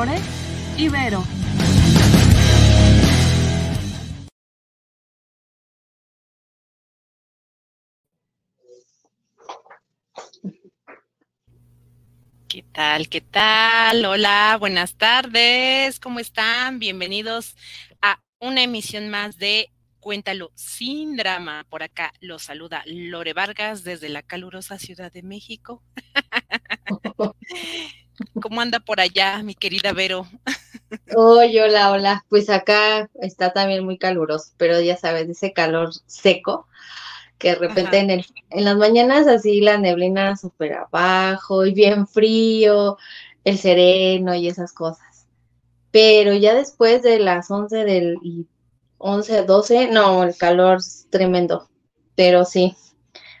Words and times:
Vero. 0.00 1.22
¿Qué 12.48 12.62
tal? 12.72 13.10
¿Qué 13.10 13.20
tal? 13.20 14.06
Hola, 14.06 14.56
buenas 14.58 14.94
tardes. 14.94 16.00
¿Cómo 16.00 16.18
están? 16.18 16.78
Bienvenidos 16.78 17.54
a 18.00 18.22
una 18.38 18.62
emisión 18.62 19.10
más 19.10 19.36
de 19.36 19.70
Cuéntalo 19.98 20.50
sin 20.54 21.14
drama. 21.14 21.66
Por 21.68 21.82
acá 21.82 22.14
los 22.20 22.44
saluda 22.44 22.82
Lore 22.86 23.34
Vargas 23.34 23.84
desde 23.84 24.08
la 24.08 24.22
calurosa 24.22 24.78
Ciudad 24.78 25.12
de 25.12 25.22
México. 25.22 25.82
¿Cómo 28.40 28.60
anda 28.60 28.80
por 28.80 29.00
allá, 29.00 29.42
mi 29.42 29.54
querida 29.54 29.92
Vero? 29.92 30.26
Hoy, 31.16 31.58
hola, 31.58 31.90
hola. 31.90 32.24
Pues 32.28 32.50
acá 32.50 33.08
está 33.20 33.52
también 33.52 33.84
muy 33.84 33.98
caluroso, 33.98 34.52
pero 34.56 34.80
ya 34.80 34.96
sabes, 34.96 35.28
ese 35.28 35.52
calor 35.52 35.90
seco 36.06 36.66
que 37.38 37.50
de 37.50 37.54
repente 37.54 37.98
en, 37.98 38.10
el, 38.10 38.26
en 38.50 38.64
las 38.64 38.76
mañanas 38.76 39.26
así 39.26 39.62
la 39.62 39.78
neblina 39.78 40.36
súper 40.36 40.74
abajo 40.74 41.64
y 41.64 41.72
bien 41.72 42.06
frío, 42.06 42.98
el 43.44 43.56
sereno 43.56 44.34
y 44.34 44.46
esas 44.46 44.74
cosas. 44.74 45.26
Pero 45.90 46.34
ya 46.34 46.54
después 46.54 47.02
de 47.02 47.18
las 47.18 47.50
11 47.50 47.84
del 47.84 48.18
y 48.22 48.46
11, 48.98 49.44
12, 49.44 49.88
no, 49.88 50.22
el 50.22 50.36
calor 50.36 50.78
es 50.78 51.06
tremendo. 51.08 51.70
Pero 52.14 52.44
sí, 52.44 52.76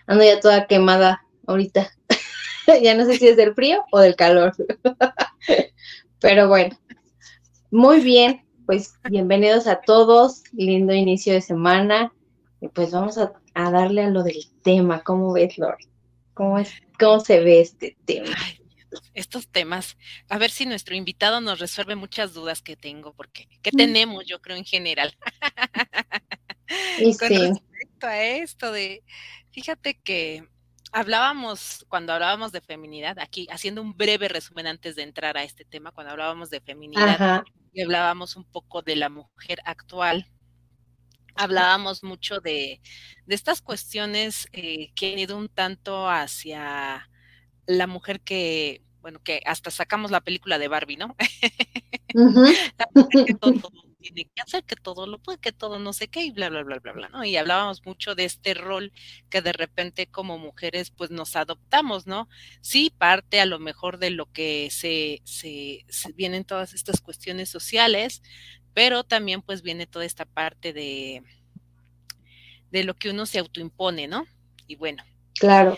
ando 0.06 0.24
ya 0.24 0.40
toda 0.40 0.66
quemada 0.66 1.26
ahorita. 1.46 1.90
ya 2.82 2.94
no 2.94 3.04
sé 3.06 3.16
si 3.16 3.28
es 3.28 3.36
del 3.36 3.54
frío 3.54 3.84
o 3.92 4.00
del 4.00 4.16
calor. 4.16 4.54
Pero 6.20 6.48
bueno, 6.48 6.78
muy 7.70 8.00
bien, 8.00 8.44
pues 8.66 8.94
bienvenidos 9.08 9.66
a 9.66 9.80
todos, 9.80 10.42
lindo 10.52 10.92
inicio 10.92 11.32
de 11.32 11.40
semana. 11.40 12.12
Y 12.60 12.68
pues 12.68 12.90
vamos 12.90 13.16
a 13.16 13.32
a 13.54 13.70
darle 13.70 14.02
a 14.02 14.10
lo 14.10 14.22
del 14.22 14.50
tema. 14.62 15.02
¿Cómo 15.02 15.32
ves, 15.32 15.58
Lori? 15.58 15.88
¿Cómo, 16.34 16.58
es, 16.58 16.72
¿Cómo 16.98 17.20
se 17.20 17.40
ve 17.40 17.60
este 17.60 17.96
tema? 18.04 18.36
estos 19.14 19.46
temas, 19.46 19.96
a 20.28 20.36
ver 20.36 20.50
si 20.50 20.66
nuestro 20.66 20.96
invitado 20.96 21.40
nos 21.40 21.60
resuelve 21.60 21.94
muchas 21.94 22.34
dudas 22.34 22.60
que 22.60 22.74
tengo, 22.74 23.12
porque 23.12 23.46
que 23.62 23.70
mm. 23.72 23.76
tenemos, 23.76 24.26
yo 24.26 24.40
creo, 24.40 24.56
en 24.56 24.64
general. 24.64 25.16
Con 27.20 27.28
respecto 27.28 28.06
a 28.06 28.24
esto 28.24 28.72
de, 28.72 29.04
fíjate 29.52 29.94
que 30.00 30.48
hablábamos, 30.92 31.84
cuando 31.88 32.12
hablábamos 32.12 32.52
de 32.52 32.60
feminidad, 32.60 33.18
aquí 33.18 33.46
haciendo 33.50 33.82
un 33.82 33.96
breve 33.96 34.28
resumen 34.28 34.66
antes 34.66 34.96
de 34.96 35.02
entrar 35.02 35.36
a 35.36 35.44
este 35.44 35.64
tema, 35.64 35.92
cuando 35.92 36.12
hablábamos 36.12 36.50
de 36.50 36.60
feminidad, 36.60 37.42
y 37.72 37.82
hablábamos 37.82 38.36
un 38.36 38.44
poco 38.44 38.82
de 38.82 38.96
la 38.96 39.08
mujer 39.08 39.60
actual, 39.64 40.26
hablábamos 41.34 42.02
mucho 42.02 42.40
de, 42.40 42.80
estas 43.26 43.62
cuestiones 43.62 44.48
eh, 44.52 44.92
que 44.94 45.12
han 45.12 45.18
ido 45.18 45.36
un 45.36 45.48
tanto 45.48 46.08
hacia 46.08 47.08
la 47.66 47.86
mujer 47.86 48.20
que, 48.20 48.82
bueno, 49.00 49.20
que 49.22 49.40
hasta 49.46 49.70
sacamos 49.70 50.10
la 50.10 50.20
película 50.20 50.58
de 50.58 50.68
Barbie, 50.68 50.96
¿no? 50.96 51.16
todo 53.40 53.70
tiene 54.00 54.24
que 54.34 54.42
hacer, 54.42 54.64
que 54.64 54.76
todo 54.76 55.06
lo 55.06 55.18
puede, 55.18 55.38
que 55.38 55.52
todo 55.52 55.78
no 55.78 55.92
sé 55.92 56.08
qué, 56.08 56.24
y 56.24 56.30
bla, 56.30 56.48
bla, 56.48 56.62
bla, 56.62 56.78
bla, 56.78 56.92
bla, 56.92 57.08
¿no? 57.08 57.24
Y 57.24 57.36
hablábamos 57.36 57.84
mucho 57.84 58.14
de 58.14 58.24
este 58.24 58.54
rol 58.54 58.92
que 59.28 59.42
de 59.42 59.52
repente 59.52 60.06
como 60.06 60.38
mujeres 60.38 60.90
pues 60.90 61.10
nos 61.10 61.36
adoptamos, 61.36 62.06
¿no? 62.06 62.28
Sí, 62.60 62.92
parte 62.96 63.40
a 63.40 63.46
lo 63.46 63.58
mejor 63.58 63.98
de 63.98 64.10
lo 64.10 64.26
que 64.26 64.68
se, 64.70 65.20
se, 65.24 65.84
se 65.88 66.12
vienen 66.12 66.44
todas 66.44 66.74
estas 66.74 67.00
cuestiones 67.00 67.48
sociales, 67.48 68.22
pero 68.74 69.04
también 69.04 69.42
pues 69.42 69.62
viene 69.62 69.86
toda 69.86 70.04
esta 70.04 70.24
parte 70.24 70.72
de, 70.72 71.22
de 72.70 72.84
lo 72.84 72.94
que 72.94 73.10
uno 73.10 73.26
se 73.26 73.38
autoimpone, 73.38 74.08
¿no? 74.08 74.26
Y 74.66 74.76
bueno. 74.76 75.02
Claro, 75.34 75.76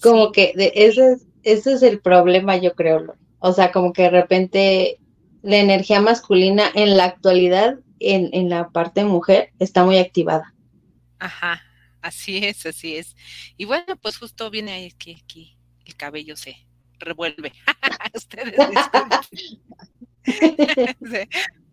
como 0.00 0.32
que 0.32 0.52
de, 0.54 0.72
ese, 0.74 1.16
ese 1.42 1.72
es 1.72 1.82
el 1.82 2.00
problema, 2.00 2.56
yo 2.56 2.74
creo. 2.74 3.14
O 3.38 3.52
sea, 3.52 3.72
como 3.72 3.92
que 3.92 4.02
de 4.02 4.10
repente 4.10 4.98
la 5.42 5.56
energía 5.56 6.00
masculina 6.00 6.70
en 6.74 6.96
la 6.96 7.04
actualidad, 7.04 7.78
en, 8.00 8.30
en 8.32 8.48
la 8.48 8.70
parte 8.70 9.04
mujer, 9.04 9.50
está 9.58 9.84
muy 9.84 9.98
activada. 9.98 10.54
Ajá, 11.18 11.62
así 12.00 12.44
es, 12.44 12.66
así 12.66 12.96
es. 12.96 13.16
Y 13.56 13.64
bueno, 13.64 13.96
pues 14.00 14.18
justo 14.18 14.50
viene 14.50 14.72
ahí 14.72 14.92
que, 14.92 15.22
que 15.26 15.56
el 15.84 15.96
cabello 15.96 16.36
se 16.36 16.56
revuelve. 16.98 17.52
Ustedes 18.14 18.54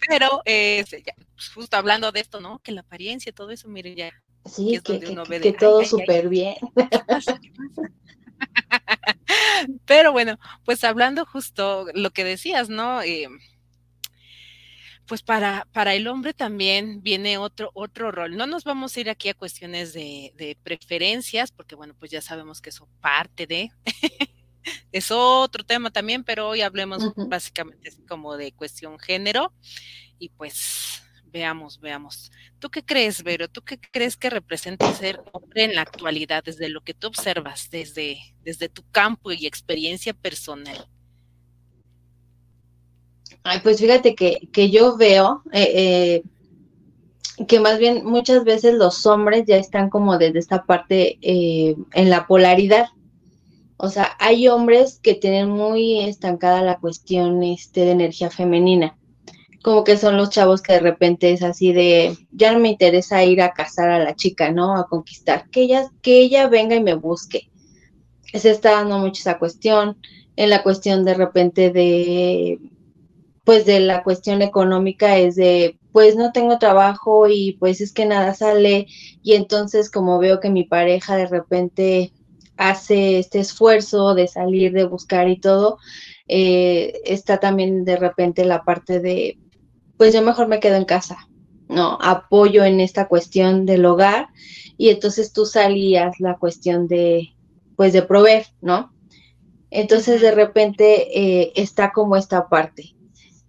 Pero 0.07 0.41
eh, 0.45 0.85
pues, 1.35 1.49
justo 1.53 1.77
hablando 1.77 2.11
de 2.11 2.19
esto, 2.19 2.39
¿no? 2.39 2.59
Que 2.59 2.71
la 2.71 2.81
apariencia, 2.81 3.31
todo 3.31 3.51
eso, 3.51 3.67
mire, 3.67 3.95
ya. 3.95 4.11
Sí, 4.45 4.79
que, 4.83 4.99
que, 4.99 5.53
todo 5.53 5.83
súper 5.85 6.29
bien. 6.29 6.55
Pero 9.85 10.11
bueno, 10.11 10.39
pues 10.65 10.83
hablando 10.83 11.25
justo 11.25 11.87
lo 11.93 12.11
que 12.11 12.23
decías, 12.23 12.69
¿no? 12.69 13.01
Eh, 13.01 13.27
pues 15.09 15.23
para, 15.23 15.67
para 15.73 15.95
el 15.95 16.07
hombre 16.07 16.35
también 16.35 17.01
viene 17.01 17.39
otro, 17.39 17.71
otro 17.73 18.11
rol. 18.11 18.37
No 18.37 18.45
nos 18.45 18.63
vamos 18.63 18.95
a 18.95 18.99
ir 18.99 19.09
aquí 19.09 19.27
a 19.27 19.33
cuestiones 19.33 19.91
de, 19.91 20.33
de 20.37 20.55
preferencias, 20.61 21.51
porque 21.51 21.73
bueno, 21.73 21.95
pues 21.97 22.11
ya 22.11 22.21
sabemos 22.21 22.61
que 22.61 22.69
eso 22.69 22.87
parte 23.01 23.47
de, 23.47 23.71
es 24.91 25.09
otro 25.09 25.63
tema 25.63 25.89
también, 25.89 26.23
pero 26.23 26.49
hoy 26.49 26.61
hablemos 26.61 27.11
básicamente 27.15 27.91
como 28.07 28.37
de 28.37 28.51
cuestión 28.51 28.99
género 28.99 29.51
y 30.19 30.29
pues 30.29 31.01
veamos, 31.25 31.79
veamos. 31.79 32.31
¿Tú 32.59 32.69
qué 32.69 32.85
crees, 32.85 33.23
Vero? 33.23 33.47
¿Tú 33.47 33.63
qué 33.63 33.79
crees 33.79 34.15
que 34.15 34.29
representa 34.29 34.93
ser 34.93 35.23
hombre 35.31 35.63
en 35.63 35.73
la 35.73 35.81
actualidad 35.81 36.43
desde 36.43 36.69
lo 36.69 36.81
que 36.81 36.93
tú 36.93 37.07
observas, 37.07 37.71
desde, 37.71 38.19
desde 38.43 38.69
tu 38.69 38.83
campo 38.91 39.31
y 39.31 39.47
experiencia 39.47 40.13
personal? 40.13 40.87
Ay, 43.43 43.59
pues 43.63 43.79
fíjate 43.79 44.15
que, 44.15 44.49
que 44.51 44.69
yo 44.69 44.97
veo 44.97 45.43
eh, 45.51 46.23
eh, 47.37 47.45
que 47.47 47.59
más 47.59 47.79
bien 47.79 48.05
muchas 48.05 48.43
veces 48.43 48.75
los 48.75 49.05
hombres 49.05 49.45
ya 49.47 49.57
están 49.57 49.89
como 49.89 50.17
desde 50.17 50.39
esta 50.39 50.65
parte 50.65 51.17
eh, 51.21 51.75
en 51.93 52.09
la 52.09 52.27
polaridad 52.27 52.87
o 53.81 53.87
sea, 53.87 54.17
hay 54.19 54.49
hombres 54.49 54.99
que 55.01 55.15
tienen 55.15 55.49
muy 55.49 56.01
estancada 56.01 56.61
la 56.61 56.79
cuestión 56.79 57.41
este, 57.43 57.85
de 57.85 57.91
energía 57.91 58.29
femenina. 58.29 58.97
Como 59.63 59.85
que 59.85 59.95
son 59.95 60.17
los 60.17 60.31
chavos 60.31 60.61
que 60.61 60.73
de 60.73 60.81
repente 60.81 61.31
es 61.31 61.43
así 61.43 61.71
de, 61.71 62.17
ya 62.33 62.51
no 62.51 62.59
me 62.59 62.67
interesa 62.67 63.23
ir 63.23 63.41
a 63.41 63.53
casar 63.53 63.89
a 63.89 64.03
la 64.03 64.17
chica, 64.17 64.51
¿no? 64.51 64.75
A 64.75 64.89
conquistar. 64.89 65.49
Que 65.49 65.61
ella, 65.61 65.89
que 66.01 66.19
ella 66.19 66.49
venga 66.49 66.75
y 66.75 66.83
me 66.83 66.93
busque. 66.93 67.49
Se 68.33 68.49
está 68.49 68.71
dando 68.71 68.99
mucho 68.99 69.21
esa 69.21 69.39
cuestión. 69.39 69.97
En 70.35 70.49
la 70.49 70.61
cuestión 70.61 71.05
de 71.05 71.13
repente 71.13 71.71
de, 71.71 72.59
pues 73.43 73.65
de 73.65 73.79
la 73.79 74.03
cuestión 74.03 74.41
económica 74.41 75.17
es 75.17 75.35
de, 75.35 75.79
pues 75.91 76.15
no 76.15 76.31
tengo 76.31 76.59
trabajo 76.59 77.27
y 77.27 77.53
pues 77.59 77.81
es 77.81 77.93
que 77.93 78.05
nada 78.05 78.33
sale. 78.33 78.87
Y 79.23 79.33
entonces 79.33 79.89
como 79.89 80.19
veo 80.19 80.39
que 80.39 80.49
mi 80.49 80.63
pareja 80.63 81.15
de 81.15 81.27
repente 81.27 82.13
hace 82.57 83.19
este 83.19 83.39
esfuerzo 83.39 84.13
de 84.13 84.27
salir, 84.27 84.73
de 84.73 84.83
buscar 84.83 85.29
y 85.29 85.39
todo, 85.39 85.77
eh, 86.27 87.01
está 87.05 87.39
también 87.39 87.85
de 87.85 87.95
repente 87.95 88.45
la 88.45 88.63
parte 88.63 88.99
de, 88.99 89.39
pues 89.97 90.13
yo 90.13 90.21
mejor 90.21 90.47
me 90.47 90.59
quedo 90.59 90.75
en 90.75 90.85
casa, 90.85 91.17
¿no? 91.69 91.97
Apoyo 92.01 92.63
en 92.65 92.81
esta 92.81 93.07
cuestión 93.07 93.65
del 93.65 93.85
hogar 93.85 94.27
y 94.77 94.89
entonces 94.89 95.33
tú 95.33 95.45
salías 95.45 96.19
la 96.19 96.37
cuestión 96.37 96.87
de, 96.87 97.29
pues 97.75 97.93
de 97.93 98.01
proveer, 98.01 98.45
¿no? 98.61 98.93
Entonces 99.71 100.21
de 100.21 100.31
repente 100.31 101.17
eh, 101.17 101.53
está 101.55 101.91
como 101.91 102.15
esta 102.15 102.49
parte. 102.49 102.95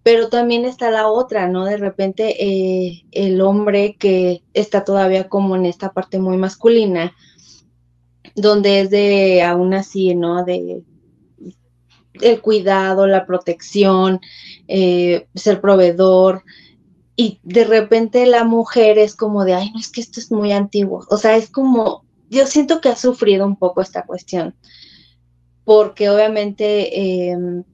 Pero 0.03 0.29
también 0.29 0.65
está 0.65 0.91
la 0.91 1.09
otra, 1.09 1.49
¿no? 1.49 1.65
De 1.65 1.77
repente 1.77 2.45
eh, 2.45 3.05
el 3.13 3.41
hombre 3.41 3.97
que 3.99 4.43
está 4.55 4.85
todavía 4.85 5.29
como 5.29 5.57
en 5.57 5.67
esta 5.67 5.93
parte 5.93 6.19
muy 6.19 6.37
masculina, 6.37 7.15
donde 8.35 8.81
es 8.81 8.91
de 8.91 9.43
aún 9.43 9.75
así, 9.75 10.15
¿no? 10.15 10.45
De 10.45 10.83
el 12.15 12.41
cuidado, 12.41 13.07
la 13.07 13.27
protección, 13.27 14.21
eh, 14.69 15.27
ser 15.35 15.61
proveedor, 15.61 16.45
y 17.21 17.39
de 17.43 17.65
repente 17.65 18.25
la 18.25 18.45
mujer 18.45 18.97
es 18.99 19.15
como 19.15 19.45
de, 19.45 19.53
ay, 19.53 19.71
no, 19.73 19.79
es 19.79 19.91
que 19.91 20.01
esto 20.01 20.21
es 20.21 20.33
muy 20.33 20.53
antiguo. 20.53 21.05
O 21.11 21.19
sea, 21.19 21.37
es 21.37 21.51
como, 21.51 22.05
yo 22.31 22.47
siento 22.47 22.81
que 22.81 22.89
ha 22.89 22.97
sufrido 22.97 23.45
un 23.45 23.57
poco 23.57 23.83
esta 23.83 24.07
cuestión, 24.07 24.55
porque 25.65 26.09
obviamente 26.09 27.29
em, 27.31 27.65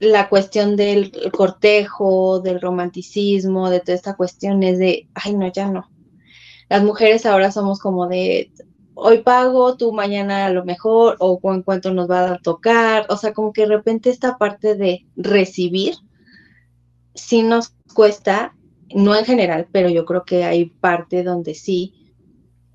la 0.00 0.28
cuestión 0.28 0.76
del 0.76 1.12
cortejo, 1.32 2.40
del 2.40 2.60
romanticismo, 2.60 3.70
de 3.70 3.80
toda 3.80 3.94
esta 3.94 4.16
cuestión 4.16 4.62
es 4.62 4.78
de, 4.78 5.08
ay, 5.14 5.34
no, 5.34 5.50
ya 5.52 5.70
no. 5.70 5.90
Las 6.68 6.84
mujeres 6.84 7.26
ahora 7.26 7.50
somos 7.50 7.80
como 7.80 8.06
de, 8.06 8.52
hoy 8.94 9.22
pago, 9.22 9.76
tú 9.76 9.92
mañana 9.92 10.46
a 10.46 10.50
lo 10.50 10.64
mejor, 10.64 11.16
o 11.20 11.40
en 11.52 11.62
cuanto 11.62 11.92
nos 11.92 12.10
va 12.10 12.32
a 12.32 12.38
tocar, 12.38 13.06
o 13.08 13.16
sea, 13.16 13.32
como 13.32 13.52
que 13.52 13.62
de 13.62 13.68
repente 13.68 14.10
esta 14.10 14.38
parte 14.38 14.74
de 14.74 15.06
recibir 15.16 15.94
sí 17.14 17.42
nos 17.42 17.74
cuesta, 17.94 18.54
no 18.94 19.14
en 19.16 19.24
general, 19.24 19.68
pero 19.72 19.88
yo 19.88 20.04
creo 20.04 20.24
que 20.24 20.44
hay 20.44 20.66
parte 20.66 21.22
donde 21.22 21.54
sí. 21.54 21.94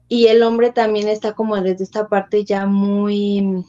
Y 0.07 0.27
el 0.27 0.43
hombre 0.43 0.71
también 0.71 1.07
está 1.07 1.33
como 1.33 1.59
desde 1.59 1.83
esta 1.83 2.07
parte 2.07 2.43
ya 2.45 2.65
muy, 2.65 3.65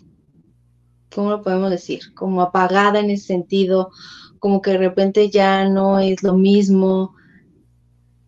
¿cómo 1.15 1.31
lo 1.31 1.43
podemos 1.43 1.71
decir? 1.71 2.13
Como 2.15 2.43
apagada 2.43 3.01
en 3.01 3.11
ese 3.11 3.27
sentido, 3.27 3.91
como 4.39 4.61
que 4.61 4.73
de 4.73 4.79
repente 4.79 5.31
ya 5.31 5.69
no 5.69 5.99
es 5.99 6.23
lo 6.23 6.35
mismo. 6.35 7.15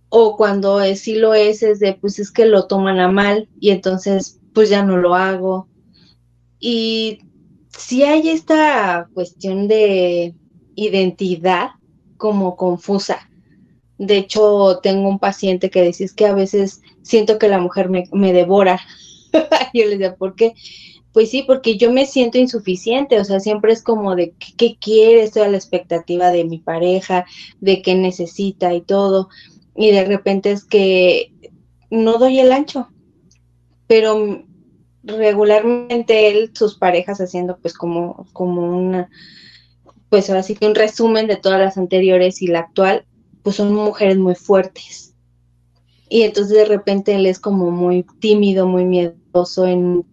O 0.09 0.37
cuando 0.37 0.81
es, 0.81 1.00
sí 1.00 1.17
lo 1.17 1.35
es, 1.35 1.62
es 1.62 1.81
de, 1.81 1.94
pues 1.94 2.19
es 2.19 2.31
que 2.31 2.47
lo 2.47 2.67
toman 2.67 3.00
a 3.00 3.09
mal 3.09 3.49
y 3.61 3.71
entonces 3.71 4.41
pues 4.55 4.71
ya 4.71 4.85
no 4.85 4.97
lo 4.97 5.15
hago. 5.15 5.69
Y 6.59 7.19
si 7.69 8.05
hay 8.05 8.31
esta 8.31 9.09
cuestión 9.12 9.69
de 9.69 10.35
identidad 10.75 11.71
como 12.17 12.56
confusa. 12.56 13.29
De 13.99 14.19
hecho, 14.19 14.81
tengo 14.83 15.09
un 15.09 15.19
paciente 15.19 15.71
que 15.71 15.83
dice 15.83 16.06
que 16.15 16.27
a 16.27 16.35
veces 16.35 16.83
siento 17.03 17.38
que 17.38 17.49
la 17.49 17.59
mujer 17.59 17.88
me, 17.88 18.05
me 18.12 18.33
devora. 18.33 18.81
yo 19.75 19.85
le 19.85 19.91
decía, 19.91 20.17
¿por 20.17 20.35
qué? 20.35 20.55
Pues 21.16 21.30
sí, 21.30 21.44
porque 21.46 21.78
yo 21.78 21.90
me 21.90 22.04
siento 22.04 22.36
insuficiente, 22.36 23.18
o 23.18 23.24
sea, 23.24 23.40
siempre 23.40 23.72
es 23.72 23.82
como 23.82 24.14
de 24.14 24.34
qué, 24.58 24.76
quiere, 24.78 25.22
estoy 25.22 25.44
a 25.44 25.48
la 25.48 25.56
expectativa 25.56 26.30
de 26.30 26.44
mi 26.44 26.58
pareja, 26.58 27.24
de 27.58 27.80
qué 27.80 27.94
necesita 27.94 28.74
y 28.74 28.82
todo, 28.82 29.30
y 29.74 29.92
de 29.92 30.04
repente 30.04 30.50
es 30.50 30.66
que 30.66 31.32
no 31.88 32.18
doy 32.18 32.38
el 32.38 32.52
ancho, 32.52 32.90
pero 33.86 34.44
regularmente 35.04 36.28
él, 36.28 36.50
sus 36.52 36.76
parejas 36.76 37.18
haciendo 37.18 37.56
pues 37.62 37.72
como, 37.72 38.26
como 38.34 38.76
una, 38.76 39.08
pues 40.10 40.28
ahora 40.28 40.42
sí 40.42 40.54
que 40.54 40.66
un 40.66 40.74
resumen 40.74 41.28
de 41.28 41.36
todas 41.36 41.58
las 41.58 41.78
anteriores 41.78 42.42
y 42.42 42.48
la 42.48 42.58
actual, 42.58 43.06
pues 43.42 43.56
son 43.56 43.72
mujeres 43.72 44.18
muy 44.18 44.34
fuertes. 44.34 45.14
Y 46.10 46.24
entonces 46.24 46.54
de 46.54 46.66
repente 46.66 47.14
él 47.14 47.24
es 47.24 47.38
como 47.38 47.70
muy 47.70 48.04
tímido, 48.20 48.66
muy 48.66 48.84
miedoso 48.84 49.66
en 49.66 50.04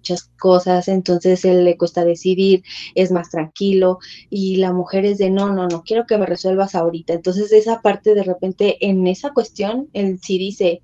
muchas 0.00 0.30
cosas, 0.38 0.88
entonces 0.88 1.44
él 1.44 1.64
le 1.64 1.76
cuesta 1.76 2.04
decidir, 2.04 2.62
es 2.94 3.12
más 3.12 3.30
tranquilo 3.30 3.98
y 4.30 4.56
la 4.56 4.72
mujer 4.72 5.04
es 5.04 5.18
de 5.18 5.30
no, 5.30 5.52
no, 5.52 5.68
no, 5.68 5.82
quiero 5.82 6.06
que 6.06 6.16
me 6.16 6.26
resuelvas 6.26 6.74
ahorita. 6.74 7.12
Entonces 7.12 7.52
esa 7.52 7.82
parte 7.82 8.14
de 8.14 8.22
repente 8.22 8.78
en 8.80 9.06
esa 9.06 9.30
cuestión, 9.32 9.88
él 9.92 10.18
sí 10.22 10.38
dice, 10.38 10.82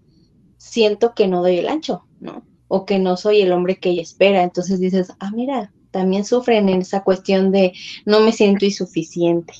siento 0.58 1.14
que 1.14 1.28
no 1.28 1.40
doy 1.40 1.58
el 1.58 1.68
ancho, 1.68 2.04
¿no? 2.20 2.44
O 2.68 2.84
que 2.84 2.98
no 2.98 3.16
soy 3.16 3.40
el 3.40 3.52
hombre 3.52 3.76
que 3.76 3.90
ella 3.90 4.02
espera. 4.02 4.42
Entonces 4.42 4.80
dices, 4.80 5.12
ah, 5.18 5.30
mira, 5.34 5.72
también 5.90 6.24
sufren 6.24 6.68
en 6.68 6.82
esa 6.82 7.02
cuestión 7.02 7.52
de 7.52 7.72
no 8.04 8.20
me 8.20 8.32
siento 8.32 8.66
insuficiente. 8.66 9.54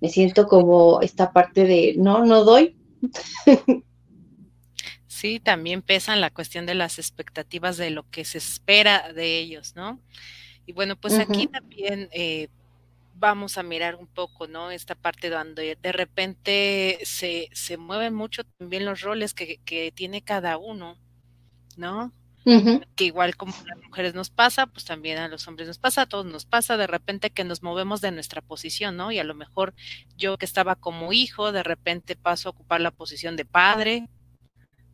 Me 0.00 0.08
siento 0.08 0.46
como 0.46 1.00
esta 1.00 1.32
parte 1.32 1.64
de 1.64 1.94
no, 1.98 2.24
no 2.24 2.44
doy. 2.44 2.76
Sí, 5.18 5.40
también 5.40 5.82
pesan 5.82 6.20
la 6.20 6.30
cuestión 6.30 6.64
de 6.64 6.76
las 6.76 7.00
expectativas 7.00 7.76
de 7.76 7.90
lo 7.90 8.08
que 8.08 8.24
se 8.24 8.38
espera 8.38 9.12
de 9.12 9.40
ellos, 9.40 9.74
¿no? 9.74 10.00
Y 10.64 10.72
bueno, 10.72 10.94
pues 10.94 11.18
aquí 11.18 11.48
también 11.48 12.08
eh, 12.12 12.46
vamos 13.16 13.58
a 13.58 13.64
mirar 13.64 13.96
un 13.96 14.06
poco, 14.06 14.46
¿no? 14.46 14.70
Esta 14.70 14.94
parte 14.94 15.28
donde 15.28 15.76
de 15.82 15.90
repente 15.90 17.00
se, 17.02 17.48
se 17.50 17.76
mueven 17.78 18.14
mucho 18.14 18.44
también 18.44 18.84
los 18.84 19.00
roles 19.00 19.34
que, 19.34 19.58
que 19.64 19.90
tiene 19.90 20.22
cada 20.22 20.56
uno, 20.56 20.96
¿no? 21.76 22.12
Que 22.94 23.04
igual 23.04 23.36
como 23.36 23.52
a 23.52 23.74
las 23.74 23.82
mujeres 23.82 24.14
nos 24.14 24.30
pasa, 24.30 24.66
pues 24.66 24.84
también 24.84 25.18
a 25.18 25.26
los 25.26 25.48
hombres 25.48 25.66
nos 25.66 25.78
pasa, 25.78 26.02
a 26.02 26.06
todos 26.06 26.26
nos 26.26 26.46
pasa 26.46 26.76
de 26.76 26.86
repente 26.86 27.30
que 27.30 27.42
nos 27.42 27.64
movemos 27.64 28.00
de 28.00 28.12
nuestra 28.12 28.40
posición, 28.40 28.96
¿no? 28.96 29.10
Y 29.10 29.18
a 29.18 29.24
lo 29.24 29.34
mejor 29.34 29.74
yo 30.16 30.38
que 30.38 30.46
estaba 30.46 30.76
como 30.76 31.12
hijo, 31.12 31.50
de 31.50 31.64
repente 31.64 32.14
paso 32.14 32.48
a 32.48 32.52
ocupar 32.52 32.80
la 32.80 32.92
posición 32.92 33.34
de 33.34 33.44
padre, 33.44 34.08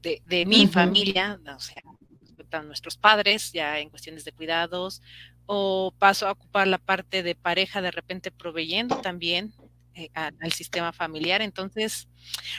de, 0.05 0.47
mi 0.47 0.67
familia, 0.67 1.41
o 1.57 1.61
sea, 1.61 1.83
a 2.53 2.63
nuestros 2.63 2.97
padres, 2.97 3.53
ya 3.53 3.79
en 3.81 3.91
cuestiones 3.91 4.25
de 4.25 4.33
cuidados, 4.33 5.03
o 5.47 5.93
paso 5.99 6.27
a 6.27 6.33
ocupar 6.33 6.67
la 6.67 6.79
parte 6.79 7.23
de 7.23 7.35
pareja, 7.35 7.83
de 7.83 7.91
repente 7.91 8.31
proveyendo 8.31 8.97
también 8.99 9.53
eh, 9.95 10.11
al 10.15 10.53
sistema 10.53 10.93
familiar. 10.93 11.43
Entonces, 11.43 12.09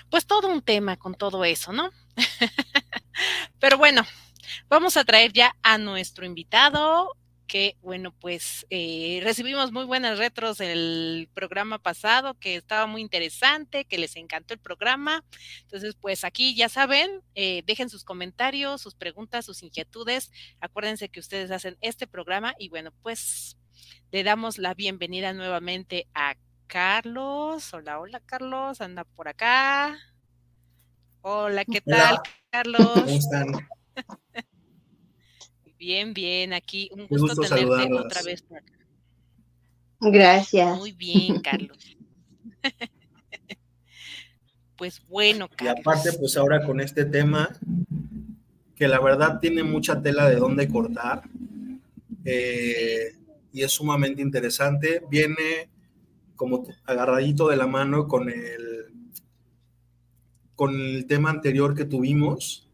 pues 0.10 0.26
todo 0.26 0.48
un 0.48 0.62
tema 0.62 0.98
con 0.98 1.16
todo 1.16 1.46
eso, 1.46 1.72
¿no? 1.74 1.92
Pero 3.60 3.78
bueno, 3.78 4.04
vamos 4.70 4.98
a 4.98 5.04
traer 5.04 5.34
ya 5.34 5.56
a 5.64 5.78
nuestro 5.78 6.26
invitado 6.26 7.16
que 7.48 7.78
bueno, 7.82 8.14
pues 8.14 8.66
eh, 8.70 9.20
recibimos 9.24 9.72
muy 9.72 9.86
buenas 9.86 10.18
retros 10.18 10.60
el 10.60 11.30
programa 11.34 11.80
pasado, 11.80 12.34
que 12.36 12.56
estaba 12.56 12.88
muy 12.88 13.02
interesante, 13.02 13.86
que 13.86 13.98
les 13.98 14.16
encantó 14.16 14.54
el 14.54 14.60
programa. 14.60 15.24
Entonces, 15.62 15.96
pues 15.96 16.24
aquí 16.24 16.56
ya 16.56 16.70
saben, 16.70 17.22
eh, 17.36 17.64
dejen 17.66 17.90
sus 17.90 18.04
comentarios, 18.04 18.82
sus 18.82 18.96
preguntas, 18.96 19.46
sus 19.46 19.64
inquietudes. 19.64 20.32
Acuérdense 20.60 21.10
que 21.10 21.20
ustedes 21.20 21.52
hacen 21.52 21.78
este 21.82 22.08
programa 22.08 22.56
y 22.58 22.70
bueno, 22.70 22.92
pues 23.02 23.58
le 24.12 24.24
damos 24.24 24.58
la 24.58 24.74
bienvenida 24.74 25.34
nuevamente 25.34 26.08
a 26.14 26.36
Carlos. 26.68 27.74
Hola, 27.74 28.00
hola 28.00 28.20
Carlos, 28.26 28.82
anda 28.82 29.04
por 29.04 29.28
acá. 29.28 29.98
Hola, 31.22 31.66
¿qué 31.66 31.82
tal, 31.82 32.20
Carlos? 32.50 32.92
¿Cómo 32.94 33.08
están? 33.08 33.48
Bien, 35.86 36.16
bien, 36.16 36.52
aquí 36.52 36.90
un 36.92 37.06
gusto, 37.06 37.44
tenerte 37.44 37.94
otra 37.94 38.24
vez 38.24 38.42
por 38.42 38.58
acá. 38.58 38.74
Gracias. 40.00 40.80
Muy 40.80 40.94
bien, 40.94 41.40
Carlos. 41.42 41.96
pues 44.78 45.06
bueno, 45.08 45.48
Carlos. 45.48 45.76
Y 45.78 45.80
aparte, 45.80 46.14
pues 46.14 46.38
ahora 46.38 46.66
con 46.66 46.82
este 46.82 47.06
tema, 47.06 47.56
que 48.76 48.88
la 48.88 49.00
verdad 49.00 49.40
tiene 49.40 49.62
mucha 49.62 50.02
tela 50.02 50.28
de 50.28 50.38
dónde 50.38 50.68
cortar, 50.68 51.22
eh, 52.24 53.14
y 53.54 53.62
es 53.62 53.72
sumamente 53.72 54.24
interesante, 54.24 55.04
viene 55.08 55.70
como 56.36 56.68
agarradito 56.86 57.50
de 57.50 57.58
la 57.58 57.68
mano 57.68 58.08
con 58.08 58.28
el, 58.28 58.88
con 60.56 60.74
el 60.74 61.06
tema 61.06 61.30
anterior 61.30 61.76
que 61.76 61.86
tuvimos, 61.86 62.72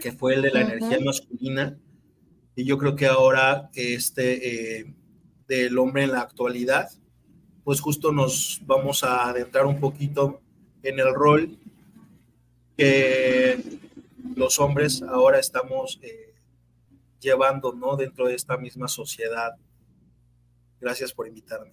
que 0.00 0.12
fue 0.12 0.36
el 0.36 0.42
de 0.42 0.50
la 0.52 0.60
energía 0.60 1.00
masculina, 1.04 1.76
y 2.56 2.64
yo 2.64 2.78
creo 2.78 2.96
que 2.96 3.06
ahora 3.06 3.70
este 3.74 4.80
eh, 4.80 4.94
del 5.46 5.78
hombre 5.78 6.04
en 6.04 6.12
la 6.12 6.22
actualidad, 6.22 6.90
pues 7.62 7.80
justo 7.80 8.12
nos 8.12 8.62
vamos 8.64 9.04
a 9.04 9.28
adentrar 9.28 9.66
un 9.66 9.78
poquito 9.78 10.40
en 10.82 10.98
el 10.98 11.14
rol 11.14 11.58
que 12.76 13.62
los 14.34 14.58
hombres 14.58 15.02
ahora 15.02 15.38
estamos 15.38 16.00
eh, 16.02 16.34
llevando, 17.20 17.72
¿no? 17.72 17.96
Dentro 17.96 18.26
de 18.26 18.34
esta 18.34 18.56
misma 18.56 18.88
sociedad. 18.88 19.52
Gracias 20.80 21.12
por 21.12 21.28
invitarme. 21.28 21.72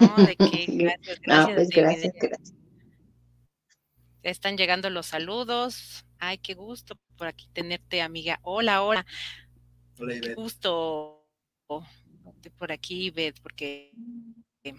No, 0.00 0.24
de 0.24 0.36
qué, 0.36 0.66
gracias, 0.68 1.20
gracias. 1.20 1.54
Pues 1.54 1.68
gracias, 1.70 2.14
gracias. 2.20 2.59
Están 4.22 4.56
llegando 4.56 4.90
los 4.90 5.06
saludos. 5.06 6.04
Ay, 6.18 6.38
qué 6.38 6.54
gusto 6.54 6.96
por 7.16 7.26
aquí 7.26 7.48
tenerte, 7.52 8.02
amiga. 8.02 8.40
Hola, 8.42 8.82
hola. 8.82 9.06
Hola, 9.98 10.20
Qué 10.20 10.34
gusto 10.34 11.26
por 12.56 12.72
aquí, 12.72 13.10
Beth, 13.10 13.40
porque 13.42 13.92
eh, 14.64 14.74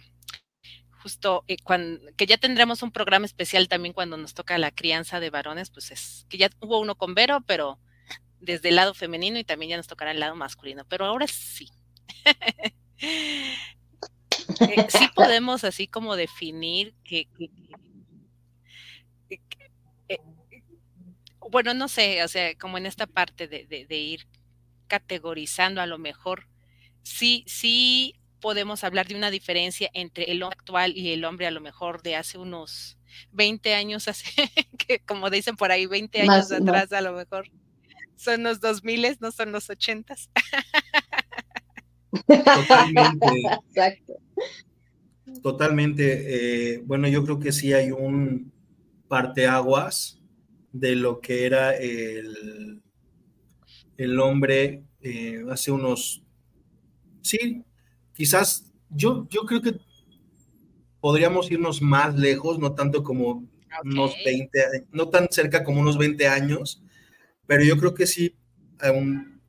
justo 1.02 1.44
eh, 1.48 1.58
cuando, 1.64 2.02
que 2.16 2.26
ya 2.26 2.38
tendremos 2.38 2.84
un 2.84 2.92
programa 2.92 3.26
especial 3.26 3.68
también 3.68 3.94
cuando 3.94 4.18
nos 4.18 4.34
toca 4.34 4.58
la 4.58 4.72
crianza 4.72 5.20
de 5.20 5.30
varones, 5.30 5.70
pues 5.70 5.92
es 5.92 6.26
que 6.30 6.38
ya 6.38 6.50
hubo 6.60 6.80
uno 6.80 6.96
con 6.96 7.14
Vero, 7.14 7.42
pero 7.46 7.80
desde 8.40 8.70
el 8.70 8.76
lado 8.76 8.94
femenino 8.94 9.40
y 9.40 9.44
también 9.44 9.72
ya 9.72 9.78
nos 9.78 9.88
tocará 9.88 10.12
el 10.12 10.20
lado 10.20 10.36
masculino, 10.36 10.86
pero 10.86 11.06
ahora 11.06 11.28
sí. 11.28 11.70
Eh, 14.60 14.88
sí 14.90 15.08
podemos 15.16 15.64
así 15.64 15.88
como 15.88 16.16
definir 16.16 16.94
que, 17.04 17.28
bueno, 21.52 21.74
no 21.74 21.88
sé, 21.88 22.24
o 22.24 22.28
sea, 22.28 22.56
como 22.56 22.78
en 22.78 22.86
esta 22.86 23.06
parte 23.06 23.48
de, 23.48 23.98
ir 23.98 24.28
categorizando 24.88 25.82
a 25.82 25.86
lo 25.86 25.98
mejor, 25.98 26.48
sí, 27.04 27.44
sí 27.48 28.16
podemos 28.40 28.84
hablar 28.84 29.08
de 29.08 29.16
una 29.16 29.30
diferencia 29.30 29.90
entre 29.94 30.32
el 30.32 30.42
hombre 30.44 30.58
actual 30.60 30.98
y 30.98 31.12
el 31.12 31.24
hombre 31.26 31.48
a 31.48 31.52
lo 31.52 31.62
mejor 31.62 32.02
de 32.02 32.16
hace 32.16 32.38
unos 32.38 32.98
20 33.34 33.76
años, 33.76 34.08
hace, 34.08 34.32
que 34.78 35.00
como 35.00 35.30
dicen 35.30 35.56
por 35.56 35.72
ahí, 35.72 35.86
20 35.86 36.22
años 36.22 36.52
atrás 36.52 36.92
a 36.94 37.02
lo 37.02 37.14
mejor. 37.14 37.50
Son 38.16 38.44
los 38.44 38.60
2000, 38.60 39.18
no 39.20 39.32
son 39.32 39.52
los 39.52 39.70
80. 39.70 40.16
Totalmente. 42.28 43.28
Exacto. 43.68 44.14
Totalmente. 45.42 46.76
Eh, 46.76 46.82
bueno, 46.86 47.08
yo 47.08 47.24
creo 47.24 47.40
que 47.40 47.52
sí 47.52 47.74
hay 47.74 47.92
un 47.92 48.52
parteaguas 49.08 50.21
de 50.72 50.96
lo 50.96 51.20
que 51.20 51.46
era 51.46 51.76
el, 51.76 52.82
el 53.98 54.20
hombre 54.20 54.84
eh, 55.02 55.44
hace 55.50 55.72
unos, 55.72 56.24
sí, 57.22 57.64
quizás, 58.14 58.72
yo, 58.90 59.28
yo 59.30 59.46
creo 59.46 59.62
que 59.62 59.80
podríamos 61.00 61.52
irnos 61.52 61.82
más 61.82 62.16
lejos, 62.16 62.60
no 62.60 62.74
tanto 62.74 63.04
como 63.04 63.44
unos 63.84 64.16
20, 64.26 64.88
no 64.92 65.10
tan 65.10 65.28
cerca 65.32 65.64
como 65.64 65.82
unos 65.82 65.98
20 65.98 66.28
años, 66.28 66.84
pero 67.48 67.64
yo 67.64 67.78
creo 67.78 67.94
que 67.94 68.06
sí, 68.06 68.36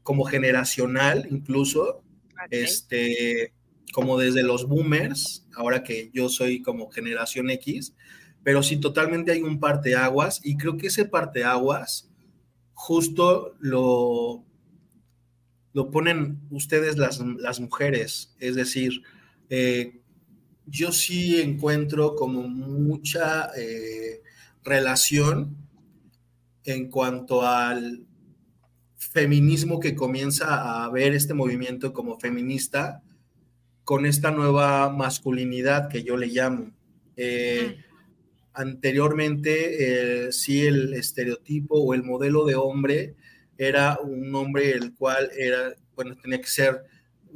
como 0.02 0.24
generacional 0.24 1.28
incluso, 1.30 2.02
este, 2.50 3.52
como 3.92 4.18
desde 4.18 4.42
los 4.42 4.66
boomers, 4.66 5.46
ahora 5.54 5.84
que 5.84 6.10
yo 6.12 6.28
soy 6.28 6.62
como 6.62 6.90
generación 6.90 7.50
X, 7.50 7.94
pero 8.42 8.62
sí 8.62 8.78
totalmente 8.78 9.32
hay 9.32 9.42
un 9.42 9.60
parteaguas 9.60 10.40
y 10.44 10.56
creo 10.56 10.76
que 10.76 10.88
ese 10.88 11.04
parteaguas 11.04 12.10
justo 12.74 13.54
lo, 13.60 14.44
lo 15.72 15.90
ponen 15.90 16.40
ustedes 16.50 16.96
las, 16.96 17.20
las 17.20 17.60
mujeres, 17.60 18.34
es 18.40 18.54
decir, 18.54 19.02
eh, 19.50 20.00
yo 20.66 20.92
sí 20.92 21.40
encuentro 21.40 22.14
como 22.14 22.48
mucha 22.48 23.50
eh, 23.56 24.22
relación 24.64 25.56
en 26.64 26.88
cuanto 26.88 27.42
al 27.42 28.06
feminismo 28.96 29.80
que 29.80 29.94
comienza 29.94 30.84
a 30.84 30.88
ver 30.90 31.12
este 31.14 31.34
movimiento 31.34 31.92
como 31.92 32.18
feminista 32.18 33.02
con 33.84 34.06
esta 34.06 34.30
nueva 34.30 34.88
masculinidad 34.90 35.88
que 35.88 36.04
yo 36.04 36.16
le 36.16 36.28
llamo. 36.28 36.70
Eh, 37.16 37.78
anteriormente, 38.54 40.26
eh, 40.26 40.32
sí, 40.32 40.66
el 40.66 40.94
estereotipo 40.94 41.80
o 41.80 41.94
el 41.94 42.02
modelo 42.02 42.44
de 42.44 42.54
hombre 42.54 43.14
era 43.56 43.98
un 44.02 44.34
hombre 44.34 44.72
el 44.72 44.94
cual 44.94 45.30
era, 45.36 45.74
bueno, 45.94 46.16
tenía 46.16 46.40
que 46.40 46.48
ser 46.48 46.82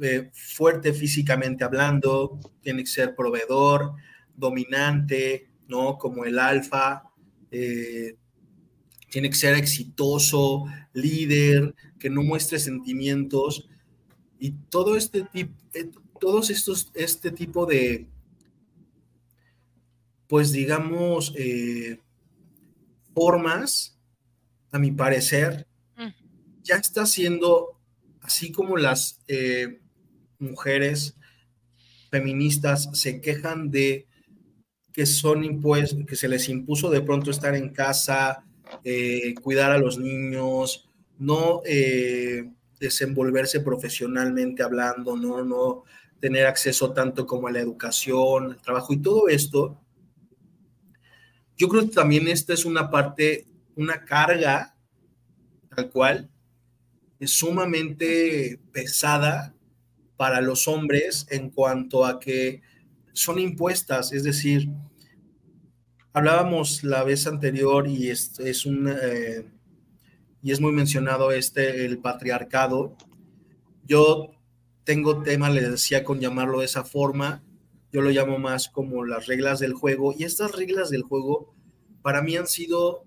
eh, 0.01 0.29
fuerte 0.33 0.93
físicamente 0.93 1.63
hablando, 1.63 2.39
tiene 2.61 2.83
que 2.83 2.89
ser 2.89 3.15
proveedor, 3.15 3.93
dominante, 4.35 5.49
¿no? 5.67 5.97
Como 5.97 6.25
el 6.25 6.37
alfa, 6.39 7.03
tiene 7.49 9.29
que 9.29 9.35
ser 9.35 9.55
exitoso, 9.55 10.65
líder, 10.93 11.73
que 11.99 12.09
no 12.09 12.23
muestre 12.23 12.59
sentimientos. 12.59 13.67
Y 14.39 14.51
todo 14.69 14.95
este 14.95 15.23
tipo, 15.23 15.53
todos 16.19 16.49
estos, 16.49 16.91
este 16.93 17.31
tipo 17.31 17.65
de, 17.65 18.07
pues 20.27 20.51
digamos, 20.51 21.33
eh, 21.37 21.99
formas, 23.13 23.97
a 24.71 24.79
mi 24.79 24.91
parecer, 24.91 25.65
ya 26.61 26.75
está 26.75 27.05
siendo, 27.05 27.79
así 28.19 28.51
como 28.51 28.75
las 28.75 29.21
eh, 29.29 29.79
mujeres 30.37 31.15
feministas 32.11 32.89
se 32.91 33.21
quejan 33.21 33.71
de 33.71 34.07
que 34.91 35.05
son 35.05 35.45
impuestos, 35.45 36.05
que 36.05 36.17
se 36.17 36.27
les 36.27 36.49
impuso 36.49 36.89
de 36.89 37.01
pronto 37.01 37.31
estar 37.31 37.55
en 37.55 37.69
casa, 37.69 38.43
eh, 38.83 39.33
cuidar 39.41 39.71
a 39.71 39.77
los 39.77 39.97
niños, 39.97 40.89
no 41.17 41.61
desenvolverse 42.79 43.61
profesionalmente 43.61 44.61
hablando, 44.61 45.15
no, 45.15 45.43
no 45.45 45.83
tener 46.19 46.45
acceso 46.45 46.91
tanto 46.91 47.25
como 47.25 47.47
a 47.47 47.51
la 47.51 47.61
educación, 47.61 48.51
al 48.51 48.61
trabajo 48.61 48.93
y 48.93 48.97
todo 48.97 49.29
esto, 49.29 49.79
yo 51.57 51.67
creo 51.67 51.83
que 51.83 51.95
también 51.95 52.27
esta 52.27 52.53
es 52.53 52.65
una 52.65 52.89
parte, 52.89 53.45
una 53.75 54.05
carga 54.05 54.77
tal 55.77 55.89
cual, 55.91 56.29
es 57.19 57.37
sumamente 57.37 58.59
pesada 58.71 59.53
para 60.15 60.41
los 60.41 60.67
hombres 60.67 61.27
en 61.29 61.51
cuanto 61.51 62.03
a 62.03 62.19
que 62.19 62.61
son 63.13 63.37
impuestas, 63.37 64.11
es 64.11 64.23
decir, 64.23 64.69
hablábamos 66.13 66.83
la 66.83 67.03
vez 67.03 67.27
anterior 67.27 67.87
y 67.87 68.09
es, 68.09 68.65
un 68.65 68.89
eh, 68.89 69.45
y 70.41 70.51
es 70.51 70.59
muy 70.59 70.71
mencionado 70.71 71.31
este 71.31 71.85
el 71.85 71.99
patriarcado. 71.99 72.95
Yo 73.85 74.31
tengo 74.83 75.21
tema, 75.21 75.51
le 75.51 75.69
decía 75.69 76.03
con 76.03 76.19
llamarlo 76.19 76.59
de 76.59 76.65
esa 76.65 76.83
forma, 76.83 77.43
yo 77.91 78.01
lo 78.01 78.09
llamo 78.09 78.37
más 78.37 78.69
como 78.69 79.05
las 79.05 79.27
reglas 79.27 79.59
del 79.59 79.73
juego, 79.73 80.13
y 80.17 80.23
estas 80.23 80.55
reglas 80.55 80.89
del 80.89 81.03
juego 81.03 81.53
para 82.01 82.21
mí 82.21 82.35
han 82.35 82.47
sido, 82.47 83.03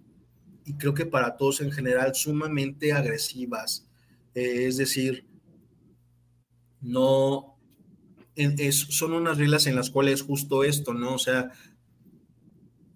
y 0.65 0.75
creo 0.75 0.95
que 0.95 1.07
para 1.07 1.37
todos 1.37 1.61
en 1.61 1.73
general, 1.73 2.15
sumamente 2.15 2.93
agresivas. 2.93 3.87
Eh, 4.35 4.67
es 4.67 4.77
decir, 4.77 5.27
no, 6.81 7.57
son 8.73 9.13
unas 9.13 9.39
reglas 9.39 9.67
en 9.67 9.77
las 9.77 9.91
cuales 9.91 10.23
justo 10.23 10.65
esto, 10.65 10.95
¿no? 10.95 11.15
O 11.15 11.19
sea, 11.19 11.51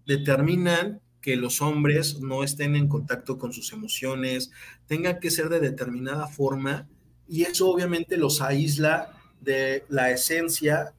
determinan 0.07 1.01
que 1.21 1.37
los 1.37 1.63
hombres 1.63 2.21
no 2.21 2.45
estén 2.45 2.77
en 2.77 2.89
contacto 2.89 3.39
con 3.39 3.53
sus 3.53 3.73
emociones, 3.73 4.51
tengan 4.87 5.21
que 5.21 5.31
ser 5.31 5.49
de 5.49 5.61
determinada 5.61 6.29
forma 6.29 6.87
y 7.27 7.45
eso 7.45 7.71
obviamente 7.71 8.19
los 8.19 8.43
aísla 8.43 9.11
de 9.41 9.85
la 9.89 10.11
esencia 10.11 10.93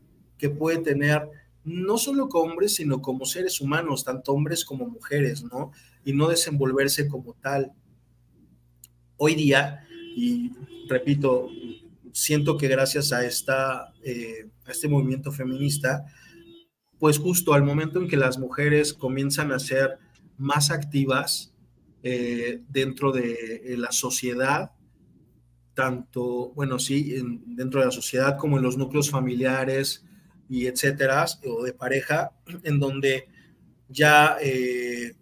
puede 0.50 0.80
tener 0.80 1.30
no 1.66 1.98
solo 1.98 2.30
hombres, 2.34 2.76
sino 2.76 3.02
como 3.02 3.26
seres 3.26 3.60
humanos, 3.60 4.06
tanto 4.06 4.32
hombres 4.32 4.64
como 4.64 4.88
mujeres, 4.88 5.44
¿no? 5.44 5.72
Y 6.06 6.14
no 6.14 6.28
desenvolverse 6.28 7.08
como 7.08 7.34
tal. 7.42 7.74
Hoy 9.18 9.34
día, 9.34 9.86
y 10.16 10.52
repito, 10.88 11.50
siento 12.12 12.58
que 12.58 12.68
gracias 12.68 13.12
a, 13.12 13.26
esta, 13.26 13.94
eh, 14.04 14.48
a 14.66 14.72
este 14.72 14.88
movimiento 14.88 15.32
feminista, 15.32 16.06
pues 17.00 17.18
justo 17.18 17.54
al 17.54 17.64
momento 17.64 18.00
en 18.00 18.08
que 18.08 18.18
las 18.18 18.38
mujeres 18.38 18.94
comienzan 18.94 19.52
a 19.52 19.60
ser 19.60 19.98
más 20.38 20.70
activas 20.70 21.54
eh, 22.04 22.62
dentro 22.70 23.12
de 23.12 23.76
la 23.78 23.92
sociedad, 23.92 24.72
tanto, 25.74 26.52
bueno, 26.54 26.78
sí, 26.78 27.16
dentro 27.48 27.80
de 27.80 27.88
la 27.88 27.92
sociedad 27.92 28.38
como 28.38 28.58
en 28.58 28.64
los 28.64 28.78
núcleos 28.78 29.10
familiares 29.10 30.06
y 30.50 30.68
etcétera, 30.68 31.26
o 31.46 31.64
de 31.64 31.74
pareja, 31.74 32.32
en 32.64 32.80
donde 32.80 33.28
ya, 33.88 34.38
eh, 34.42 35.14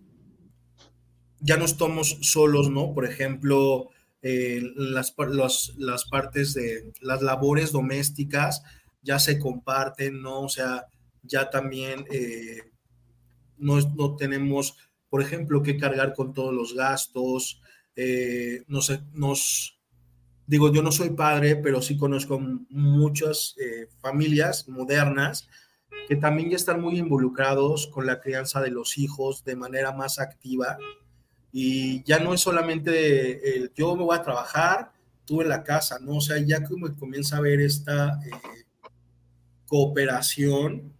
ya 1.39 1.57
no 1.57 1.65
estamos 1.65 2.17
solos, 2.21 2.69
¿no? 2.69 2.93
Por 2.93 3.05
ejemplo, 3.05 3.89
eh, 4.21 4.61
las, 4.75 5.13
las 5.77 6.05
partes 6.05 6.53
de 6.53 6.93
las 7.01 7.21
labores 7.21 7.71
domésticas 7.71 8.63
ya 9.01 9.19
se 9.19 9.39
comparten, 9.39 10.21
¿no? 10.21 10.41
O 10.41 10.49
sea, 10.49 10.85
ya 11.23 11.49
también 11.49 12.05
eh, 12.11 12.61
no, 13.57 13.79
no, 13.95 14.15
tenemos, 14.15 14.77
por 15.09 15.21
ejemplo, 15.21 15.61
que 15.61 15.77
cargar 15.77 16.13
con 16.13 16.33
todos 16.33 16.53
los 16.53 16.73
gastos, 16.73 17.61
nos, 18.67 18.91
nos 19.13 19.82
digo, 20.47 20.71
yo 20.71 20.81
no 20.81 20.91
soy 20.91 21.11
padre, 21.11 21.55
pero 21.55 21.81
sí 21.81 21.97
conozco 21.97 22.39
muchas 22.69 23.55
eh, 23.59 23.87
familias 24.01 24.67
modernas 24.67 25.47
que 26.07 26.15
también 26.15 26.49
ya 26.49 26.55
están 26.55 26.81
muy 26.81 26.97
involucrados 26.97 27.87
con 27.87 28.05
la 28.05 28.19
crianza 28.19 28.61
de 28.61 28.71
los 28.71 28.97
hijos 28.97 29.43
de 29.43 29.55
manera 29.55 29.91
más 29.93 30.19
activa. 30.19 30.77
Y 31.51 32.03
ya 32.03 32.19
no 32.19 32.33
es 32.33 32.41
solamente 32.41 33.57
el 33.57 33.71
yo 33.73 33.95
me 33.95 34.03
voy 34.03 34.17
a 34.17 34.23
trabajar, 34.23 34.91
tú 35.25 35.41
en 35.41 35.49
la 35.49 35.63
casa, 35.63 35.99
¿no? 35.99 36.17
O 36.17 36.21
sea, 36.21 36.37
ya 36.37 36.63
como 36.63 36.93
comienza 36.95 37.35
a 37.35 37.39
haber 37.39 37.61
esta 37.61 38.19
eh, 38.25 38.31
cooperación 39.65 40.93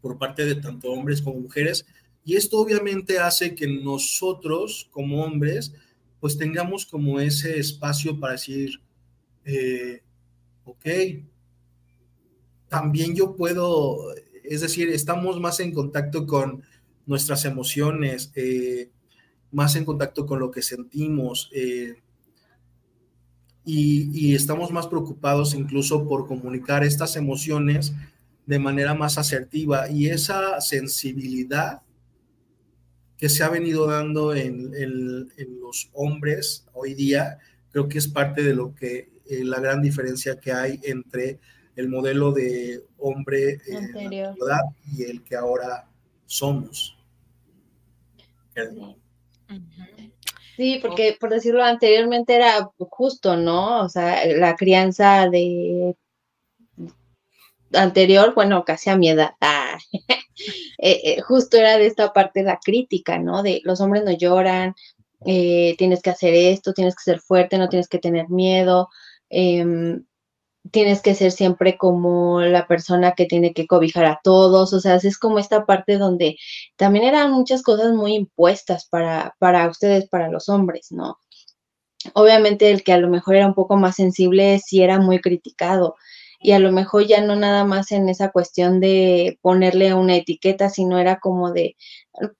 por 0.00 0.18
parte 0.18 0.44
de 0.44 0.54
tanto 0.54 0.90
hombres 0.90 1.20
como 1.20 1.40
mujeres. 1.40 1.86
Y 2.24 2.36
esto 2.36 2.58
obviamente 2.58 3.18
hace 3.18 3.54
que 3.54 3.66
nosotros 3.66 4.88
como 4.90 5.24
hombres 5.24 5.74
pues 6.20 6.36
tengamos 6.36 6.86
como 6.86 7.20
ese 7.20 7.58
espacio 7.58 8.18
para 8.18 8.32
decir, 8.32 8.80
eh, 9.44 10.02
ok, 10.64 10.86
también 12.68 13.14
yo 13.14 13.36
puedo, 13.36 14.14
es 14.44 14.60
decir, 14.60 14.88
estamos 14.88 15.40
más 15.40 15.60
en 15.60 15.72
contacto 15.72 16.26
con 16.26 16.62
nuestras 17.06 17.44
emociones, 17.44 18.32
eh, 18.34 18.90
más 19.50 19.76
en 19.76 19.84
contacto 19.84 20.26
con 20.26 20.40
lo 20.40 20.50
que 20.50 20.60
sentimos 20.60 21.48
eh, 21.54 21.96
y, 23.64 24.10
y, 24.12 24.34
estamos 24.34 24.70
más 24.70 24.86
preocupados 24.86 25.54
incluso 25.54 26.06
por 26.06 26.26
comunicar 26.26 26.84
estas 26.84 27.16
emociones 27.16 27.94
de 28.44 28.58
manera 28.58 28.94
más 28.94 29.16
asertiva 29.16 29.90
y 29.90 30.08
esa 30.08 30.60
sensibilidad 30.60 31.82
que 33.18 33.28
se 33.28 33.42
ha 33.42 33.48
venido 33.48 33.86
dando 33.86 34.34
en, 34.34 35.28
los 35.60 35.90
hombres 35.92 36.64
hoy 36.72 36.94
día, 36.94 37.38
creo 37.70 37.88
que 37.88 37.98
es 37.98 38.06
parte 38.06 38.42
de 38.42 38.54
lo 38.54 38.74
que 38.74 39.10
eh, 39.26 39.44
la 39.44 39.60
gran 39.60 39.82
diferencia 39.82 40.38
que 40.38 40.52
hay 40.52 40.80
entre 40.84 41.40
el 41.74 41.88
modelo 41.88 42.32
de 42.32 42.84
hombre 42.96 43.60
en 43.66 43.92
la 43.92 44.34
ciudad 44.34 44.60
y 44.96 45.02
el 45.02 45.22
que 45.22 45.36
ahora 45.36 45.88
somos. 46.26 46.96
Sí. 50.56 50.80
porque 50.82 51.16
por 51.20 51.30
decirlo 51.30 51.62
anteriormente 51.62 52.34
era 52.34 52.68
justo, 52.78 53.36
¿no? 53.36 53.84
O 53.84 53.88
sea, 53.88 54.26
la 54.26 54.56
crianza 54.56 55.28
de 55.28 55.94
anterior, 57.72 58.34
bueno, 58.34 58.64
casi 58.64 58.90
a 58.90 58.96
mi 58.96 59.08
edad, 59.08 59.30
ah, 59.40 59.78
eh, 60.78 61.00
eh, 61.04 61.20
justo 61.22 61.56
era 61.56 61.78
de 61.78 61.86
esta 61.86 62.12
parte 62.12 62.42
la 62.42 62.58
crítica, 62.62 63.18
¿no? 63.18 63.42
De 63.42 63.60
los 63.64 63.80
hombres 63.80 64.04
no 64.04 64.12
lloran, 64.12 64.74
eh, 65.26 65.74
tienes 65.78 66.02
que 66.02 66.10
hacer 66.10 66.34
esto, 66.34 66.72
tienes 66.72 66.94
que 66.96 67.02
ser 67.02 67.20
fuerte, 67.20 67.58
no 67.58 67.68
tienes 67.68 67.88
que 67.88 67.98
tener 67.98 68.28
miedo, 68.30 68.88
em, 69.30 70.04
tienes 70.70 71.02
que 71.02 71.14
ser 71.14 71.32
siempre 71.32 71.76
como 71.78 72.40
la 72.42 72.66
persona 72.68 73.12
que 73.14 73.26
tiene 73.26 73.54
que 73.54 73.66
cobijar 73.66 74.04
a 74.06 74.20
todos, 74.22 74.72
o 74.72 74.80
sea, 74.80 74.96
es 74.96 75.18
como 75.18 75.38
esta 75.38 75.66
parte 75.66 75.98
donde 75.98 76.36
también 76.76 77.04
eran 77.04 77.32
muchas 77.32 77.62
cosas 77.62 77.92
muy 77.94 78.14
impuestas 78.14 78.86
para, 78.88 79.34
para 79.38 79.68
ustedes, 79.68 80.08
para 80.08 80.28
los 80.30 80.48
hombres, 80.48 80.88
¿no? 80.92 81.18
Obviamente 82.14 82.70
el 82.70 82.82
que 82.84 82.92
a 82.92 82.98
lo 82.98 83.08
mejor 83.08 83.36
era 83.36 83.46
un 83.46 83.54
poco 83.54 83.76
más 83.76 83.96
sensible 83.96 84.60
sí 84.64 84.82
era 84.82 84.98
muy 85.00 85.20
criticado 85.20 85.96
y 86.40 86.52
a 86.52 86.58
lo 86.58 86.72
mejor 86.72 87.06
ya 87.06 87.20
no 87.22 87.36
nada 87.36 87.64
más 87.64 87.92
en 87.92 88.08
esa 88.08 88.30
cuestión 88.30 88.80
de 88.80 89.38
ponerle 89.42 89.94
una 89.94 90.16
etiqueta, 90.16 90.68
sino 90.70 90.98
era 90.98 91.18
como 91.20 91.52
de, 91.52 91.76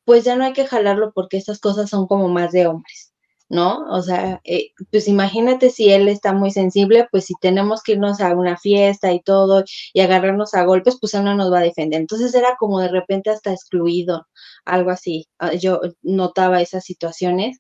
pues 0.05 0.25
ya 0.25 0.37
no 0.37 0.45
hay 0.45 0.53
que 0.53 0.67
jalarlo 0.67 1.13
porque 1.15 1.37
estas 1.37 1.59
cosas 1.61 1.91
son 1.91 2.07
como 2.07 2.29
más 2.29 2.53
de 2.53 2.67
hombres, 2.67 3.13
¿no? 3.49 3.85
O 3.91 4.03
sea, 4.03 4.41
eh, 4.45 4.71
pues 4.93 5.09
imagínate 5.09 5.71
si 5.71 5.91
él 5.91 6.09
está 6.09 6.33
muy 6.33 6.51
sensible, 6.51 7.09
pues 7.11 7.25
si 7.27 7.35
tenemos 7.41 7.83
que 7.83 7.93
irnos 7.93 8.21
a 8.21 8.35
una 8.35 8.57
fiesta 8.57 9.13
y 9.13 9.21
todo 9.23 9.65
y 9.93 10.01
agarrarnos 10.01 10.55
a 10.55 10.65
golpes, 10.65 10.99
pues 11.01 11.15
él 11.15 11.25
no 11.25 11.35
nos 11.35 11.53
va 11.53 11.59
a 11.61 11.63
defender. 11.63 12.01
Entonces 12.01 12.35
era 12.35 12.57
como 12.59 12.81
de 12.81 12.89
repente 12.89 13.31
hasta 13.31 13.53
excluido, 13.53 14.27
algo 14.65 14.91
así. 14.91 15.27
Ah, 15.39 15.55
yo 15.55 15.81
notaba 16.03 16.61
esas 16.63 16.85
situaciones 16.85 17.59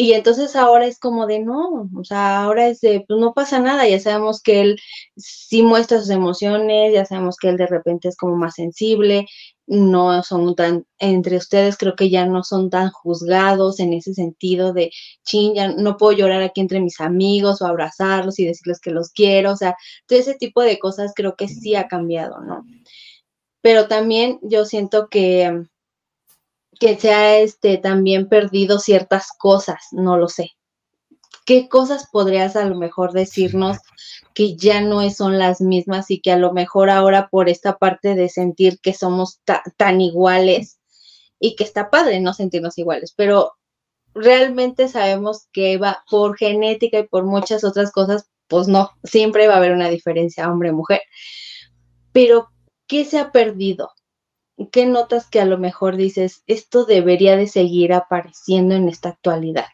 y 0.00 0.12
entonces 0.12 0.54
ahora 0.54 0.86
es 0.86 1.00
como 1.00 1.26
de 1.26 1.40
no, 1.40 1.90
o 1.92 2.04
sea, 2.04 2.44
ahora 2.44 2.68
es 2.68 2.80
de, 2.80 3.04
pues 3.06 3.18
no 3.18 3.34
pasa 3.34 3.58
nada, 3.58 3.88
ya 3.88 3.98
sabemos 3.98 4.40
que 4.40 4.60
él 4.60 4.80
sí 5.16 5.62
muestra 5.64 5.98
sus 5.98 6.10
emociones, 6.10 6.94
ya 6.94 7.04
sabemos 7.04 7.36
que 7.36 7.48
él 7.48 7.56
de 7.56 7.66
repente 7.66 8.06
es 8.06 8.16
como 8.16 8.36
más 8.36 8.54
sensible, 8.54 9.26
no 9.66 10.22
son 10.22 10.54
tan, 10.54 10.86
entre 11.00 11.36
ustedes 11.36 11.76
creo 11.76 11.96
que 11.96 12.10
ya 12.10 12.26
no 12.26 12.44
son 12.44 12.70
tan 12.70 12.90
juzgados 12.90 13.80
en 13.80 13.92
ese 13.92 14.14
sentido 14.14 14.72
de, 14.72 14.92
chin, 15.24 15.54
ya 15.56 15.72
no 15.72 15.96
puedo 15.96 16.16
llorar 16.16 16.42
aquí 16.42 16.60
entre 16.60 16.80
mis 16.80 17.00
amigos 17.00 17.60
o 17.60 17.66
abrazarlos 17.66 18.38
y 18.38 18.46
decirles 18.46 18.80
que 18.80 18.92
los 18.92 19.10
quiero, 19.10 19.52
o 19.52 19.56
sea, 19.56 19.76
todo 20.06 20.16
ese 20.20 20.36
tipo 20.36 20.62
de 20.62 20.78
cosas 20.78 21.12
creo 21.12 21.34
que 21.34 21.48
sí 21.48 21.74
ha 21.74 21.88
cambiado, 21.88 22.40
¿no? 22.40 22.64
Pero 23.62 23.88
también 23.88 24.38
yo 24.42 24.64
siento 24.64 25.08
que 25.08 25.64
que 26.78 26.98
se 26.98 27.12
ha 27.12 27.38
este, 27.38 27.78
también 27.78 28.28
perdido 28.28 28.78
ciertas 28.78 29.28
cosas, 29.36 29.88
no 29.92 30.16
lo 30.16 30.28
sé. 30.28 30.52
¿Qué 31.44 31.68
cosas 31.68 32.08
podrías 32.12 32.56
a 32.56 32.64
lo 32.66 32.76
mejor 32.76 33.12
decirnos 33.12 33.78
que 34.34 34.56
ya 34.56 34.80
no 34.80 35.08
son 35.10 35.38
las 35.38 35.60
mismas 35.60 36.10
y 36.10 36.20
que 36.20 36.30
a 36.30 36.36
lo 36.36 36.52
mejor 36.52 36.90
ahora 36.90 37.28
por 37.28 37.48
esta 37.48 37.78
parte 37.78 38.14
de 38.14 38.28
sentir 38.28 38.78
que 38.80 38.94
somos 38.94 39.40
tan 39.76 40.00
iguales 40.00 40.78
y 41.40 41.56
que 41.56 41.64
está 41.64 41.90
padre 41.90 42.20
no 42.20 42.34
sentirnos 42.34 42.78
iguales, 42.78 43.14
pero 43.16 43.52
realmente 44.14 44.88
sabemos 44.88 45.48
que 45.52 45.78
va 45.78 46.04
por 46.10 46.36
genética 46.36 46.98
y 46.98 47.08
por 47.08 47.24
muchas 47.24 47.64
otras 47.64 47.92
cosas, 47.92 48.28
pues 48.48 48.68
no, 48.68 48.90
siempre 49.04 49.48
va 49.48 49.54
a 49.54 49.58
haber 49.58 49.72
una 49.72 49.88
diferencia 49.88 50.50
hombre-mujer. 50.50 51.00
Pero, 52.12 52.48
¿qué 52.86 53.04
se 53.04 53.18
ha 53.18 53.30
perdido? 53.32 53.90
¿Qué 54.66 54.86
notas 54.86 55.28
que 55.28 55.40
a 55.40 55.44
lo 55.44 55.58
mejor 55.58 55.96
dices, 55.96 56.42
esto 56.46 56.84
debería 56.84 57.36
de 57.36 57.46
seguir 57.46 57.92
apareciendo 57.92 58.74
en 58.74 58.88
esta 58.88 59.10
actualidad? 59.10 59.66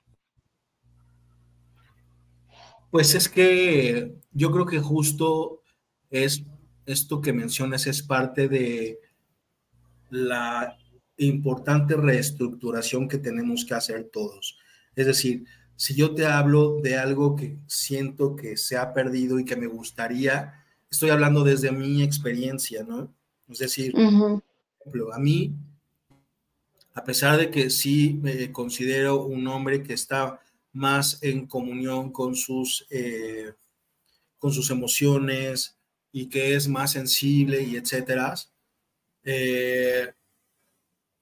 Pues 2.91 3.15
es 3.15 3.29
que 3.29 4.15
yo 4.33 4.51
creo 4.53 4.67
que 4.67 4.79
justo 4.79 5.63
es 6.11 6.45
esto 6.87 7.21
que 7.21 7.33
mencionas 7.33 7.87
es 7.87 8.03
parte 8.03 8.49
de 8.49 9.01
la 10.11 10.77
importante 11.17 11.97
reestructuración 11.97 13.09
que 13.09 13.19
tenemos 13.19 13.65
que 13.65 13.75
hacer 13.75 14.11
todos. 14.13 14.59
Es 14.95 15.07
decir, 15.07 15.45
si 15.77 15.95
yo 15.95 16.15
te 16.15 16.27
hablo 16.27 16.81
de 16.81 16.97
algo 16.97 17.35
que 17.35 17.59
siento 17.67 18.37
que 18.37 18.57
se 18.57 18.77
ha 18.77 18.93
perdido 18.93 19.39
y 19.39 19.45
que 19.45 19.57
me 19.57 19.67
gustaría, 19.67 20.65
estoy 20.91 21.11
hablando 21.11 21.43
desde 21.43 21.73
mi 21.73 22.03
experiencia, 22.03 22.85
¿no? 22.85 23.13
Es 23.49 23.59
decir, 23.59 23.93
ejemplo, 24.85 25.15
a 25.15 25.19
mí, 25.19 25.55
a 26.95 27.05
pesar 27.05 27.39
de 27.39 27.51
que 27.51 27.71
sí 27.71 28.19
me 28.23 28.53
considero 28.53 29.25
un 29.25 29.47
hombre 29.49 29.83
que 29.83 29.95
está 29.95 30.41
más 30.73 31.23
en 31.23 31.47
comunión 31.47 32.13
con 32.13 32.37
sus, 32.37 32.87
eh, 32.91 33.55
con 34.39 34.53
sus 34.53 34.71
emociones 34.71 35.77
y 36.13 36.29
que 36.29 36.55
es 36.55 36.69
más 36.69 36.93
sensible 36.93 37.63
y 37.63 37.77
etcétera, 37.77 38.35
eh, 39.25 40.13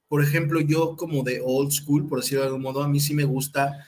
por 0.09 0.23
ejemplo, 0.23 0.61
yo 0.61 0.97
como 0.97 1.23
de 1.23 1.41
old 1.43 1.71
school, 1.71 2.07
por 2.07 2.21
decirlo 2.21 2.43
de 2.43 2.49
algún 2.49 2.63
modo, 2.63 2.83
a 2.83 2.89
mí 2.89 3.01
sí 3.01 3.15
me 3.15 3.25
gusta 3.25 3.87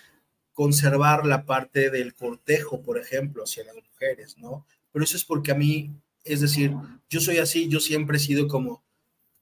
conservar 0.52 1.26
la 1.26 1.44
parte 1.44 1.90
del 1.90 2.14
cortejo, 2.14 2.80
por 2.80 2.96
ejemplo, 2.96 3.42
hacia 3.42 3.64
las 3.64 3.74
mujeres, 3.74 4.38
¿no? 4.38 4.64
Pero 4.92 5.04
eso 5.04 5.16
es 5.16 5.24
porque 5.24 5.50
a 5.50 5.56
mí, 5.56 5.90
es 6.22 6.40
decir, 6.40 6.72
yo 7.10 7.20
soy 7.20 7.38
así, 7.38 7.68
yo 7.68 7.80
siempre 7.80 8.16
he 8.16 8.20
sido 8.20 8.48
como 8.48 8.84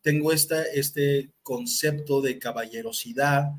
tengo 0.02 0.32
esta, 0.32 0.62
este 0.64 1.30
concepto 1.42 2.20
de 2.20 2.38
caballerosidad, 2.38 3.52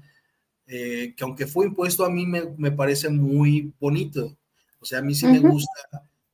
eh, 0.68 1.14
que 1.16 1.24
aunque 1.24 1.48
fue 1.48 1.66
impuesto 1.66 2.06
a 2.06 2.10
mí 2.10 2.26
me, 2.26 2.72
parece 2.72 3.10
muy 3.10 3.74
bonito. 3.80 4.38
O 4.80 4.86
sea, 4.86 5.00
a 5.00 5.02
mí 5.02 5.16
sí 5.16 5.26
me 5.26 5.40
gusta 5.40 5.72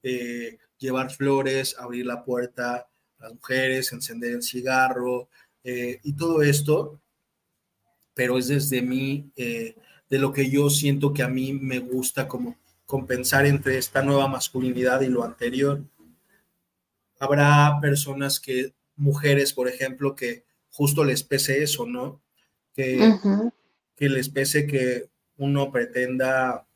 eh, 0.04 0.58
llevar 0.78 1.12
flores, 1.12 1.76
abrir 1.78 2.06
la 2.08 2.24
puerta 2.24 2.88
a 3.19 3.24
las 3.24 3.34
mujeres, 3.34 3.93
encender 3.93 4.34
el 4.34 4.43
cigarro 4.43 5.30
eh, 5.63 6.00
y 6.04 6.13
todo 6.13 6.41
esto, 6.41 7.00
pero 8.15 8.38
es 8.38 8.48
desde 8.48 8.82
mí, 8.82 9.32
de 9.36 10.17
lo 10.17 10.34
que 10.34 10.50
yo 10.50 10.69
siento 10.69 11.13
que 11.13 11.22
a 11.22 11.30
mí 11.30 11.54
me 11.54 11.80
gusta 11.80 12.28
como 12.28 12.58
compensar 12.86 13.45
entre 13.45 13.78
esta 13.78 14.02
nueva 14.02 14.28
masculinidad 14.28 15.02
y 15.02 15.08
lo 15.08 15.24
anterior. 15.24 15.84
Habrá 17.19 17.78
personas 17.80 18.39
que 18.39 18.74
mujeres, 18.99 19.53
por 19.53 19.67
ejemplo, 19.67 20.15
que 20.15 20.43
justo 20.69 21.03
les 21.03 21.23
pese 21.23 21.63
eso, 21.63 21.85
¿no? 21.85 22.21
Que, 22.73 23.15
que 23.95 24.09
les 24.09 24.29
pese 24.29 24.67
que 24.67 25.09
uno 25.38 25.71
pretenda, 25.71 26.67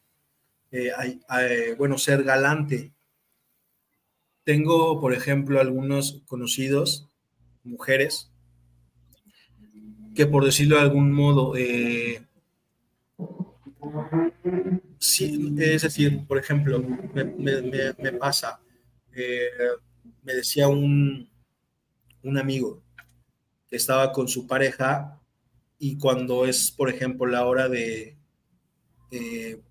eh, 0.72 0.92
eh, 1.40 1.76
bueno, 1.78 1.98
ser 1.98 2.24
galante. 2.24 2.92
Tengo, 4.44 5.00
por 5.00 5.14
ejemplo, 5.14 5.60
algunos 5.60 6.22
conocidos, 6.26 7.10
mujeres, 7.64 8.32
que 10.16 10.26
por 10.26 10.44
decirlo 10.44 10.76
de 10.76 10.82
algún 10.82 11.12
modo, 11.12 11.56
eh, 11.56 12.26
sí, 14.98 15.56
es 15.60 15.82
decir, 15.82 16.26
por 16.28 16.38
ejemplo, 16.38 16.82
me 16.82 18.12
pasa, 18.14 18.60
me 20.24 20.34
decía 20.34 20.68
un, 20.68 21.33
un 22.24 22.38
amigo 22.38 22.82
que 23.70 23.76
estaba 23.76 24.12
con 24.12 24.28
su 24.28 24.48
pareja 24.48 25.20
y 25.78 25.98
cuando 25.98 26.46
es, 26.46 26.72
por 26.72 26.90
ejemplo, 26.90 27.26
la 27.26 27.46
hora 27.46 27.68
de, 27.68 28.18
eh, 29.12 29.62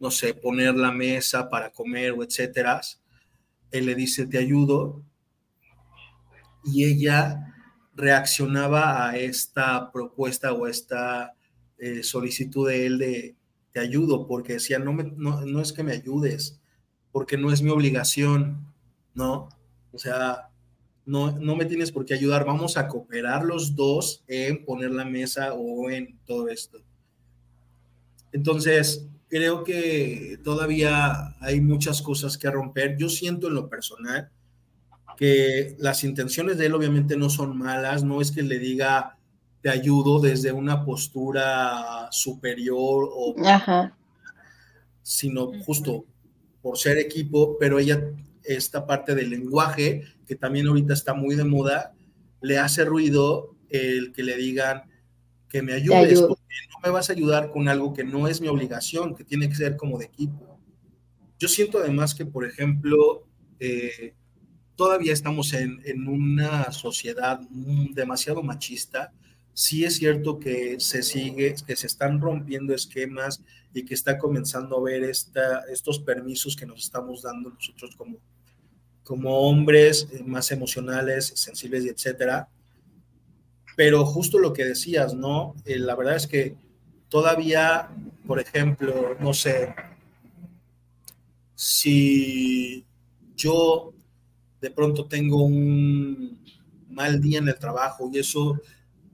no 0.00 0.10
sé, 0.10 0.34
poner 0.34 0.74
la 0.74 0.92
mesa 0.92 1.48
para 1.48 1.70
comer 1.70 2.12
o 2.12 2.22
etcétera, 2.22 2.80
él 3.70 3.86
le 3.86 3.94
dice, 3.94 4.26
te 4.26 4.38
ayudo, 4.38 5.02
y 6.64 6.84
ella 6.84 7.54
reaccionaba 7.94 9.08
a 9.08 9.16
esta 9.16 9.90
propuesta 9.92 10.52
o 10.52 10.66
esta 10.66 11.34
eh, 11.78 12.02
solicitud 12.02 12.68
de 12.68 12.86
él 12.86 12.98
de 12.98 13.36
te 13.72 13.80
ayudo, 13.80 14.26
porque 14.26 14.54
decía, 14.54 14.78
no, 14.78 14.92
me, 14.92 15.04
no, 15.04 15.40
no 15.46 15.60
es 15.60 15.72
que 15.72 15.82
me 15.82 15.92
ayudes, 15.92 16.60
porque 17.10 17.38
no 17.38 17.50
es 17.50 17.62
mi 17.62 17.70
obligación, 17.70 18.72
¿no? 19.14 19.48
O 19.92 19.98
sea, 19.98 20.51
no, 21.04 21.32
no 21.32 21.56
me 21.56 21.64
tienes 21.64 21.90
por 21.90 22.04
qué 22.04 22.14
ayudar, 22.14 22.44
vamos 22.44 22.76
a 22.76 22.88
cooperar 22.88 23.44
los 23.44 23.74
dos 23.74 24.22
en 24.28 24.64
poner 24.64 24.90
la 24.90 25.04
mesa 25.04 25.54
o 25.54 25.90
en 25.90 26.18
todo 26.26 26.48
esto. 26.48 26.78
Entonces, 28.32 29.06
creo 29.28 29.64
que 29.64 30.38
todavía 30.44 31.34
hay 31.40 31.60
muchas 31.60 32.02
cosas 32.02 32.38
que 32.38 32.50
romper. 32.50 32.96
Yo 32.96 33.08
siento 33.08 33.48
en 33.48 33.54
lo 33.54 33.68
personal 33.68 34.30
que 35.16 35.76
las 35.78 36.04
intenciones 36.04 36.58
de 36.58 36.66
él 36.66 36.74
obviamente 36.74 37.16
no 37.16 37.28
son 37.30 37.56
malas, 37.56 38.04
no 38.04 38.20
es 38.20 38.30
que 38.30 38.42
le 38.42 38.58
diga 38.58 39.18
te 39.62 39.70
ayudo 39.70 40.20
desde 40.20 40.50
una 40.50 40.84
postura 40.84 42.08
superior 42.10 43.08
o 43.12 43.34
sino 45.02 45.52
justo 45.64 46.04
por 46.60 46.76
ser 46.78 46.98
equipo, 46.98 47.56
pero 47.58 47.78
ella 47.78 48.02
esta 48.44 48.84
parte 48.86 49.14
del 49.14 49.30
lenguaje, 49.30 50.02
que 50.32 50.38
también 50.38 50.66
ahorita 50.66 50.94
está 50.94 51.12
muy 51.12 51.34
de 51.34 51.44
moda, 51.44 51.92
le 52.40 52.56
hace 52.56 52.86
ruido 52.86 53.54
el 53.68 54.12
que 54.12 54.22
le 54.22 54.34
digan 54.38 54.84
que 55.50 55.60
me 55.60 55.74
ayudes, 55.74 56.22
porque 56.22 56.42
no 56.70 56.80
me 56.82 56.88
vas 56.88 57.10
a 57.10 57.12
ayudar 57.12 57.50
con 57.50 57.68
algo 57.68 57.92
que 57.92 58.02
no 58.02 58.26
es 58.28 58.40
mi 58.40 58.48
obligación, 58.48 59.14
que 59.14 59.24
tiene 59.24 59.46
que 59.46 59.54
ser 59.54 59.76
como 59.76 59.98
de 59.98 60.06
equipo. 60.06 60.58
Yo 61.38 61.48
siento 61.48 61.80
además 61.80 62.14
que, 62.14 62.24
por 62.24 62.46
ejemplo, 62.46 63.26
eh, 63.60 64.14
todavía 64.74 65.12
estamos 65.12 65.52
en, 65.52 65.82
en 65.84 66.08
una 66.08 66.72
sociedad 66.72 67.38
demasiado 67.90 68.42
machista. 68.42 69.12
Sí 69.52 69.84
es 69.84 69.96
cierto 69.96 70.38
que 70.38 70.80
se 70.80 71.02
sigue, 71.02 71.54
que 71.66 71.76
se 71.76 71.88
están 71.88 72.22
rompiendo 72.22 72.72
esquemas 72.72 73.44
y 73.74 73.84
que 73.84 73.92
está 73.92 74.16
comenzando 74.16 74.78
a 74.78 74.82
ver 74.82 75.04
esta, 75.04 75.64
estos 75.70 75.98
permisos 75.98 76.56
que 76.56 76.64
nos 76.64 76.84
estamos 76.84 77.20
dando 77.20 77.50
nosotros 77.50 77.94
como, 77.96 78.16
como 79.12 79.40
hombres 79.40 80.08
eh, 80.10 80.22
más 80.24 80.50
emocionales, 80.52 81.34
sensibles 81.36 81.84
y 81.84 81.90
etcétera. 81.90 82.48
Pero 83.76 84.06
justo 84.06 84.38
lo 84.38 84.54
que 84.54 84.64
decías, 84.64 85.12
¿no? 85.12 85.54
Eh, 85.66 85.78
la 85.78 85.94
verdad 85.94 86.16
es 86.16 86.26
que 86.26 86.56
todavía, 87.10 87.90
por 88.26 88.40
ejemplo, 88.40 89.14
no 89.20 89.34
sé, 89.34 89.74
si 91.54 92.86
yo 93.36 93.92
de 94.62 94.70
pronto 94.70 95.04
tengo 95.04 95.44
un 95.44 96.42
mal 96.88 97.20
día 97.20 97.40
en 97.40 97.48
el 97.48 97.58
trabajo 97.58 98.08
y 98.10 98.18
eso 98.18 98.58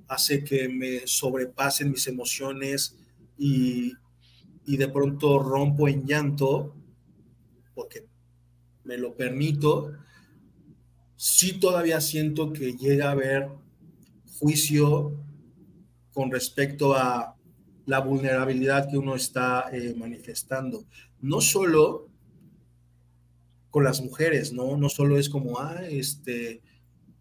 hace 0.06 0.44
que 0.44 0.68
me 0.68 1.08
sobrepasen 1.08 1.90
mis 1.90 2.06
emociones 2.06 2.94
y, 3.36 3.94
y 4.64 4.76
de 4.76 4.86
pronto 4.86 5.40
rompo 5.40 5.88
en 5.88 6.06
llanto, 6.06 6.72
me 8.88 8.96
lo 8.96 9.14
permito, 9.14 9.92
sí 11.14 11.60
todavía 11.60 12.00
siento 12.00 12.54
que 12.54 12.72
llega 12.72 13.08
a 13.08 13.12
haber 13.12 13.50
juicio 14.38 15.12
con 16.14 16.30
respecto 16.30 16.94
a 16.94 17.36
la 17.84 18.00
vulnerabilidad 18.00 18.88
que 18.88 18.96
uno 18.96 19.14
está 19.14 19.66
eh, 19.72 19.94
manifestando. 19.94 20.86
No 21.20 21.42
solo 21.42 22.08
con 23.68 23.84
las 23.84 24.00
mujeres, 24.00 24.54
¿no? 24.54 24.78
No 24.78 24.88
solo 24.88 25.18
es 25.18 25.28
como, 25.28 25.60
ah, 25.60 25.82
este, 25.86 26.62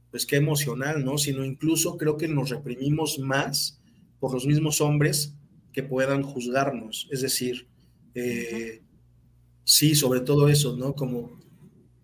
pues 0.09 0.25
qué 0.25 0.37
emocional, 0.37 1.03
¿no? 1.03 1.17
Sino 1.17 1.43
incluso 1.43 1.97
creo 1.97 2.15
que 2.15 2.29
nos 2.29 2.49
reprimimos 2.49 3.19
más 3.19 3.81
por 4.21 4.33
los 4.33 4.45
mismos 4.45 4.79
hombres 4.79 5.35
que 5.73 5.83
puedan 5.83 6.23
juzgarnos. 6.23 7.09
Es 7.11 7.21
decir, 7.21 7.67
eh, 8.15 8.81
sí, 9.65 9.95
sobre 9.95 10.21
todo 10.21 10.47
eso, 10.47 10.77
¿no? 10.77 10.95
Como 10.95 11.36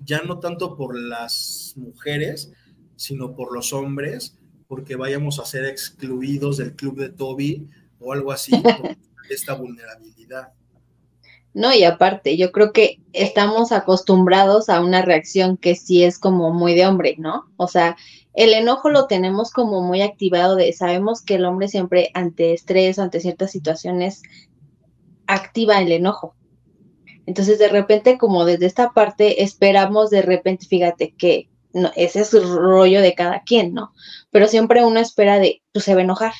ya 0.04 0.22
no 0.22 0.40
tanto 0.40 0.76
por 0.76 0.98
las 0.98 1.74
mujeres, 1.76 2.52
sino 2.96 3.36
por 3.36 3.54
los 3.54 3.74
hombres, 3.74 4.38
porque 4.68 4.96
vayamos 4.96 5.40
a 5.40 5.46
ser 5.46 5.66
excluidos 5.66 6.58
del 6.58 6.76
club 6.76 6.98
de 6.98 7.10
Toby 7.10 7.68
o 8.00 8.14
algo 8.14 8.32
así, 8.32 8.52
por 8.62 9.32
esta 9.32 9.54
vulnerabilidad. 9.54 10.54
No, 11.54 11.74
y 11.74 11.84
aparte, 11.84 12.36
yo 12.36 12.52
creo 12.52 12.74
que 12.74 13.00
estamos 13.14 13.72
acostumbrados 13.72 14.70
a 14.70 14.82
una 14.82 15.04
reacción 15.04 15.58
que 15.58 15.76
sí 15.76 16.04
es 16.04 16.18
como 16.18 16.52
muy 16.52 16.74
de 16.74 16.88
hombre, 16.88 17.16
¿no? 17.20 17.46
O 17.58 17.68
sea, 17.68 17.96
el 18.34 18.54
enojo 18.54 18.90
lo 18.90 19.06
tenemos 19.06 19.52
como 19.52 19.82
muy 19.82 20.02
activado 20.02 20.56
de, 20.56 20.74
sabemos 20.74 21.22
que 21.22 21.36
el 21.36 21.46
hombre 21.46 21.68
siempre 21.68 22.10
ante 22.16 22.54
estrés 22.54 22.98
ante 22.98 23.20
ciertas 23.20 23.52
situaciones 23.52 24.24
activa 25.28 25.80
el 25.80 25.92
enojo. 25.92 26.36
Entonces, 27.26 27.60
de 27.60 27.70
repente, 27.70 28.18
como 28.18 28.46
desde 28.46 28.66
esta 28.66 28.92
parte, 28.92 29.44
esperamos 29.44 30.10
de 30.10 30.22
repente, 30.22 30.66
fíjate 30.66 31.16
que 31.18 31.50
no, 31.74 31.92
ese 31.96 32.22
es 32.22 32.34
el 32.34 32.48
rollo 32.56 33.02
de 33.02 33.16
cada 33.16 33.42
quien, 33.44 33.74
¿no? 33.74 33.94
Pero 34.30 34.48
siempre 34.48 34.86
uno 34.86 35.00
espera 35.00 35.40
de, 35.40 35.62
pues 35.72 35.86
se 35.86 35.96
va 35.96 36.02
a 36.02 36.04
enojar. 36.04 36.34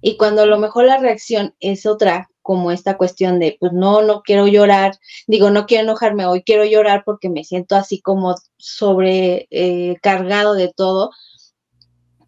Y 0.00 0.16
cuando 0.16 0.42
a 0.42 0.46
lo 0.46 0.58
mejor 0.58 0.84
la 0.84 0.98
reacción 0.98 1.54
es 1.58 1.86
otra, 1.86 2.28
como 2.42 2.70
esta 2.70 2.96
cuestión 2.96 3.40
de, 3.40 3.56
pues 3.58 3.72
no, 3.72 4.02
no 4.02 4.22
quiero 4.22 4.46
llorar, 4.46 4.96
digo, 5.26 5.50
no 5.50 5.66
quiero 5.66 5.82
enojarme 5.82 6.26
hoy, 6.26 6.44
quiero 6.44 6.64
llorar 6.64 7.02
porque 7.04 7.28
me 7.28 7.42
siento 7.42 7.74
así 7.74 8.00
como 8.00 8.36
sobrecargado 8.56 10.54
eh, 10.54 10.58
de 10.58 10.72
todo, 10.72 11.10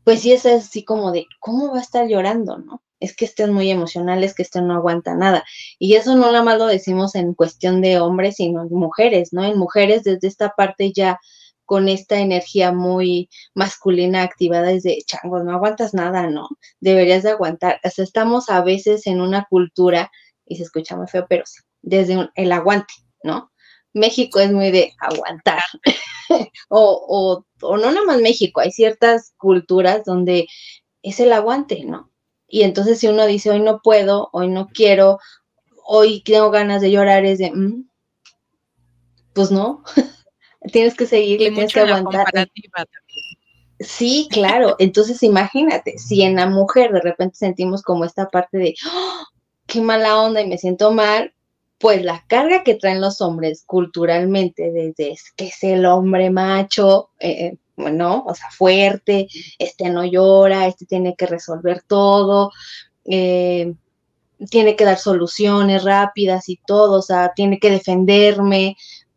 pues 0.02 0.22
sí 0.22 0.32
es 0.32 0.44
así 0.44 0.84
como 0.84 1.12
de, 1.12 1.26
¿cómo 1.38 1.70
va 1.70 1.78
a 1.78 1.82
estar 1.82 2.08
llorando, 2.08 2.58
no? 2.58 2.82
Es 3.00 3.14
que 3.14 3.24
estén 3.24 3.52
muy 3.52 3.70
emocional, 3.70 4.24
es 4.24 4.34
que 4.34 4.42
este 4.42 4.60
no 4.62 4.74
aguanta 4.74 5.14
nada. 5.14 5.44
Y 5.78 5.94
eso 5.94 6.16
no 6.16 6.26
nada 6.32 6.42
más 6.42 6.58
lo 6.58 6.66
decimos 6.66 7.14
en 7.14 7.34
cuestión 7.34 7.80
de 7.80 8.00
hombres, 8.00 8.36
sino 8.36 8.62
en 8.62 8.68
mujeres, 8.70 9.32
¿no? 9.32 9.44
En 9.44 9.58
mujeres 9.58 10.04
desde 10.04 10.28
esta 10.28 10.50
parte 10.56 10.92
ya 10.92 11.18
con 11.68 11.88
esta 11.90 12.18
energía 12.18 12.72
muy 12.72 13.28
masculina 13.54 14.22
activada 14.22 14.68
desde 14.68 15.02
changos, 15.04 15.44
no 15.44 15.52
aguantas 15.52 15.92
nada, 15.92 16.26
¿no? 16.26 16.48
Deberías 16.80 17.22
de 17.22 17.30
aguantar. 17.32 17.78
O 17.84 17.90
sea, 17.90 18.04
estamos 18.04 18.48
a 18.48 18.62
veces 18.62 19.06
en 19.06 19.20
una 19.20 19.46
cultura, 19.50 20.10
y 20.46 20.56
se 20.56 20.62
escucha 20.62 20.96
muy 20.96 21.08
feo, 21.08 21.26
pero 21.28 21.44
sí, 21.44 21.60
desde 21.82 22.30
el 22.36 22.52
aguante, 22.52 22.94
¿no? 23.22 23.52
México 23.92 24.40
es 24.40 24.50
muy 24.50 24.70
de 24.70 24.94
aguantar. 24.98 25.62
o, 26.70 27.44
o, 27.60 27.76
no 27.76 27.92
nada 27.92 28.06
más 28.06 28.20
México, 28.22 28.60
hay 28.60 28.72
ciertas 28.72 29.34
culturas 29.36 30.04
donde 30.06 30.46
es 31.02 31.20
el 31.20 31.34
aguante, 31.34 31.84
¿no? 31.84 32.10
Y 32.48 32.62
entonces 32.62 32.98
si 32.98 33.08
uno 33.08 33.26
dice, 33.26 33.50
hoy 33.50 33.60
no 33.60 33.80
puedo, 33.82 34.30
hoy 34.32 34.48
no 34.48 34.68
quiero, 34.68 35.18
hoy 35.84 36.22
tengo 36.22 36.50
ganas 36.50 36.80
de 36.80 36.90
llorar, 36.90 37.24
es 37.26 37.38
de, 37.38 37.50
mm, 37.50 37.88
pues 39.34 39.50
no, 39.50 39.84
tienes 40.72 40.94
que 40.94 41.06
seguirle, 41.06 41.50
tienes 41.50 41.72
que 41.72 41.80
aguantar. 41.80 42.26
Sí, 43.80 44.28
claro. 44.30 44.74
Entonces, 44.80 45.22
imagínate, 45.22 45.98
si 45.98 46.22
en 46.22 46.34
la 46.34 46.46
mujer 46.46 46.92
de 46.92 47.00
repente 47.00 47.36
sentimos 47.36 47.82
como 47.82 48.04
esta 48.04 48.28
parte 48.28 48.58
de 48.58 48.74
¡Oh, 48.92 49.24
qué 49.66 49.80
mala 49.80 50.20
onda 50.20 50.40
y 50.40 50.48
me 50.48 50.58
siento 50.58 50.90
mal, 50.90 51.32
pues 51.78 52.02
la 52.02 52.24
carga 52.26 52.64
que 52.64 52.74
traen 52.74 53.00
los 53.00 53.20
hombres 53.20 53.62
culturalmente, 53.64 54.72
desde 54.72 55.16
que 55.36 55.46
es 55.46 55.62
el 55.62 55.86
hombre 55.86 56.30
macho, 56.30 57.10
eh, 57.20 57.56
¿no? 57.78 58.24
O 58.26 58.34
sea, 58.34 58.50
fuerte, 58.50 59.28
este 59.58 59.90
no 59.90 60.04
llora, 60.04 60.66
este 60.66 60.86
tiene 60.86 61.14
que 61.16 61.26
resolver 61.26 61.82
todo, 61.86 62.50
eh, 63.04 63.74
tiene 64.50 64.76
que 64.76 64.84
dar 64.84 64.98
soluciones 64.98 65.84
rápidas 65.84 66.48
y 66.48 66.60
todo, 66.66 66.98
o 66.98 67.02
sea, 67.02 67.32
tiene 67.34 67.58
que 67.58 67.70
defenderme, 67.70 68.76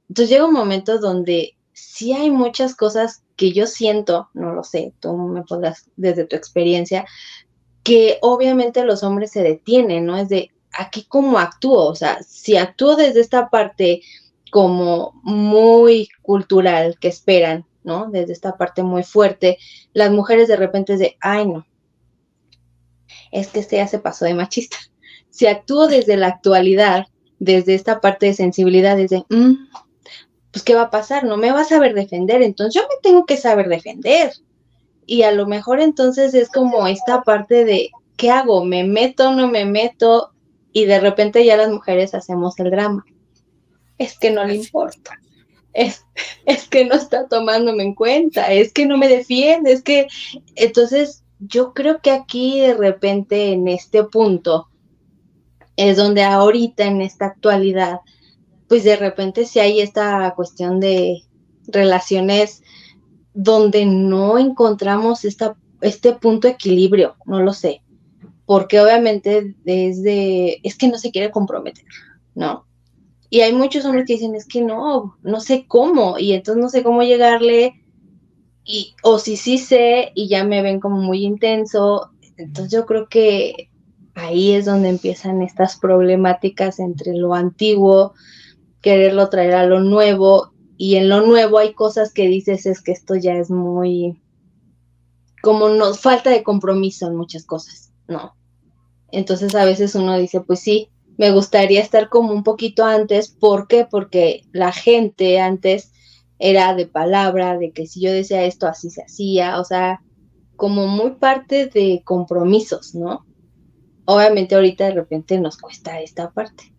entonces 0.09 0.29
llega 0.29 0.45
un 0.45 0.53
momento 0.53 0.97
donde 0.99 1.55
sí 1.73 2.13
hay 2.13 2.31
muchas 2.31 2.75
cosas 2.75 3.23
que 3.35 3.53
yo 3.53 3.65
siento, 3.65 4.29
no 4.33 4.53
lo 4.53 4.63
sé, 4.63 4.93
tú 4.99 5.15
me 5.17 5.43
podrás 5.43 5.89
desde 5.95 6.25
tu 6.25 6.35
experiencia, 6.35 7.05
que 7.83 8.17
obviamente 8.21 8.83
los 8.83 9.03
hombres 9.03 9.31
se 9.31 9.41
detienen, 9.41 10.05
¿no? 10.05 10.17
Es 10.17 10.29
de 10.29 10.51
aquí 10.73 11.05
cómo 11.07 11.39
actúo, 11.39 11.85
o 11.85 11.95
sea, 11.95 12.21
si 12.23 12.57
actúo 12.57 12.95
desde 12.95 13.21
esta 13.21 13.49
parte 13.49 14.01
como 14.51 15.19
muy 15.23 16.09
cultural 16.21 16.97
que 16.99 17.07
esperan, 17.07 17.65
¿no? 17.83 18.09
Desde 18.09 18.33
esta 18.33 18.57
parte 18.57 18.83
muy 18.83 19.03
fuerte, 19.03 19.57
las 19.93 20.11
mujeres 20.11 20.47
de 20.47 20.55
repente 20.55 20.93
es 20.93 20.99
de, 20.99 21.17
ay, 21.21 21.47
no, 21.47 21.65
es 23.31 23.47
que 23.47 23.59
este 23.59 23.77
ya 23.77 23.87
se 23.87 23.99
pasó 23.99 24.25
de 24.25 24.33
machista. 24.33 24.77
Si 25.33 25.47
actúo 25.47 25.87
desde 25.87 26.17
la 26.17 26.27
actualidad, 26.27 27.05
desde 27.39 27.73
esta 27.73 28.01
parte 28.01 28.25
de 28.25 28.33
sensibilidad, 28.33 28.97
desde, 28.97 29.23
mm, 29.29 29.53
pues 30.51 30.61
¿qué 30.65 30.75
va 30.75 30.81
a 30.81 30.89
pasar? 30.89 31.23
No 31.23 31.37
me 31.37 31.53
va 31.53 31.61
a 31.61 31.63
saber 31.63 31.93
defender, 31.93 32.41
entonces 32.41 32.75
yo 32.75 32.81
me 32.81 32.95
tengo 33.01 33.25
que 33.25 33.37
saber 33.37 33.69
defender. 33.69 34.33
Y 35.05 35.23
a 35.23 35.31
lo 35.31 35.47
mejor 35.47 35.79
entonces 35.79 36.33
es 36.33 36.49
como 36.49 36.85
esta 36.85 37.21
parte 37.21 37.63
de, 37.63 37.91
¿qué 38.17 38.29
hago? 38.29 38.65
¿Me 38.65 38.83
meto, 38.83 39.33
no 39.33 39.47
me 39.47 39.63
meto? 39.63 40.31
Y 40.73 40.83
de 40.83 40.99
repente 40.99 41.45
ya 41.45 41.55
las 41.55 41.69
mujeres 41.69 42.13
hacemos 42.13 42.59
el 42.59 42.69
drama. 42.69 43.05
Es 43.97 44.19
que 44.19 44.31
no 44.31 44.43
le 44.43 44.55
importa. 44.55 45.17
Es, 45.73 46.05
es 46.45 46.67
que 46.67 46.85
no 46.85 46.95
está 46.95 47.27
tomándome 47.27 47.83
en 47.83 47.95
cuenta, 47.95 48.51
es 48.51 48.73
que 48.73 48.85
no 48.85 48.97
me 48.97 49.07
defiende, 49.07 49.71
es 49.71 49.83
que 49.83 50.07
entonces 50.55 51.23
yo 51.39 51.73
creo 51.73 52.01
que 52.01 52.11
aquí 52.11 52.59
de 52.59 52.73
repente 52.75 53.51
en 53.51 53.67
este 53.67 54.03
punto 54.03 54.67
es 55.75 55.97
donde 55.97 56.23
ahorita 56.23 56.85
en 56.85 57.01
esta 57.01 57.25
actualidad 57.25 58.01
pues 58.71 58.85
de 58.85 58.95
repente 58.95 59.45
si 59.45 59.59
hay 59.59 59.81
esta 59.81 60.33
cuestión 60.33 60.79
de 60.79 61.23
relaciones 61.67 62.63
donde 63.33 63.85
no 63.85 64.37
encontramos 64.37 65.25
esta, 65.25 65.57
este 65.81 66.13
punto 66.13 66.47
de 66.47 66.53
equilibrio, 66.53 67.17
no 67.25 67.41
lo 67.41 67.51
sé, 67.51 67.81
porque 68.45 68.79
obviamente 68.79 69.55
desde, 69.65 70.65
es 70.65 70.77
que 70.77 70.87
no 70.87 70.97
se 70.97 71.11
quiere 71.11 71.31
comprometer, 71.31 71.83
¿no? 72.33 72.65
Y 73.31 73.39
hay 73.39 73.53
muchos 73.53 73.85
hombres 73.85 74.05
que 74.05 74.13
dicen, 74.13 74.35
es 74.35 74.45
que 74.45 74.61
no, 74.61 75.15
no 75.23 75.39
sé 75.39 75.65
cómo, 75.65 76.19
y 76.19 76.33
entonces 76.33 76.61
no 76.61 76.67
sé 76.67 76.83
cómo 76.83 77.01
llegarle, 77.01 77.81
y, 78.65 78.93
o 79.03 79.19
si 79.19 79.37
sí 79.37 79.57
sé, 79.57 80.11
y 80.15 80.27
ya 80.27 80.43
me 80.43 80.61
ven 80.61 80.81
como 80.81 80.97
muy 80.97 81.23
intenso, 81.23 82.11
entonces 82.35 82.73
yo 82.73 82.85
creo 82.85 83.07
que 83.07 83.69
ahí 84.15 84.51
es 84.51 84.65
donde 84.65 84.89
empiezan 84.89 85.41
estas 85.41 85.77
problemáticas 85.77 86.79
entre 86.79 87.15
lo 87.15 87.33
antiguo, 87.33 88.13
quererlo 88.81 89.29
traer 89.29 89.53
a 89.53 89.65
lo 89.65 89.79
nuevo 89.79 90.51
y 90.75 90.95
en 90.97 91.07
lo 91.07 91.25
nuevo 91.25 91.57
hay 91.57 91.73
cosas 91.73 92.11
que 92.13 92.27
dices 92.27 92.65
es 92.65 92.81
que 92.81 92.91
esto 92.91 93.15
ya 93.15 93.35
es 93.35 93.49
muy 93.49 94.19
como 95.41 95.69
nos 95.69 96.01
falta 96.01 96.31
de 96.31 96.43
compromiso 96.43 97.07
en 97.07 97.15
muchas 97.15 97.45
cosas, 97.45 97.93
¿no? 98.09 98.35
Entonces 99.11 99.55
a 99.55 99.63
veces 99.63 99.95
uno 99.95 100.17
dice, 100.17 100.41
pues 100.41 100.59
sí, 100.59 100.89
me 101.21 101.29
gustaría 101.29 101.81
estar 101.81 102.09
como 102.09 102.33
un 102.33 102.41
poquito 102.41 102.83
antes, 102.83 103.29
¿por 103.29 103.67
qué? 103.67 103.85
Porque 103.85 104.41
la 104.53 104.71
gente 104.71 105.39
antes 105.39 105.91
era 106.39 106.73
de 106.73 106.87
palabra, 106.87 107.59
de 107.59 107.71
que 107.71 107.85
si 107.85 108.01
yo 108.01 108.11
decía 108.11 108.43
esto, 108.43 108.65
así 108.65 108.89
se 108.89 109.03
hacía, 109.03 109.59
o 109.59 109.63
sea, 109.63 110.01
como 110.55 110.87
muy 110.87 111.11
parte 111.11 111.67
de 111.67 112.01
compromisos, 112.03 112.95
¿no? 112.95 113.23
Obviamente 114.05 114.55
ahorita 114.55 114.85
de 114.85 114.93
repente 114.93 115.39
nos 115.39 115.57
cuesta 115.57 116.01
esta 116.01 116.31
parte. 116.31 116.73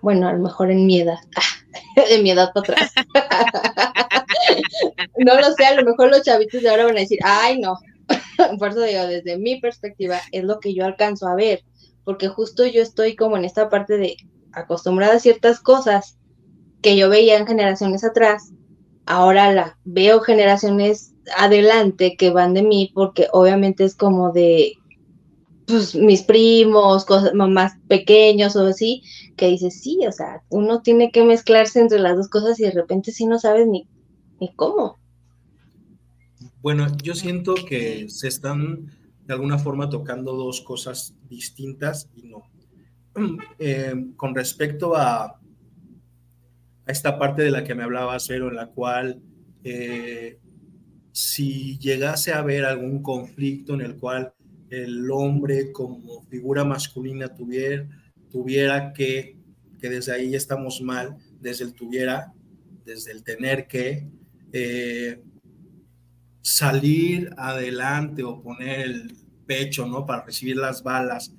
bueno, 0.00 0.28
a 0.28 0.32
lo 0.32 0.38
mejor 0.38 0.70
en 0.70 0.86
mi 0.86 1.00
edad, 1.00 1.18
de 2.08 2.22
mi 2.22 2.30
edad 2.30 2.52
para 2.54 2.74
atrás. 2.74 2.92
no 5.18 5.34
lo 5.34 5.52
sé, 5.54 5.64
a 5.64 5.74
lo 5.74 5.82
mejor 5.82 6.08
los 6.08 6.22
chavitos 6.22 6.62
de 6.62 6.70
ahora 6.70 6.84
van 6.84 6.98
a 6.98 7.00
decir, 7.00 7.18
ay, 7.24 7.58
no. 7.58 7.76
Por 8.60 8.68
eso 8.68 8.82
digo, 8.82 9.08
desde 9.08 9.38
mi 9.38 9.60
perspectiva, 9.60 10.20
es 10.30 10.44
lo 10.44 10.60
que 10.60 10.72
yo 10.72 10.84
alcanzo 10.84 11.26
a 11.26 11.34
ver, 11.34 11.64
porque 12.04 12.28
justo 12.28 12.66
yo 12.66 12.82
estoy 12.82 13.16
como 13.16 13.36
en 13.36 13.44
esta 13.44 13.68
parte 13.68 13.96
de 13.96 14.16
acostumbrada 14.52 15.14
a 15.14 15.20
ciertas 15.20 15.60
cosas 15.60 16.18
que 16.82 16.96
yo 16.96 17.08
veía 17.08 17.38
en 17.38 17.46
generaciones 17.46 18.04
atrás 18.04 18.52
ahora 19.10 19.52
la 19.52 19.78
veo 19.84 20.20
generaciones 20.20 21.14
adelante 21.36 22.16
que 22.16 22.30
van 22.30 22.54
de 22.54 22.62
mí 22.62 22.90
porque 22.94 23.26
obviamente 23.32 23.84
es 23.84 23.96
como 23.96 24.32
de 24.32 24.74
pues, 25.66 25.94
mis 25.94 26.22
primos, 26.22 27.04
cosas 27.04 27.34
más 27.34 27.74
pequeños 27.88 28.56
o 28.56 28.66
así, 28.66 29.02
que 29.36 29.48
dices, 29.48 29.80
sí, 29.80 30.00
o 30.06 30.12
sea, 30.12 30.42
uno 30.48 30.82
tiene 30.82 31.10
que 31.10 31.24
mezclarse 31.24 31.80
entre 31.80 31.98
las 31.98 32.16
dos 32.16 32.28
cosas 32.28 32.58
y 32.60 32.64
de 32.64 32.72
repente 32.72 33.12
sí 33.12 33.26
no 33.26 33.38
sabes 33.38 33.66
ni, 33.66 33.88
ni 34.40 34.52
cómo. 34.54 34.98
Bueno, 36.62 36.86
yo 37.02 37.14
siento 37.14 37.54
que 37.54 38.08
se 38.08 38.28
están 38.28 38.92
de 39.30 39.34
alguna 39.34 39.60
forma 39.60 39.88
tocando 39.88 40.32
dos 40.34 40.60
cosas 40.60 41.14
distintas 41.28 42.10
y 42.16 42.24
no. 42.24 42.42
Eh, 43.60 43.94
con 44.16 44.34
respecto 44.34 44.96
a 44.96 45.40
esta 46.84 47.16
parte 47.16 47.42
de 47.42 47.52
la 47.52 47.62
que 47.62 47.76
me 47.76 47.84
hablaba 47.84 48.18
Cero, 48.18 48.48
en 48.48 48.56
la 48.56 48.66
cual 48.66 49.20
eh, 49.62 50.40
si 51.12 51.78
llegase 51.78 52.32
a 52.32 52.38
haber 52.38 52.64
algún 52.64 53.02
conflicto 53.02 53.74
en 53.74 53.82
el 53.82 53.96
cual 53.98 54.32
el 54.68 55.08
hombre 55.12 55.70
como 55.70 56.24
figura 56.24 56.64
masculina 56.64 57.32
tuviera, 57.32 57.88
tuviera 58.32 58.92
que, 58.92 59.36
que 59.80 59.90
desde 59.90 60.12
ahí 60.12 60.34
estamos 60.34 60.80
mal, 60.82 61.16
desde 61.40 61.66
el 61.66 61.74
tuviera, 61.74 62.32
desde 62.84 63.12
el 63.12 63.22
tener 63.22 63.68
que 63.68 64.08
eh, 64.52 65.22
salir 66.42 67.30
adelante 67.36 68.24
o 68.24 68.42
poner 68.42 68.80
el 68.80 69.19
pecho, 69.50 69.84
¿no? 69.84 70.06
Para 70.06 70.24
recibir 70.24 70.56
las 70.56 70.84
balas 70.84 71.34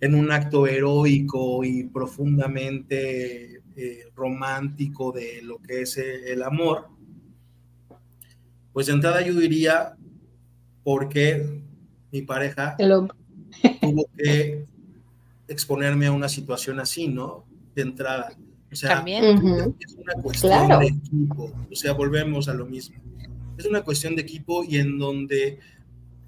en 0.00 0.16
un 0.16 0.32
acto 0.32 0.66
heroico 0.66 1.62
y 1.62 1.84
profundamente 1.84 3.62
eh, 3.76 4.06
romántico 4.16 5.12
de 5.12 5.40
lo 5.42 5.58
que 5.58 5.82
es 5.82 5.98
eh, 5.98 6.32
el 6.32 6.42
amor, 6.42 6.88
pues 8.72 8.88
de 8.88 8.94
entrada 8.94 9.22
yo 9.22 9.34
diría, 9.34 9.96
¿por 10.82 11.08
qué 11.08 11.62
mi 12.10 12.22
pareja 12.22 12.76
tuvo 12.76 14.10
que 14.18 14.64
exponerme 15.46 16.06
a 16.06 16.12
una 16.12 16.28
situación 16.28 16.80
así, 16.80 17.06
¿no? 17.06 17.44
De 17.76 17.82
entrada. 17.82 18.32
O 18.72 18.74
sea, 18.74 19.04
es 19.06 19.94
una 19.94 20.14
cuestión 20.20 20.68
de 20.80 20.86
equipo. 20.86 21.52
O 21.70 21.76
sea, 21.76 21.92
volvemos 21.92 22.48
a 22.48 22.54
lo 22.54 22.66
mismo. 22.66 22.96
Es 23.56 23.66
una 23.66 23.82
cuestión 23.82 24.16
de 24.16 24.22
equipo 24.22 24.64
y 24.64 24.78
en 24.78 24.98
donde 24.98 25.60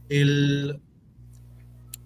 el, 0.08 0.80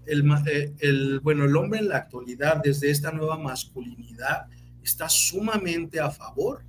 el, 0.06 0.32
eh, 0.46 0.72
el, 0.80 1.20
bueno, 1.20 1.44
el 1.44 1.56
hombre 1.56 1.80
en 1.80 1.88
la 1.88 1.98
actualidad, 1.98 2.60
desde 2.62 2.90
esta 2.90 3.12
nueva 3.12 3.38
masculinidad, 3.38 4.46
está 4.82 5.08
sumamente 5.08 6.00
a 6.00 6.10
favor 6.10 6.64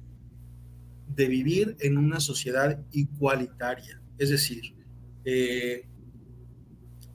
de 1.15 1.27
vivir 1.27 1.75
en 1.79 1.97
una 1.97 2.19
sociedad 2.19 2.79
igualitaria. 2.91 4.01
Es 4.17 4.29
decir, 4.29 4.75
eh, 5.25 5.87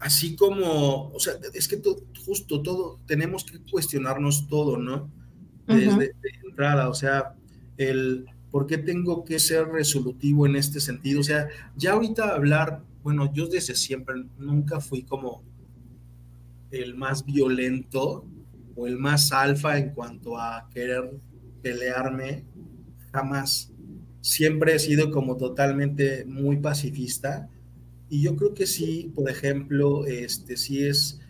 así 0.01 0.37
como, 0.37 1.11
o 1.11 1.21
sea, 1.21 1.35
es 1.53 1.69
que 1.69 1.81
justo 2.25 2.63
todo, 2.63 3.01
tenemos 3.07 3.45
que 3.45 3.59
cuestionarnos 3.71 4.49
todo, 4.49 4.79
¿no? 4.79 5.11
Desde 5.67 6.15
entrada, 6.45 6.91
o 6.91 6.95
sea, 6.95 7.35
el 7.79 8.27
por 8.51 8.69
qué 8.69 8.79
tengo 8.79 9.25
que 9.25 9.41
ser 9.41 9.67
resolutivo 9.67 10.47
en 10.47 10.55
este 10.55 10.79
sentido. 10.79 11.21
O 11.21 11.25
sea, 11.25 11.49
ya 11.75 11.93
ahorita 11.93 12.35
hablar, 12.37 12.85
bueno, 13.05 13.33
yo 13.33 13.47
desde 13.47 13.77
siempre 13.77 14.17
nunca 14.39 14.81
fui 14.81 15.05
como 15.05 15.45
el 16.73 16.97
más 16.97 17.25
violento, 17.25 18.27
o 18.77 18.87
el 18.87 18.99
más 18.99 19.33
alfa 19.33 19.79
en 19.79 19.91
cuanto 19.91 20.39
a 20.39 20.69
querer 20.73 21.19
pelearme, 21.63 22.45
jamás. 23.13 23.73
Siempre 24.21 24.75
he 24.75 24.79
sido 24.79 25.11
como 25.11 25.37
totalmente 25.37 26.25
muy 26.25 26.57
pacifista 26.57 27.49
y 28.09 28.23
yo 28.23 28.37
creo 28.37 28.55
que 28.55 28.67
sí, 28.67 29.13
por 29.15 29.31
ejemplo, 29.31 30.07
este 30.07 30.57
sí 30.57 30.85
es 30.85 31.21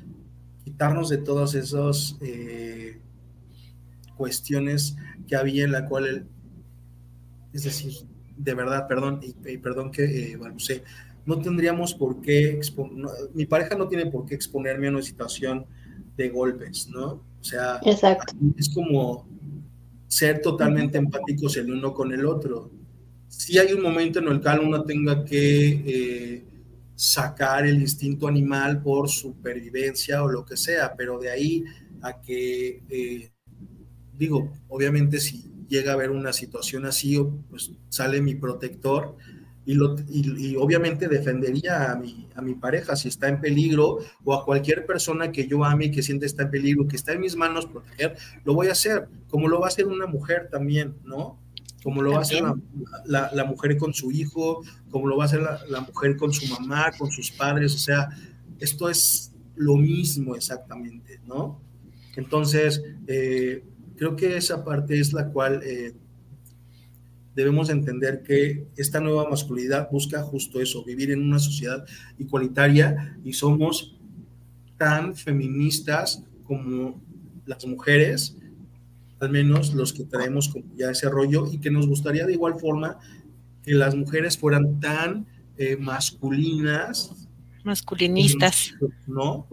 quitarnos 0.64 1.10
de 1.10 1.18
todas 1.18 1.54
esas 1.54 2.16
eh, 2.20 2.98
cuestiones 4.16 4.96
que 5.26 5.36
había 5.36 5.64
en 5.64 5.72
la 5.72 5.86
cual, 5.86 6.26
es 7.52 7.64
decir, 7.64 7.92
de 8.36 8.54
verdad, 8.54 8.86
perdón, 8.88 9.20
y, 9.22 9.58
perdón 9.58 9.90
que 9.90 10.32
eh, 10.32 10.38
no 11.26 11.40
tendríamos 11.40 11.94
por 11.94 12.20
qué, 12.20 12.60
mi 13.32 13.46
pareja 13.46 13.76
no 13.76 13.88
tiene 13.88 14.06
por 14.06 14.26
qué 14.26 14.34
exponerme 14.34 14.88
a 14.88 14.90
una 14.90 15.02
situación 15.02 15.66
de 16.16 16.28
golpes, 16.28 16.88
¿no? 16.88 17.22
O 17.40 17.44
sea, 17.44 17.80
es 18.56 18.68
como 18.74 19.26
ser 20.06 20.40
totalmente 20.40 20.98
empáticos 20.98 21.56
el 21.56 21.72
uno 21.72 21.92
con 21.92 22.12
el 22.12 22.24
otro. 22.24 22.70
Si 23.28 23.58
hay 23.58 23.72
un 23.72 23.82
momento 23.82 24.20
en 24.20 24.28
el 24.28 24.40
cual 24.40 24.60
uno 24.60 24.84
tenga 24.84 25.24
que 25.24 25.82
eh, 25.86 26.44
sacar 26.94 27.66
el 27.66 27.80
instinto 27.80 28.28
animal 28.28 28.82
por 28.82 29.08
supervivencia 29.08 30.22
o 30.22 30.28
lo 30.28 30.44
que 30.44 30.56
sea, 30.56 30.94
pero 30.96 31.18
de 31.18 31.30
ahí 31.30 31.64
a 32.02 32.20
que, 32.20 32.82
eh, 32.88 33.30
digo, 34.16 34.52
obviamente 34.68 35.18
si 35.18 35.50
llega 35.68 35.92
a 35.92 35.94
haber 35.94 36.10
una 36.10 36.32
situación 36.32 36.86
así, 36.86 37.18
pues 37.50 37.72
sale 37.88 38.20
mi 38.20 38.34
protector 38.34 39.16
y, 39.66 40.56
obviamente 40.56 41.08
defendería 41.08 41.92
a 41.92 41.96
mi, 41.96 42.28
a 42.34 42.42
mi 42.42 42.54
pareja 42.54 42.96
si 42.96 43.08
está 43.08 43.28
en 43.28 43.40
peligro 43.40 43.98
o 44.24 44.34
a 44.34 44.44
cualquier 44.44 44.84
persona 44.84 45.32
que 45.32 45.46
yo 45.46 45.64
ame 45.64 45.86
y 45.86 45.90
que 45.90 46.02
siente 46.02 46.26
está 46.26 46.42
en 46.44 46.50
peligro, 46.50 46.86
que 46.86 46.96
está 46.96 47.12
en 47.12 47.20
mis 47.20 47.36
manos 47.36 47.66
proteger, 47.66 48.16
lo 48.44 48.54
voy 48.54 48.68
a 48.68 48.72
hacer, 48.72 49.08
como 49.28 49.48
lo 49.48 49.60
va 49.60 49.66
a 49.66 49.68
hacer 49.68 49.86
una 49.86 50.06
mujer 50.06 50.48
también, 50.50 50.94
¿no? 51.04 51.38
Como 51.82 52.02
lo 52.02 52.12
va 52.12 52.18
a 52.18 52.22
hacer 52.22 52.42
la, 53.04 53.44
mujer 53.44 53.76
con 53.76 53.92
su 53.92 54.10
hijo, 54.10 54.62
como 54.90 55.06
lo 55.06 55.16
va 55.16 55.24
a 55.24 55.26
hacer 55.26 55.40
la, 55.40 55.80
mujer 55.80 56.16
con 56.16 56.32
su 56.32 56.46
mamá, 56.46 56.90
con 56.98 57.10
sus 57.10 57.30
padres, 57.30 57.74
o 57.74 57.78
sea, 57.78 58.08
esto 58.58 58.88
es 58.88 59.32
lo 59.56 59.76
mismo 59.76 60.34
exactamente, 60.34 61.20
¿no? 61.26 61.60
Entonces, 62.16 62.82
eh, 63.06 63.64
creo 63.96 64.16
que 64.16 64.36
esa 64.36 64.64
parte 64.64 64.98
es 64.98 65.12
la 65.12 65.28
cual 65.28 65.60
eh, 65.62 65.94
debemos 67.34 67.70
entender 67.70 68.22
que 68.22 68.66
esta 68.76 69.00
nueva 69.00 69.28
masculinidad 69.28 69.90
busca 69.90 70.22
justo 70.22 70.60
eso, 70.60 70.84
vivir 70.84 71.10
en 71.10 71.22
una 71.22 71.38
sociedad 71.38 71.84
igualitaria 72.18 73.18
y 73.24 73.32
somos 73.32 73.96
tan 74.76 75.14
feministas 75.14 76.22
como 76.44 77.00
las 77.46 77.66
mujeres, 77.66 78.36
al 79.20 79.30
menos 79.30 79.74
los 79.74 79.92
que 79.92 80.04
traemos 80.04 80.52
ya 80.76 80.90
ese 80.90 81.08
rollo 81.08 81.46
y 81.50 81.58
que 81.58 81.70
nos 81.70 81.86
gustaría 81.86 82.26
de 82.26 82.34
igual 82.34 82.58
forma 82.58 82.98
que 83.62 83.72
las 83.72 83.94
mujeres 83.94 84.36
fueran 84.36 84.80
tan 84.80 85.26
eh, 85.56 85.76
masculinas. 85.76 87.28
Masculinistas. 87.62 88.74
¿No? 89.06 89.46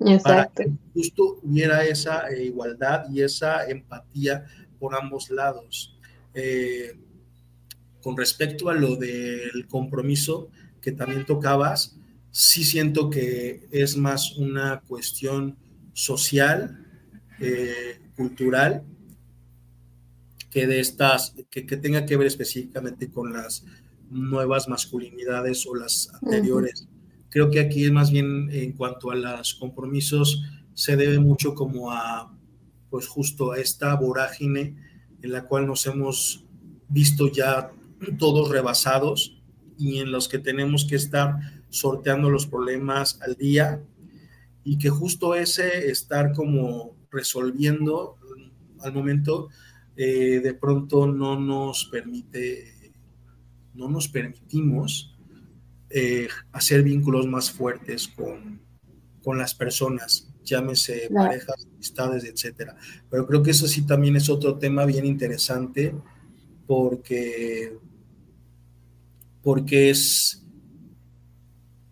exacto. 0.00 0.22
Para 0.22 0.46
que 0.46 0.70
justo 0.92 1.40
hubiera 1.42 1.84
esa 1.84 2.28
eh, 2.28 2.44
igualdad 2.44 3.06
y 3.10 3.22
esa 3.22 3.68
empatía 3.68 4.44
por 4.78 4.94
ambos 4.94 5.30
lados. 5.30 5.93
Eh, 6.34 6.98
con 8.02 8.16
respecto 8.16 8.68
a 8.68 8.74
lo 8.74 8.96
del 8.96 9.66
compromiso 9.68 10.50
que 10.80 10.92
también 10.92 11.24
tocabas, 11.24 11.96
sí 12.30 12.64
siento 12.64 13.08
que 13.08 13.66
es 13.70 13.96
más 13.96 14.36
una 14.36 14.82
cuestión 14.86 15.56
social, 15.94 16.84
eh, 17.40 18.00
cultural, 18.16 18.84
que 20.50 20.66
de 20.66 20.80
estas, 20.80 21.34
que, 21.50 21.62
tenga 21.62 22.04
que 22.04 22.16
ver 22.16 22.26
específicamente 22.26 23.10
con 23.10 23.32
las 23.32 23.64
nuevas 24.10 24.68
masculinidades 24.68 25.66
o 25.66 25.74
las 25.74 26.12
anteriores. 26.22 26.86
Creo 27.30 27.50
que 27.50 27.60
aquí 27.60 27.84
es 27.84 27.90
más 27.90 28.10
bien 28.10 28.48
en 28.52 28.72
cuanto 28.72 29.10
a 29.10 29.16
los 29.16 29.54
compromisos 29.54 30.42
se 30.74 30.96
debe 30.96 31.18
mucho 31.18 31.54
como 31.54 31.90
a, 31.90 32.36
pues 32.90 33.08
justo 33.08 33.52
a 33.52 33.58
esta 33.58 33.94
vorágine 33.94 34.76
en 35.24 35.32
la 35.32 35.46
cual 35.46 35.66
nos 35.66 35.86
hemos 35.86 36.44
visto 36.86 37.32
ya 37.32 37.72
todos 38.18 38.50
rebasados 38.50 39.42
y 39.78 39.98
en 40.00 40.12
los 40.12 40.28
que 40.28 40.38
tenemos 40.38 40.84
que 40.84 40.96
estar 40.96 41.36
sorteando 41.70 42.28
los 42.28 42.46
problemas 42.46 43.18
al 43.22 43.34
día 43.34 43.82
y 44.64 44.76
que 44.76 44.90
justo 44.90 45.34
ese 45.34 45.90
estar 45.90 46.34
como 46.34 46.94
resolviendo 47.10 48.18
al 48.80 48.92
momento 48.92 49.48
eh, 49.96 50.40
de 50.40 50.52
pronto 50.52 51.06
no 51.06 51.40
nos 51.40 51.86
permite, 51.86 52.92
no 53.72 53.88
nos 53.88 54.08
permitimos 54.08 55.16
eh, 55.88 56.28
hacer 56.52 56.82
vínculos 56.82 57.26
más 57.26 57.50
fuertes 57.50 58.08
con, 58.08 58.60
con 59.22 59.38
las 59.38 59.54
personas, 59.54 60.33
llámese 60.44 61.08
parejas, 61.12 61.66
amistades, 61.74 62.24
etcétera. 62.24 62.76
Pero 63.10 63.26
creo 63.26 63.42
que 63.42 63.50
eso 63.50 63.66
sí 63.66 63.86
también 63.86 64.16
es 64.16 64.28
otro 64.28 64.58
tema 64.58 64.84
bien 64.84 65.04
interesante 65.04 65.94
porque, 66.66 67.76
porque 69.42 69.90
es, 69.90 70.44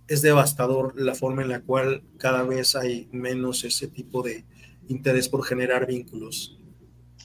es 0.09 0.23
devastador 0.23 1.01
la 1.01 1.15
forma 1.15 1.43
en 1.43 1.49
la 1.49 1.61
cual 1.61 2.03
cada 2.19 2.43
vez 2.43 2.77
hay 2.77 3.09
menos 3.13 3.65
ese 3.65 3.89
tipo 3.89 4.23
de 4.23 4.45
interés 4.89 5.29
por 5.29 5.45
generar 5.45 5.87
vínculos. 5.87 6.59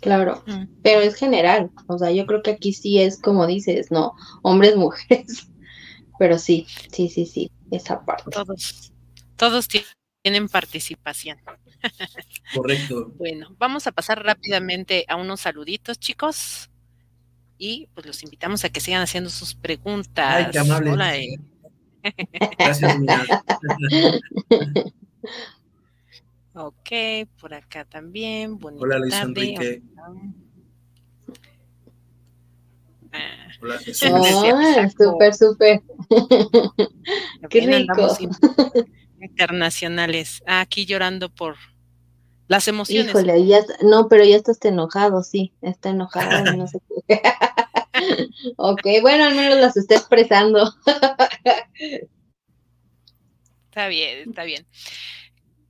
Claro, 0.01 0.43
pero 0.83 1.01
es 1.01 1.15
general, 1.15 1.71
o 1.87 1.97
sea, 1.97 2.11
yo 2.11 2.27
creo 2.27 2.43
que 2.43 2.51
aquí 2.51 2.71
sí 2.71 2.99
es 2.99 3.19
como 3.19 3.47
dices, 3.47 3.89
¿no? 3.89 4.13
Hombres, 4.43 4.75
mujeres, 4.77 5.47
pero 6.19 6.37
sí, 6.37 6.67
sí, 6.91 7.09
sí, 7.09 7.25
sí, 7.25 7.51
esa 7.71 8.05
parte. 8.05 8.29
Todos, 8.29 8.93
todos 9.35 9.67
tienen 9.67 9.96
participación. 10.49 11.37
Correcto. 12.53 13.11
bueno, 13.17 13.55
vamos 13.57 13.87
a 13.87 13.91
pasar 13.91 14.23
rápidamente 14.23 15.05
a 15.07 15.15
unos 15.15 15.41
saluditos, 15.41 15.99
chicos, 15.99 16.69
y 17.57 17.87
pues 17.93 18.05
los 18.05 18.23
invitamos 18.23 18.63
a 18.63 18.69
que 18.69 18.79
sigan 18.79 19.01
haciendo 19.01 19.29
sus 19.29 19.55
preguntas. 19.55 20.45
Ay, 20.45 20.51
qué 20.51 20.59
amable. 20.59 20.91
Hola, 20.91 21.17
eh. 21.17 21.39
Gracias. 22.57 22.95
Ok, 26.59 26.89
por 27.39 27.53
acá 27.53 27.85
también. 27.85 28.57
Bonita 28.57 28.83
Hola, 28.83 28.97
Luis 28.97 29.13
Enrique. 29.13 29.83
Ah. 33.11 33.47
Hola, 33.61 33.75
oh, 33.77 34.89
súper, 34.89 35.33
súper. 35.35 35.81
Qué 37.49 37.61
rico. 37.61 38.17
Internacionales. 39.19 40.43
Ah, 40.45 40.61
aquí 40.61 40.85
llorando 40.85 41.33
por 41.33 41.55
las 42.47 42.67
emociones. 42.67 43.09
Híjole, 43.09 43.45
ya, 43.45 43.61
no, 43.81 44.07
pero 44.07 44.23
ya 44.23 44.35
estás 44.37 44.57
enojado, 44.63 45.23
sí, 45.23 45.53
está 45.61 45.89
enojado, 45.89 46.55
no 46.55 46.67
sé 46.67 46.79
qué. 47.07 47.21
ok, 48.57 48.81
bueno, 49.01 49.25
al 49.25 49.35
menos 49.35 49.59
las 49.59 49.75
está 49.75 49.95
expresando. 49.95 50.73
está 53.69 53.87
bien, 53.87 54.29
está 54.29 54.43
bien. 54.43 54.65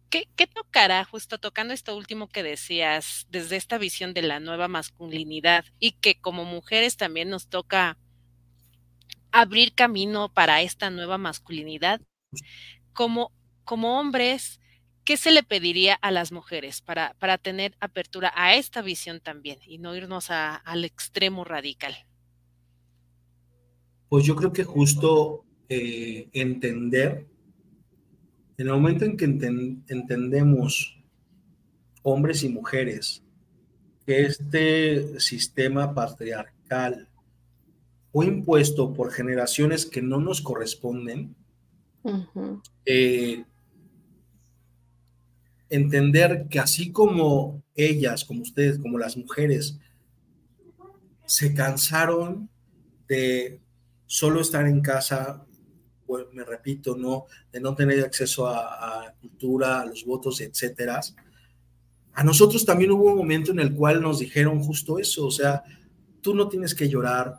¿Qué, 0.09 0.47
tocará, 0.47 1.03
justo 1.03 1.37
tocando 1.37 1.73
esto 1.73 1.95
último 1.97 2.29
que 2.29 2.41
decías, 2.41 3.27
desde 3.29 3.57
esta 3.57 3.77
visión 3.77 4.13
de 4.13 4.21
la 4.21 4.39
nueva 4.39 4.67
masculinidad 4.67 5.65
y 5.79 5.91
que 5.93 6.19
como 6.19 6.45
mujeres 6.45 6.95
también 6.95 7.29
nos 7.29 7.49
toca 7.49 7.97
abrir 9.31 9.75
camino 9.75 10.33
para 10.33 10.61
esta 10.61 10.89
nueva 10.89 11.17
masculinidad? 11.17 11.99
Como, 12.93 13.33
como 13.67 13.99
hombres, 13.99 14.59
¿qué 15.03 15.17
se 15.17 15.31
le 15.31 15.43
pediría 15.43 15.93
a 15.93 16.09
las 16.09 16.31
mujeres 16.31 16.81
para, 16.81 17.13
para 17.19 17.37
tener 17.37 17.75
apertura 17.79 18.31
a 18.35 18.55
esta 18.55 18.81
visión 18.81 19.19
también 19.19 19.59
y 19.67 19.77
no 19.77 19.95
irnos 19.95 20.31
al 20.31 20.85
extremo 20.85 21.43
radical? 21.43 21.93
Pues 24.09 24.25
yo 24.25 24.35
creo 24.35 24.53
que 24.53 24.63
justo 24.63 25.43
eh, 25.69 26.29
entender 26.33 27.27
en 28.57 28.67
el 28.67 28.73
momento 28.73 29.05
en 29.05 29.17
que 29.17 29.25
entendemos, 29.25 30.97
hombres 32.01 32.43
y 32.43 32.49
mujeres, 32.49 33.21
que 34.05 34.21
este 34.21 35.19
sistema 35.19 35.93
patriarcal 35.93 37.07
fue 38.11 38.25
impuesto 38.25 38.93
por 38.93 39.11
generaciones 39.11 39.85
que 39.85 40.01
no 40.01 40.19
nos 40.19 40.41
corresponden, 40.41 41.35
eh, 42.85 43.43
entender 45.69 46.47
que 46.49 46.59
así 46.59 46.91
como 46.91 47.63
ellas, 47.75 48.25
como 48.25 48.41
ustedes, 48.41 48.79
como 48.79 48.97
las 48.97 49.17
mujeres, 49.17 49.77
se 51.25 51.53
cansaron 51.53 52.49
de 53.07 53.59
solo 54.05 54.41
estar 54.41 54.65
en 54.67 54.81
casa 54.81 55.47
me 56.33 56.43
repito, 56.43 56.95
¿no? 56.95 57.25
de 57.51 57.59
no 57.59 57.75
tener 57.75 58.03
acceso 58.03 58.47
a, 58.47 59.13
cultura, 59.19 59.81
a 59.81 59.85
los 59.85 60.05
votos, 60.05 60.41
etcétera. 60.41 61.01
A 62.13 62.23
nosotros 62.23 62.65
también 62.65 62.91
hubo 62.91 63.05
un 63.11 63.17
momento 63.17 63.51
en 63.51 63.59
el 63.59 63.73
cual 63.73 64.01
nos 64.01 64.19
dijeron 64.19 64.61
justo 64.61 64.99
eso, 64.99 65.27
o 65.27 65.31
sea, 65.31 65.63
tú 66.21 66.33
no 66.33 66.47
tienes 66.47 66.73
que 66.73 66.89
llorar, 66.89 67.35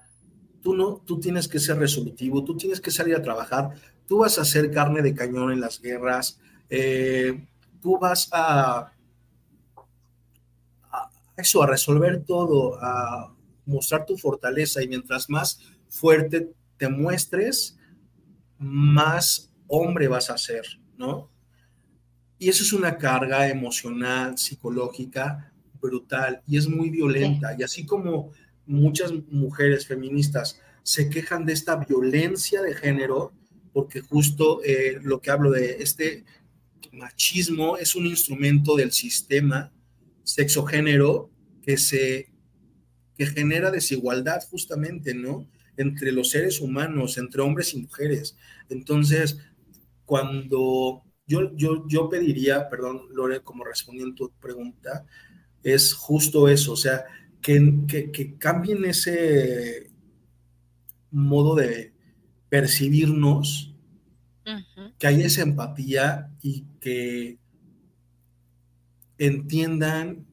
tú 0.63 0.75
no, 0.75 1.03
tú 1.05 1.19
tienes 1.19 1.49
que 1.49 1.59
ser 1.59 1.79
resolutivo, 1.79 2.45
tú 2.45 2.57
tienes 2.57 2.81
que 2.81 2.91
salir 2.91 3.17
a 3.17 3.23
trabajar, 3.23 3.71
tú 4.07 4.19
vas 4.19 4.39
a 4.39 4.43
hacer 4.43 4.71
carne 4.71 5.03
de 5.03 5.15
cañón 5.15 5.53
en 5.53 5.61
las 5.61 5.81
guerras, 5.81 6.41
eh, 6.71 7.49
tú 7.81 7.99
vas 7.99 8.29
a, 8.33 8.93
a, 10.91 11.11
eso, 11.37 11.63
a 11.63 11.67
resolver 11.67 12.25
todo, 12.25 12.79
a 12.81 13.35
mostrar 13.67 14.07
tu 14.07 14.17
fortaleza 14.17 14.83
y 14.83 14.89
mientras 14.89 15.29
más 15.29 15.61
fuerte 15.89 16.53
te 16.77 16.89
muestres, 16.89 17.77
más 18.59 19.53
hombre 19.67 20.09
vas 20.09 20.31
a 20.31 20.39
ser, 20.39 20.65
¿no? 20.97 21.31
Y 22.39 22.49
eso 22.49 22.63
es 22.63 22.73
una 22.73 22.97
carga 22.97 23.49
emocional, 23.49 24.39
psicológica 24.39 25.53
brutal 25.81 26.43
y 26.47 26.57
es 26.57 26.69
muy 26.69 26.91
violenta. 26.91 27.55
Y 27.59 27.63
así 27.63 27.85
como 27.85 28.33
muchas 28.67 29.13
mujeres 29.31 29.87
feministas 29.87 30.61
se 30.83 31.11
quejan 31.11 31.45
de 31.45 31.53
esta 31.53 31.77
violencia 31.77 32.63
de 32.63 32.75
género, 32.75 33.33
porque 33.73 34.01
justo 34.01 34.63
eh, 34.65 34.99
lo 35.03 35.21
que 35.21 35.31
hablo 35.31 35.51
de 35.51 35.79
este 35.81 36.25
machismo 36.99 37.77
es 37.77 37.95
un 37.95 38.07
instrumento 38.07 38.77
del 38.77 38.93
sistema 38.93 39.73
sexogénero 40.25 41.31
que 41.63 41.77
se 41.77 42.33
que 43.17 43.27
genera 43.27 43.73
desigualdad 43.73 44.41
justamente, 44.49 45.13
¿no? 45.13 45.49
entre 45.79 46.13
los 46.13 46.31
seres 46.31 46.61
humanos, 46.61 47.17
entre 47.17 47.41
hombres 47.41 47.73
y 47.73 47.81
mujeres. 47.81 48.37
Entonces, 48.69 49.39
cuando 50.05 51.03
yo, 51.27 51.57
yo, 51.57 51.87
yo 51.89 52.09
pediría, 52.09 52.69
perdón, 52.69 53.03
Lore, 53.13 53.41
como 53.41 53.65
respondiendo 53.65 54.15
tu 54.15 54.31
pregunta, 54.41 55.07
es 55.63 55.95
justo 55.95 56.49
eso, 56.49 56.73
o 56.73 56.77
sea, 56.77 57.05
que, 57.41 57.85
que, 57.87 58.37
cambien 58.39 58.85
ese 58.85 59.91
modo 61.11 61.55
de 61.55 61.93
percibirnos, 62.49 63.75
que 64.99 65.07
haya 65.07 65.27
esa 65.27 65.43
empatía 65.43 66.31
y 66.43 66.65
entiendan 69.19 70.27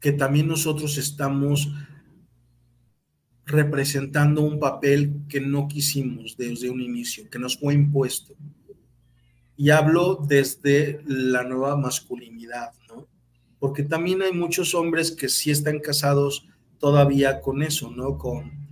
que 0.00 0.12
también 0.12 0.48
nosotros 0.48 0.98
estamos 0.98 1.68
representando 3.46 4.42
un 4.42 4.58
papel 4.58 5.22
que 5.28 5.40
no 5.40 5.68
quisimos 5.68 6.36
desde 6.36 6.68
un 6.68 6.80
inicio, 6.80 7.30
que 7.30 7.38
nos 7.38 7.56
fue 7.56 7.74
impuesto. 7.74 8.34
Y 9.56 9.70
hablo 9.70 10.16
desde 10.26 11.00
la 11.06 11.44
nueva 11.44 11.76
masculinidad, 11.76 12.72
¿no? 12.88 13.06
Porque 13.58 13.84
también 13.84 14.20
hay 14.22 14.32
muchos 14.32 14.74
hombres 14.74 15.12
que 15.12 15.28
sí 15.28 15.50
están 15.50 15.78
casados 15.78 16.46
todavía 16.78 17.40
con 17.40 17.62
eso, 17.62 17.90
¿no? 17.90 18.18
Con, 18.18 18.65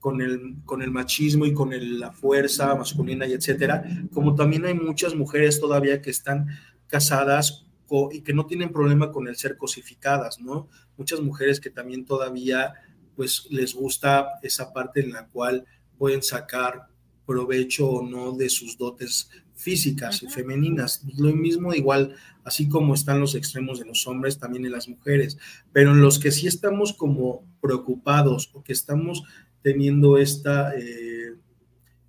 con, 0.00 0.20
el, 0.22 0.56
con 0.64 0.82
el 0.82 0.90
machismo 0.90 1.46
y 1.46 1.54
con 1.54 1.70
la 2.00 2.10
fuerza 2.10 2.74
masculina 2.74 3.26
y 3.26 3.34
etcétera, 3.34 3.84
como 4.12 4.34
también 4.34 4.64
hay 4.64 4.74
muchas 4.74 5.14
mujeres 5.14 5.60
todavía 5.60 6.00
que 6.02 6.10
están 6.10 6.48
casadas 6.88 7.66
y 8.12 8.22
que 8.22 8.32
no 8.32 8.46
tienen 8.46 8.72
problema 8.72 9.10
con 9.12 9.28
el 9.28 9.36
ser 9.36 9.56
cosificadas, 9.56 10.40
¿no? 10.40 10.68
Muchas 10.96 11.20
mujeres 11.20 11.60
que 11.60 11.70
también 11.70 12.04
todavía 12.04 12.74
pues 13.16 13.46
les 13.50 13.74
gusta 13.74 14.28
esa 14.42 14.72
parte 14.72 15.00
en 15.00 15.12
la 15.12 15.26
cual 15.26 15.64
pueden 15.98 16.22
sacar 16.22 16.86
provecho 17.26 17.88
o 17.88 18.08
no 18.08 18.32
de 18.32 18.48
sus 18.48 18.78
dotes 18.78 19.28
físicas 19.54 20.22
y 20.22 20.28
femeninas. 20.28 21.02
Lo 21.18 21.32
mismo 21.34 21.74
igual, 21.74 22.14
así 22.44 22.68
como 22.68 22.94
están 22.94 23.20
los 23.20 23.34
extremos 23.34 23.78
de 23.78 23.86
los 23.86 24.06
hombres, 24.06 24.38
también 24.38 24.64
en 24.64 24.72
las 24.72 24.88
mujeres, 24.88 25.36
pero 25.72 25.90
en 25.90 26.00
los 26.00 26.18
que 26.18 26.30
sí 26.30 26.46
estamos 26.46 26.92
como 26.94 27.44
preocupados 27.60 28.50
o 28.54 28.62
que 28.62 28.72
estamos 28.72 29.24
teniendo 29.62 30.18
esta 30.18 30.74
eh, 30.76 31.34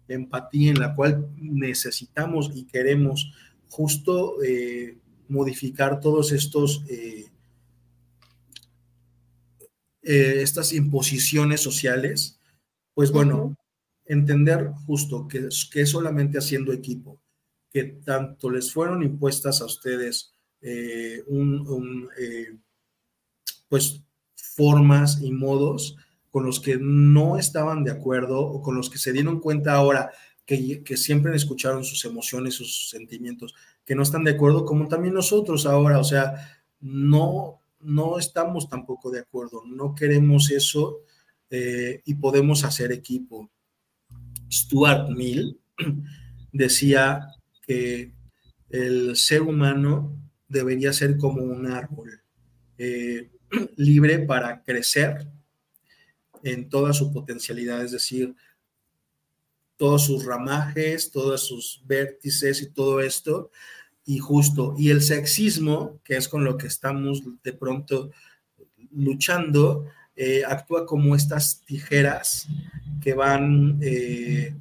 empatía 0.07 0.71
en 0.71 0.79
la 0.79 0.95
cual 0.95 1.29
necesitamos 1.37 2.51
y 2.53 2.65
queremos 2.65 3.33
justo 3.69 4.41
eh, 4.43 4.97
modificar 5.27 5.99
todos 5.99 6.31
estos 6.31 6.83
eh, 10.03 10.41
estas 10.41 10.73
imposiciones 10.73 11.61
sociales, 11.61 12.39
pues 12.95 13.11
bueno, 13.11 13.55
entender 14.05 14.71
justo 14.87 15.27
que, 15.27 15.47
que 15.71 15.85
solamente 15.85 16.39
haciendo 16.39 16.73
equipo, 16.73 17.21
que 17.71 17.83
tanto 17.83 18.49
les 18.49 18.73
fueron 18.73 19.03
impuestas 19.03 19.61
a 19.61 19.65
ustedes 19.65 20.33
eh, 20.61 21.23
un, 21.27 22.09
eh, 22.19 22.57
pues 23.69 24.01
formas 24.35 25.21
y 25.21 25.31
modos 25.31 25.97
con 26.31 26.45
los 26.45 26.59
que 26.59 26.77
no 26.79 27.37
estaban 27.37 27.83
de 27.83 27.91
acuerdo 27.91 28.39
o 28.39 28.61
con 28.61 28.75
los 28.75 28.89
que 28.89 28.97
se 28.97 29.11
dieron 29.11 29.39
cuenta 29.39 29.75
ahora 29.75 30.11
que, 30.45 30.83
que, 30.83 30.97
siempre 30.97 31.35
escucharon 31.35 31.83
sus 31.83 32.03
emociones, 32.05 32.55
sus 32.55 32.89
sentimientos, 32.89 33.53
que 33.85 33.95
no 33.95 34.01
están 34.01 34.23
de 34.23 34.31
acuerdo, 34.31 34.65
como 34.65 34.87
también 34.87 35.13
nosotros 35.13 35.65
ahora, 35.65 35.99
o 35.99 36.03
sea, 36.03 36.33
no, 36.79 37.61
no 37.79 38.17
estamos 38.17 38.69
tampoco 38.69 39.11
de 39.11 39.19
acuerdo, 39.19 39.63
no 39.65 39.93
queremos 39.93 40.49
eso 40.51 41.01
eh, 41.49 42.01
y 42.05 42.15
podemos 42.15 42.63
hacer 42.63 42.91
equipo. 42.91 43.49
Stuart 44.51 45.09
Mill 45.09 45.59
decía 46.51 47.27
que 47.61 48.13
el 48.69 49.15
ser 49.15 49.41
humano 49.41 50.17
debería 50.47 50.93
ser 50.93 51.17
como 51.17 51.43
un 51.43 51.67
árbol, 51.67 52.21
eh, 52.77 53.29
libre 53.75 54.19
para 54.19 54.63
crecer 54.63 55.27
en 56.43 56.69
toda 56.69 56.93
su 56.93 57.11
potencialidad, 57.11 57.83
es 57.83 57.91
decir, 57.91 58.35
todos 59.77 60.05
sus 60.05 60.25
ramajes, 60.25 61.11
todos 61.11 61.47
sus 61.47 61.81
vértices 61.85 62.61
y 62.61 62.69
todo 62.69 63.01
esto, 63.01 63.49
y 64.05 64.19
justo, 64.19 64.75
y 64.77 64.89
el 64.89 65.01
sexismo, 65.01 65.99
que 66.03 66.17
es 66.17 66.27
con 66.27 66.43
lo 66.43 66.57
que 66.57 66.67
estamos 66.67 67.23
de 67.43 67.53
pronto 67.53 68.11
luchando, 68.91 69.85
eh, 70.15 70.43
actúa 70.45 70.85
como 70.85 71.15
estas 71.15 71.61
tijeras 71.61 72.47
que 73.01 73.13
van, 73.13 73.79
eh, 73.81 74.55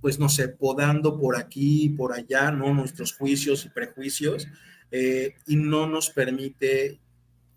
pues 0.00 0.18
no 0.18 0.28
sé, 0.28 0.48
podando 0.48 1.18
por 1.18 1.36
aquí 1.36 1.84
y 1.84 1.88
por 1.90 2.12
allá, 2.12 2.50
¿no? 2.50 2.74
Nuestros 2.74 3.14
juicios 3.14 3.64
y 3.64 3.68
prejuicios, 3.68 4.48
eh, 4.90 5.34
y 5.46 5.56
no 5.56 5.86
nos 5.86 6.10
permite 6.10 6.98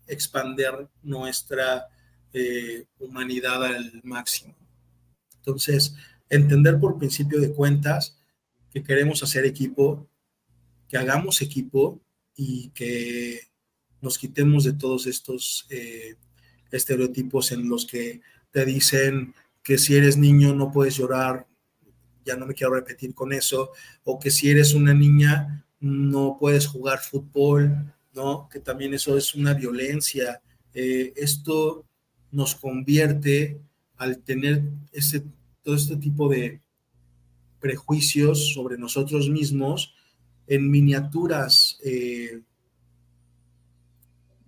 expander 0.06 0.88
nuestra 1.02 1.88
humanidad 2.98 3.64
al 3.64 4.00
máximo. 4.04 4.54
Entonces, 5.36 5.94
entender 6.28 6.78
por 6.78 6.98
principio 6.98 7.40
de 7.40 7.52
cuentas 7.52 8.18
que 8.72 8.82
queremos 8.82 9.22
hacer 9.22 9.44
equipo, 9.44 10.06
que 10.88 10.98
hagamos 10.98 11.40
equipo 11.42 12.00
y 12.36 12.68
que 12.70 13.40
nos 14.00 14.18
quitemos 14.18 14.64
de 14.64 14.74
todos 14.74 15.06
estos 15.06 15.66
eh, 15.70 16.16
estereotipos 16.70 17.52
en 17.52 17.68
los 17.68 17.86
que 17.86 18.20
te 18.50 18.64
dicen 18.64 19.34
que 19.62 19.78
si 19.78 19.96
eres 19.96 20.16
niño 20.16 20.54
no 20.54 20.70
puedes 20.70 20.96
llorar, 20.96 21.46
ya 22.24 22.36
no 22.36 22.46
me 22.46 22.54
quiero 22.54 22.74
repetir 22.74 23.14
con 23.14 23.32
eso, 23.32 23.72
o 24.04 24.18
que 24.18 24.30
si 24.30 24.50
eres 24.50 24.74
una 24.74 24.94
niña 24.94 25.66
no 25.80 26.36
puedes 26.38 26.66
jugar 26.66 26.98
fútbol, 27.00 27.92
¿no? 28.12 28.48
Que 28.50 28.60
también 28.60 28.94
eso 28.94 29.16
es 29.16 29.34
una 29.34 29.54
violencia. 29.54 30.40
Eh, 30.74 31.12
esto 31.16 31.87
nos 32.30 32.54
convierte 32.54 33.60
al 33.96 34.18
tener 34.18 34.62
ese, 34.92 35.24
todo 35.62 35.74
este 35.74 35.96
tipo 35.96 36.28
de 36.28 36.60
prejuicios 37.60 38.52
sobre 38.52 38.78
nosotros 38.78 39.28
mismos, 39.28 39.94
en 40.46 40.70
miniaturas, 40.70 41.78
eh, 41.84 42.40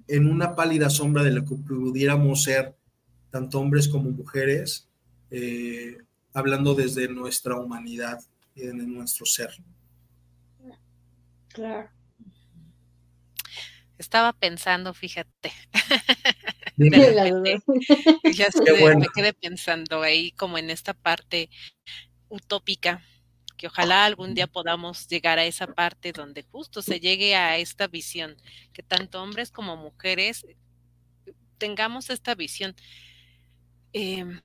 en 0.08 0.26
una 0.26 0.54
pálida 0.54 0.90
sombra 0.90 1.22
de 1.22 1.32
lo 1.32 1.44
que 1.44 1.54
pudiéramos 1.54 2.44
ser 2.44 2.76
tanto 3.30 3.60
hombres 3.60 3.88
como 3.88 4.10
mujeres, 4.10 4.88
eh, 5.30 5.98
hablando 6.32 6.74
desde 6.74 7.08
nuestra 7.08 7.56
humanidad 7.56 8.20
y 8.54 8.62
de 8.62 8.74
nuestro 8.74 9.26
ser. 9.26 9.50
Claro. 11.48 11.90
Estaba 13.98 14.32
pensando, 14.32 14.94
fíjate. 14.94 15.52
ya 18.34 18.48
me 18.98 19.06
quedé 19.14 19.32
pensando 19.34 20.02
ahí 20.02 20.32
como 20.32 20.58
en 20.58 20.70
esta 20.70 20.94
parte 20.94 21.50
utópica 22.28 23.02
que 23.56 23.66
ojalá 23.66 24.06
algún 24.06 24.34
día 24.34 24.46
podamos 24.46 25.06
llegar 25.06 25.38
a 25.38 25.44
esa 25.44 25.66
parte 25.66 26.12
donde 26.12 26.44
justo 26.44 26.80
se 26.80 26.98
llegue 26.98 27.36
a 27.36 27.58
esta 27.58 27.88
visión, 27.88 28.36
que 28.72 28.82
tanto 28.82 29.22
hombres 29.22 29.50
como 29.50 29.76
mujeres 29.76 30.46
tengamos 31.58 32.08
esta 32.08 32.34
visión. 32.34 32.74
Em, 33.92 34.40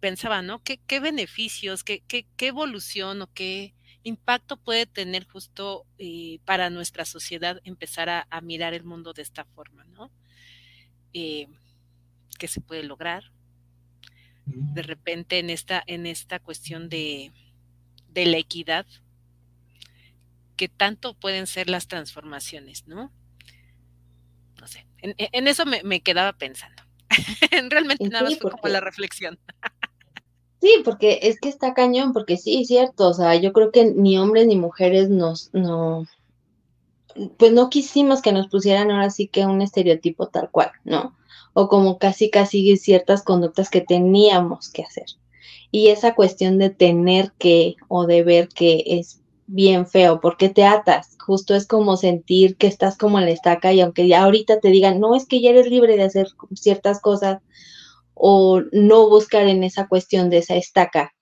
pensaba, 0.00 0.42
¿no? 0.42 0.62
¿Qué, 0.62 1.00
beneficios, 1.00 1.82
qué, 1.82 2.02
qué, 2.06 2.26
evolución 2.46 3.22
o 3.22 3.32
qué 3.32 3.74
impacto 4.02 4.58
puede 4.58 4.84
tener 4.84 5.26
justo 5.26 5.86
eh, 5.96 6.40
para 6.44 6.68
nuestra 6.68 7.06
sociedad 7.06 7.60
empezar 7.64 8.10
a, 8.10 8.40
mirar 8.42 8.74
el 8.74 8.84
mundo 8.84 9.14
de 9.14 9.22
esta 9.22 9.46
forma, 9.46 9.84
¿no? 9.84 10.10
Eh, 11.14 11.48
¿Qué 12.38 12.48
se 12.48 12.60
puede 12.60 12.82
lograr? 12.82 13.24
De 14.44 14.82
repente 14.82 15.38
en 15.38 15.48
esta, 15.48 15.82
en 15.86 16.06
esta 16.06 16.38
cuestión 16.38 16.90
de, 16.90 17.32
de 18.10 18.26
la 18.26 18.36
equidad, 18.36 18.86
que 20.56 20.68
tanto 20.68 21.14
pueden 21.14 21.46
ser 21.46 21.70
las 21.70 21.88
transformaciones, 21.88 22.86
¿no? 22.86 23.10
No 24.60 24.66
sé, 24.66 24.86
en, 24.98 25.48
eso 25.48 25.64
me, 25.66 26.00
quedaba 26.00 26.32
pensando. 26.32 26.82
Realmente 27.70 28.08
nada 28.08 28.24
más 28.24 28.38
fue 28.38 28.50
como 28.50 28.68
la 28.68 28.80
reflexión. 28.80 29.38
Sí, 30.60 30.80
porque 30.82 31.18
es 31.20 31.38
que 31.40 31.50
está 31.50 31.74
cañón, 31.74 32.14
porque 32.14 32.38
sí, 32.38 32.62
es 32.62 32.68
cierto, 32.68 33.10
o 33.10 33.12
sea, 33.12 33.34
yo 33.34 33.52
creo 33.52 33.70
que 33.70 33.84
ni 33.84 34.16
hombres 34.16 34.46
ni 34.46 34.56
mujeres 34.56 35.10
nos, 35.10 35.52
no, 35.52 36.06
pues 37.36 37.52
no 37.52 37.70
quisimos 37.70 38.22
que 38.22 38.32
nos 38.32 38.48
pusieran 38.48 38.90
ahora 38.90 39.10
sí 39.10 39.28
que 39.28 39.46
un 39.46 39.62
estereotipo 39.62 40.28
tal 40.28 40.50
cual, 40.50 40.70
¿no? 40.84 41.16
O 41.52 41.68
como 41.68 41.98
casi, 41.98 42.30
casi 42.30 42.76
ciertas 42.76 43.22
conductas 43.22 43.70
que 43.70 43.80
teníamos 43.80 44.70
que 44.70 44.82
hacer. 44.82 45.06
Y 45.70 45.88
esa 45.88 46.14
cuestión 46.14 46.58
de 46.58 46.70
tener 46.70 47.32
que 47.38 47.76
o 47.88 48.06
de 48.06 48.22
ver 48.22 48.48
que 48.48 48.84
es 48.86 49.20
bien 49.46 49.86
feo, 49.86 50.20
porque 50.20 50.48
te 50.48 50.64
atas, 50.64 51.16
justo 51.24 51.54
es 51.54 51.66
como 51.66 51.96
sentir 51.96 52.56
que 52.56 52.66
estás 52.66 52.96
como 52.96 53.18
en 53.18 53.26
la 53.26 53.30
estaca 53.30 53.72
y 53.72 53.80
aunque 53.80 54.08
ya 54.08 54.22
ahorita 54.22 54.60
te 54.60 54.68
digan, 54.68 55.00
no 55.00 55.14
es 55.14 55.26
que 55.26 55.40
ya 55.40 55.50
eres 55.50 55.66
libre 55.66 55.96
de 55.96 56.04
hacer 56.04 56.28
ciertas 56.54 57.00
cosas 57.00 57.42
o 58.14 58.62
no 58.72 59.08
buscar 59.08 59.46
en 59.48 59.64
esa 59.64 59.86
cuestión 59.88 60.30
de 60.30 60.38
esa 60.38 60.56
estaca, 60.56 61.14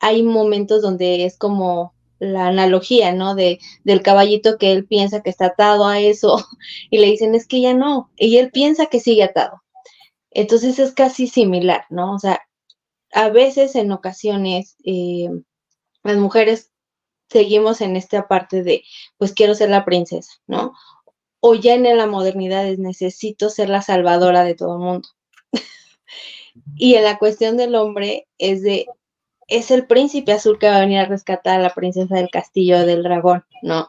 hay 0.00 0.22
momentos 0.22 0.82
donde 0.82 1.24
es 1.24 1.38
como 1.38 1.94
la 2.22 2.46
analogía, 2.46 3.12
¿no? 3.12 3.34
De, 3.34 3.58
del 3.84 4.02
caballito 4.02 4.56
que 4.56 4.72
él 4.72 4.86
piensa 4.86 5.22
que 5.22 5.30
está 5.30 5.46
atado 5.46 5.86
a 5.86 5.98
eso 6.00 6.46
y 6.90 6.98
le 6.98 7.06
dicen 7.06 7.34
es 7.34 7.46
que 7.46 7.60
ya 7.60 7.74
no, 7.74 8.10
y 8.16 8.36
él 8.38 8.50
piensa 8.50 8.86
que 8.86 9.00
sigue 9.00 9.24
atado. 9.24 9.62
Entonces 10.30 10.78
es 10.78 10.92
casi 10.92 11.26
similar, 11.26 11.84
¿no? 11.90 12.14
O 12.14 12.18
sea, 12.18 12.40
a 13.12 13.28
veces, 13.28 13.74
en 13.74 13.92
ocasiones, 13.92 14.76
eh, 14.84 15.28
las 16.02 16.16
mujeres 16.16 16.70
seguimos 17.28 17.80
en 17.80 17.96
esta 17.96 18.28
parte 18.28 18.62
de, 18.62 18.84
pues 19.18 19.32
quiero 19.34 19.54
ser 19.54 19.70
la 19.70 19.84
princesa, 19.84 20.32
¿no? 20.46 20.72
O 21.40 21.54
ya 21.54 21.74
en 21.74 21.96
la 21.96 22.06
modernidad 22.06 22.66
es 22.66 22.78
necesito 22.78 23.50
ser 23.50 23.68
la 23.68 23.82
salvadora 23.82 24.44
de 24.44 24.54
todo 24.54 24.76
el 24.76 24.80
mundo. 24.80 25.08
y 26.76 26.94
en 26.94 27.04
la 27.04 27.18
cuestión 27.18 27.56
del 27.56 27.74
hombre 27.74 28.28
es 28.38 28.62
de, 28.62 28.86
es 29.52 29.70
el 29.70 29.86
príncipe 29.86 30.32
azul 30.32 30.58
que 30.58 30.66
va 30.68 30.76
a 30.76 30.80
venir 30.80 30.98
a 30.98 31.06
rescatar 31.06 31.60
a 31.60 31.62
la 31.62 31.74
princesa 31.74 32.14
del 32.14 32.30
castillo 32.30 32.86
del 32.86 33.02
dragón, 33.02 33.44
¿no? 33.62 33.88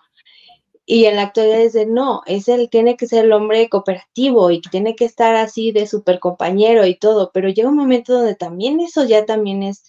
Y 0.86 1.06
en 1.06 1.16
la 1.16 1.24
actualidad 1.24 1.72
de 1.72 1.86
no, 1.86 2.22
es 2.26 2.50
el, 2.50 2.70
tiene 2.70 2.98
que 2.98 3.08
ser 3.08 3.26
el 3.26 3.32
hombre 3.32 3.70
cooperativo 3.70 4.52
y 4.52 4.60
tiene 4.60 4.96
que 4.96 5.06
estar 5.06 5.36
así 5.36 5.72
de 5.72 5.88
super 5.88 6.20
compañero 6.20 6.86
y 6.86 6.96
todo, 6.96 7.32
pero 7.34 7.48
llega 7.48 7.70
un 7.70 7.78
momento 7.78 8.14
donde 8.14 8.36
también 8.36 8.82
eso 8.82 9.06
ya 9.06 9.26
también 9.26 9.64
es, 9.64 9.86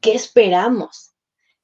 ¿qué 0.00 0.14
esperamos? 0.14 1.12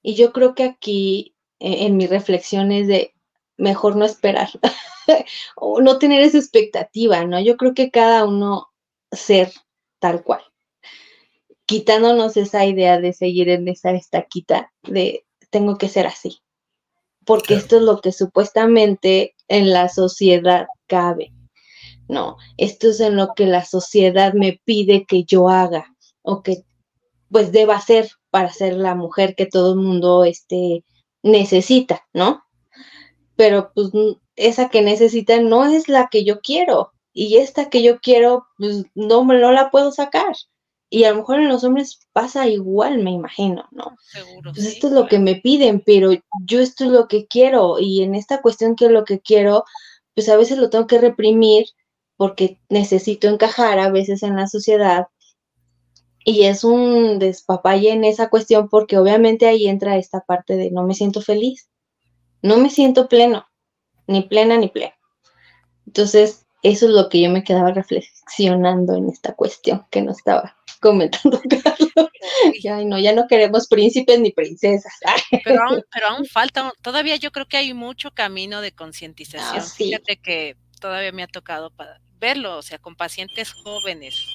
Y 0.03 0.14
yo 0.14 0.33
creo 0.33 0.55
que 0.55 0.64
aquí, 0.64 1.35
e, 1.59 1.87
en, 1.87 1.97
mi 1.97 2.07
reflexión 2.07 2.70
es 2.72 2.87
de 2.89 3.14
mejor 3.57 3.97
no 3.97 4.05
esperar 4.05 4.51
o 5.57 5.81
no 5.81 5.99
tener 5.99 6.22
esa 6.22 6.39
expectativa, 6.39 7.25
¿no? 7.25 7.41
Yo 7.41 7.57
creo 7.57 7.72
que 7.75 7.91
cada 7.91 8.27
uno 8.27 8.68
ser 9.11 9.53
tal 10.01 10.22
cual, 10.22 10.43
quitándonos 11.67 12.37
esa 12.37 12.65
idea 12.67 13.01
de 13.01 13.12
seguir 13.12 13.49
en 13.49 13.69
esa 13.69 13.93
estaquita 13.93 14.73
de 14.83 15.25
tengo 15.51 15.79
que 15.79 15.89
ser 15.89 16.07
así 16.07 16.41
porque 17.25 17.55
esto 17.55 17.77
es 17.77 17.83
lo 17.83 18.01
que 18.01 18.12
supuestamente 18.12 19.35
en 19.49 19.73
la 19.73 19.89
sociedad 19.89 20.67
cabe. 20.87 21.33
No, 22.09 22.37
esto 22.59 22.91
es 22.91 23.01
en 23.01 23.17
lo 23.17 23.33
que 23.35 23.47
la 23.47 23.65
sociedad 23.65 24.35
me 24.35 24.61
pide 24.65 25.07
que 25.07 25.25
yo 25.25 25.49
haga 25.49 25.95
o 26.23 26.43
que 26.43 26.65
pues 27.31 27.51
deba 27.51 27.77
hacer 27.77 28.11
para 28.31 28.53
ser 28.53 28.75
la 28.75 28.95
mujer 28.95 29.35
que 29.35 29.47
todo 29.47 29.73
el 29.73 29.81
mundo 29.81 30.25
este, 30.25 30.85
necesita, 31.23 32.07
¿no? 32.12 32.45
Pero 33.37 33.73
pues 33.75 33.91
esa 34.37 34.69
que 34.69 34.83
necesita 34.83 35.41
no 35.41 35.65
es 35.65 35.89
la 35.89 36.09
que 36.11 36.25
yo 36.25 36.41
quiero 36.41 36.93
y 37.12 37.37
esta 37.37 37.71
que 37.71 37.83
yo 37.83 38.01
quiero 38.01 38.47
pues 38.59 38.85
no, 38.95 39.25
no 39.25 39.53
la 39.53 39.71
puedo 39.71 39.91
sacar. 39.91 40.35
Y 40.95 41.03
a 41.03 41.11
lo 41.11 41.16
mejor 41.16 41.40
en 41.40 41.49
los 41.49 41.64
hombres 41.64 41.99
pasa 42.12 42.47
igual, 42.47 43.03
me 43.03 43.11
imagino, 43.11 43.66
¿no? 43.72 43.97
Seguro. 44.01 44.53
Pues 44.53 44.64
esto 44.64 44.86
es 44.86 44.92
lo 44.92 45.09
que 45.09 45.18
me 45.18 45.34
piden, 45.34 45.82
pero 45.84 46.12
yo 46.47 46.61
esto 46.61 46.84
es 46.84 46.90
lo 46.92 47.09
que 47.09 47.26
quiero 47.26 47.80
y 47.80 48.05
en 48.05 48.14
esta 48.14 48.40
cuestión 48.40 48.76
que 48.76 48.84
es 48.84 48.92
lo 48.92 49.05
que 49.05 49.18
quiero, 49.18 49.64
pues 50.14 50.28
a 50.28 50.36
veces 50.36 50.57
lo 50.57 50.70
tengo 50.70 50.86
que 50.86 51.01
reprimir 51.01 51.66
porque 52.16 52.61
necesito 52.68 53.26
encajar 53.26 53.80
a 53.80 53.90
veces 53.90 54.22
en 54.22 54.36
la 54.36 54.47
sociedad 54.47 55.09
y 56.24 56.45
es 56.45 56.62
un 56.62 57.18
despapalle 57.18 57.90
en 57.90 58.05
esa 58.05 58.30
cuestión 58.30 58.68
porque 58.68 58.97
obviamente 58.97 59.49
ahí 59.49 59.66
entra 59.66 59.97
esta 59.97 60.20
parte 60.20 60.55
de 60.55 60.70
no 60.70 60.84
me 60.84 60.95
siento 60.95 61.22
feliz, 61.22 61.70
no 62.40 62.57
me 62.59 62.70
siento 62.70 63.09
pleno, 63.09 63.45
ni 64.07 64.22
plena 64.22 64.59
ni 64.59 64.68
plena. 64.68 64.95
Entonces, 65.88 66.43
eso 66.65 66.87
es 66.87 66.93
lo 66.93 67.09
que 67.11 67.21
yo 67.21 67.31
me 67.31 67.45
quedaba 67.45 67.73
reflexionando 67.73 68.95
en 68.95 69.11
esta 69.11 69.35
cuestión 69.35 69.87
que 69.91 70.01
nos 70.01 70.17
estaba 70.17 70.57
comentando 70.81 71.41
Carlos. 71.62 72.11
Ya, 72.62 72.83
no, 72.83 72.99
ya 72.99 73.12
no 73.12 73.27
queremos 73.29 73.69
príncipes 73.69 74.19
ni 74.19 74.33
princesas. 74.33 74.93
Pero 75.45 75.62
aún, 75.62 75.83
pero 75.93 76.09
aún 76.09 76.25
falta, 76.25 76.73
todavía 76.81 77.17
yo 77.17 77.33
creo 77.33 77.47
que 77.47 77.59
hay 77.59 77.75
mucho 77.75 78.11
camino 78.12 78.62
de 78.62 78.73
concientización. 78.73 79.62
Ah, 79.62 79.75
Fíjate 79.77 80.17
que 80.17 80.57
todavía 80.81 81.12
me 81.12 81.23
ha 81.23 81.27
tocado 81.27 81.71
verlo, 82.19 82.57
o 82.57 82.62
sea, 82.62 82.79
con 82.79 82.97
pacientes 82.97 83.53
jóvenes. 83.53 84.35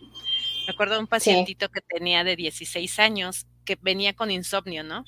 Me 0.68 0.74
acuerdo 0.74 0.96
de 0.96 1.02
un 1.02 1.08
pacientito 1.08 1.70
que 1.70 1.82
tenía 1.82 2.24
de 2.24 2.36
16 2.36 3.00
años 3.00 3.48
que 3.66 3.78
venía 3.82 4.14
con 4.14 4.30
insomnio, 4.30 4.84
¿no? 4.84 5.04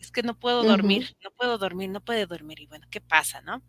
Es 0.00 0.10
que 0.10 0.22
no 0.22 0.38
puedo 0.38 0.62
dormir, 0.62 1.14
no 1.22 1.30
puedo 1.32 1.58
dormir, 1.58 1.90
no 1.90 2.00
puede 2.00 2.26
dormir. 2.26 2.60
Y 2.60 2.66
bueno, 2.66 2.86
¿qué 2.90 3.02
pasa, 3.02 3.42
no? 3.42 3.62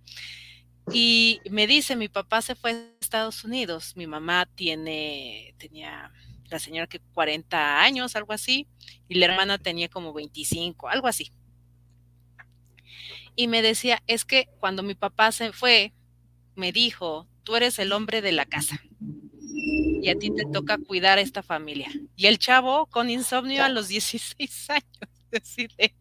Y 0.91 1.41
me 1.49 1.65
dice, 1.67 1.95
mi 1.95 2.09
papá 2.09 2.41
se 2.41 2.55
fue 2.55 2.71
a 2.71 2.85
Estados 2.99 3.43
Unidos, 3.43 3.93
mi 3.95 4.05
mamá 4.07 4.45
tiene, 4.45 5.55
tenía 5.57 6.11
la 6.49 6.59
señora 6.59 6.87
que 6.87 6.99
40 6.99 7.81
años, 7.81 8.15
algo 8.15 8.33
así, 8.33 8.67
y 9.07 9.15
la 9.15 9.27
hermana 9.27 9.57
tenía 9.57 9.87
como 9.87 10.13
25, 10.13 10.89
algo 10.89 11.07
así. 11.07 11.31
Y 13.35 13.47
me 13.47 13.61
decía, 13.61 14.03
es 14.07 14.25
que 14.25 14.49
cuando 14.59 14.83
mi 14.83 14.93
papá 14.93 15.31
se 15.31 15.51
fue, 15.51 15.93
me 16.55 16.71
dijo, 16.71 17.27
tú 17.43 17.55
eres 17.55 17.79
el 17.79 17.91
hombre 17.91 18.21
de 18.21 18.31
la 18.31 18.45
casa 18.45 18.79
y 20.03 20.09
a 20.09 20.19
ti 20.19 20.31
te 20.31 20.45
toca 20.45 20.77
cuidar 20.77 21.17
a 21.17 21.21
esta 21.21 21.41
familia. 21.41 21.89
Y 22.17 22.27
el 22.27 22.37
chavo 22.37 22.87
con 22.87 23.09
insomnio 23.09 23.63
a 23.63 23.69
los 23.69 23.87
16 23.87 24.69
años, 24.69 24.83
decide, 25.31 25.95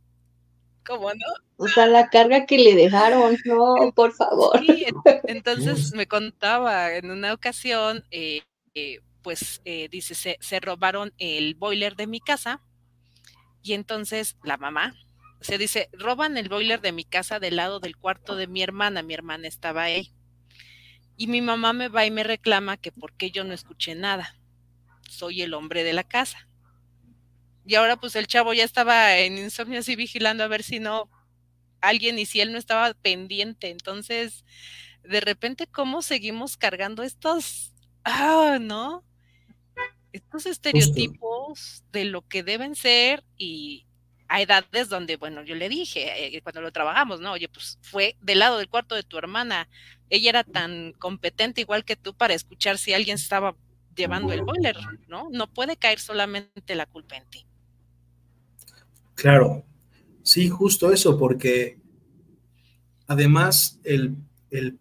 ¿cómo 0.87 1.11
no? 1.11 1.26
O 1.57 1.68
sea, 1.68 1.87
la 1.87 2.09
carga 2.09 2.47
que 2.47 2.59
le 2.59 2.74
dejaron, 2.74 3.37
no, 3.45 3.93
por 3.95 4.12
favor. 4.12 4.61
entonces 5.24 5.93
me 5.95 6.07
contaba 6.07 6.95
en 6.95 7.11
una 7.11 7.33
ocasión, 7.33 8.05
eh, 8.11 8.43
eh, 8.74 9.01
pues 9.22 9.61
eh, 9.64 9.89
dice, 9.91 10.14
se, 10.14 10.39
se, 10.41 10.61
robaron 10.61 11.12
el 11.18 11.55
boiler 11.55 11.97
de 11.97 12.07
mi 12.07 12.20
casa 12.20 12.61
y 13.62 13.74
entonces 13.74 14.37
la 14.43 14.57
mamá, 14.57 14.95
se 15.41 15.59
dice, 15.59 15.89
roban 15.93 16.37
el 16.37 16.49
boiler 16.49 16.80
de 16.80 16.93
mi 16.93 17.05
casa 17.05 17.41
del 17.41 17.57
lado 17.57 17.80
del 17.80 17.97
cuarto 17.97 18.37
de 18.37 18.47
mi 18.47 18.62
hermana, 18.62 19.03
mi 19.03 19.14
hermana 19.14 19.49
estaba 19.49 19.83
ahí. 19.83 20.12
Y 21.16 21.26
mi 21.26 21.41
mamá 21.41 21.72
me 21.72 21.89
va 21.89 22.07
y 22.07 22.11
me 22.11 22.24
reclama 22.24 22.76
que 22.76 22.91
por 22.91 23.12
qué 23.12 23.30
yo 23.30 23.45
no 23.45 23.53
escuché 23.53 23.95
nada. 23.95 24.37
Soy 25.09 25.43
el 25.43 25.55
hombre 25.55 25.85
de 25.85 25.93
la 25.93 26.05
casa. 26.05 26.49
Y 27.65 27.75
ahora 27.77 27.97
pues 27.97 28.17
el 28.17 28.27
chavo 28.27 28.53
ya 28.55 28.65
estaba 28.65 29.19
en 29.19 29.39
insomnio 29.39 29.81
así 29.81 29.97
vigilando 29.97 30.45
a 30.45 30.49
ver 30.49 30.63
si 30.63 30.81
no 30.81 31.09
alguien 31.81 32.19
y 32.19 32.27
si 32.27 32.41
él 32.41 32.53
no 32.53 32.59
estaba 32.59 32.95
pendiente. 32.95 33.71
Entonces, 33.71 34.45
de 35.03 35.21
repente, 35.21 35.67
¿cómo 35.67 36.03
seguimos 36.03 36.57
cargando 36.57 37.03
estos, 37.03 37.73
ah, 38.05 38.59
no? 38.61 39.05
Estos 40.13 40.47
estereotipos 40.47 41.85
de 41.93 42.05
lo 42.05 42.27
que 42.27 42.43
deben 42.43 42.75
ser 42.75 43.25
y 43.37 43.87
a 44.29 44.41
edades 44.41 44.89
donde, 44.89 45.17
bueno, 45.17 45.43
yo 45.43 45.55
le 45.55 45.69
dije, 45.69 46.37
eh, 46.37 46.41
cuando 46.43 46.63
lo 46.63 46.73
trabajamos, 46.73 47.21
¿no? 47.21 47.33
Oye, 47.33 47.49
pues 47.49 47.79
fue 47.83 48.17
del 48.23 48.39
lado 48.39 48.59
del 48.59 48.69
cuarto 48.69 48.95
de 48.95 49.03
tu 49.03 49.19
hermana. 49.19 49.69
Ella 50.09 50.31
era 50.31 50.45
tan 50.45 50.93
competente 50.95 51.61
igual 51.61 51.85
que 51.85 51.97
tú 51.97 52.15
para 52.15 52.35
escuchar 52.35 52.79
si 52.79 52.95
alguien 52.95 53.17
estaba 53.17 53.57
llevando 53.95 54.33
el 54.33 54.43
boiler, 54.43 54.77
¿no? 55.07 55.29
No 55.31 55.53
puede 55.53 55.77
caer 55.77 55.99
solamente 56.01 56.75
la 56.75 56.87
culpa 56.87 57.17
en 57.17 57.29
ti. 57.29 57.47
Claro, 59.15 59.65
sí, 60.23 60.49
justo 60.49 60.93
eso, 60.93 61.19
porque 61.19 61.79
además 63.07 63.81
el, 63.85 64.17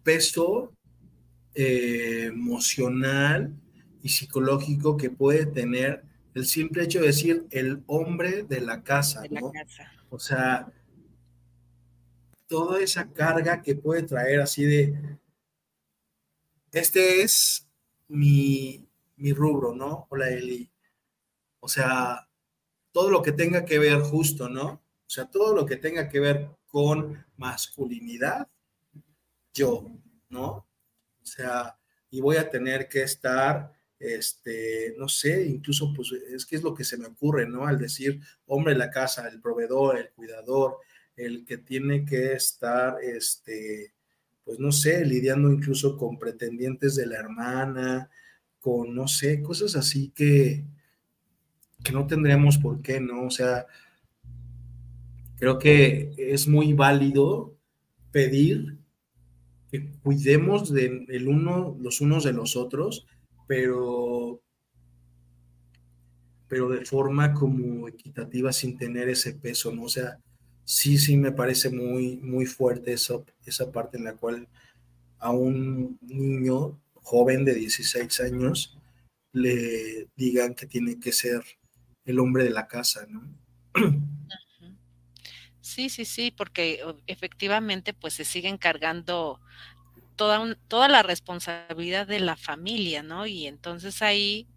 peso 0.02 0.72
eh, 1.54 2.26
emocional 2.26 3.54
y 4.02 4.08
psicológico 4.08 4.96
que 4.96 5.10
puede 5.10 5.46
tener 5.46 6.04
el 6.34 6.46
simple 6.46 6.84
hecho 6.84 7.00
de 7.00 7.08
decir 7.08 7.46
el 7.50 7.82
hombre 7.86 8.42
de 8.42 8.60
la 8.60 8.82
casa, 8.82 9.22
¿no? 9.30 9.52
O 10.10 10.18
sea, 10.18 10.72
toda 12.46 12.80
esa 12.80 13.10
carga 13.12 13.62
que 13.62 13.74
puede 13.74 14.02
traer 14.02 14.40
así 14.40 14.64
de, 14.64 15.18
este 16.72 17.22
es 17.22 17.68
mi, 18.08 18.86
mi 19.16 19.32
rubro, 19.32 19.74
¿no? 19.74 20.06
Hola 20.10 20.30
Eli. 20.30 20.70
O 21.60 21.68
sea, 21.68 22.28
todo 22.92 23.10
lo 23.10 23.22
que 23.22 23.32
tenga 23.32 23.64
que 23.64 23.78
ver 23.78 24.00
justo, 24.00 24.48
¿no? 24.48 24.66
O 25.06 25.10
sea, 25.10 25.26
todo 25.26 25.54
lo 25.54 25.66
que 25.66 25.76
tenga 25.76 26.08
que 26.08 26.20
ver 26.20 26.48
con 26.66 27.24
masculinidad, 27.36 28.48
yo, 29.52 29.90
¿no? 30.28 30.46
O 31.22 31.26
sea, 31.26 31.78
y 32.10 32.20
voy 32.20 32.36
a 32.36 32.48
tener 32.48 32.88
que 32.88 33.02
estar 33.02 33.72
este, 34.02 34.94
no 34.98 35.08
sé, 35.08 35.46
incluso 35.46 35.92
pues 35.94 36.10
es 36.12 36.44
que 36.44 36.56
es 36.56 36.62
lo 36.62 36.74
que 36.74 36.82
se 36.82 36.96
me 36.96 37.06
ocurre, 37.06 37.46
¿no? 37.46 37.66
Al 37.66 37.78
decir 37.78 38.20
hombre 38.46 38.72
de 38.72 38.80
la 38.80 38.90
casa, 38.90 39.28
el 39.28 39.40
proveedor, 39.40 39.96
el 39.96 40.10
cuidador, 40.10 40.78
el 41.14 41.44
que 41.44 41.58
tiene 41.58 42.04
que 42.04 42.32
estar, 42.32 42.96
este, 43.00 43.94
pues 44.44 44.58
no 44.58 44.72
sé, 44.72 45.04
lidiando 45.06 45.52
incluso 45.52 45.96
con 45.96 46.18
pretendientes 46.18 46.96
de 46.96 47.06
la 47.06 47.18
hermana, 47.18 48.10
con, 48.60 48.92
no 48.92 49.06
sé, 49.06 49.40
cosas 49.40 49.76
así 49.76 50.10
que, 50.10 50.64
que 51.82 51.92
no 51.92 52.06
tendríamos 52.06 52.58
por 52.58 52.82
qué, 52.82 53.00
¿no? 53.00 53.24
O 53.24 53.30
sea, 53.30 53.66
creo 55.38 55.58
que 55.58 56.12
es 56.16 56.46
muy 56.46 56.72
válido 56.72 57.56
pedir 58.10 58.78
que 59.70 59.90
cuidemos 60.02 60.72
de 60.72 61.04
el 61.08 61.28
uno, 61.28 61.76
los 61.80 62.00
unos 62.00 62.24
de 62.24 62.32
los 62.32 62.56
otros, 62.56 63.06
pero, 63.46 64.40
pero 66.46 66.68
de 66.68 66.84
forma 66.84 67.32
como 67.32 67.88
equitativa 67.88 68.52
sin 68.52 68.76
tener 68.76 69.08
ese 69.08 69.32
peso, 69.32 69.72
¿no? 69.72 69.84
O 69.84 69.88
sea, 69.88 70.18
sí, 70.64 70.98
sí 70.98 71.16
me 71.16 71.32
parece 71.32 71.70
muy, 71.70 72.18
muy 72.18 72.46
fuerte 72.46 72.92
esa, 72.92 73.14
esa 73.46 73.72
parte 73.72 73.96
en 73.96 74.04
la 74.04 74.14
cual 74.14 74.46
a 75.18 75.30
un 75.30 75.98
niño 76.02 76.78
joven 76.94 77.44
de 77.44 77.54
16 77.54 78.20
años 78.20 78.78
le 79.32 80.08
digan 80.16 80.54
que 80.54 80.66
tiene 80.66 81.00
que 81.00 81.12
ser 81.12 81.42
el 82.04 82.18
hombre 82.18 82.44
de 82.44 82.50
la 82.50 82.66
casa, 82.66 83.06
¿no? 83.08 83.22
Sí, 85.60 85.88
sí, 85.88 86.04
sí, 86.04 86.30
porque 86.30 86.82
efectivamente 87.06 87.94
pues 87.94 88.14
se 88.14 88.24
siguen 88.24 88.58
cargando 88.58 89.40
toda, 90.16 90.56
toda 90.68 90.88
la 90.88 91.02
responsabilidad 91.02 92.06
de 92.06 92.20
la 92.20 92.36
familia, 92.36 93.02
¿no? 93.02 93.26
Y 93.26 93.46
entonces 93.46 94.02
ahí, 94.02 94.48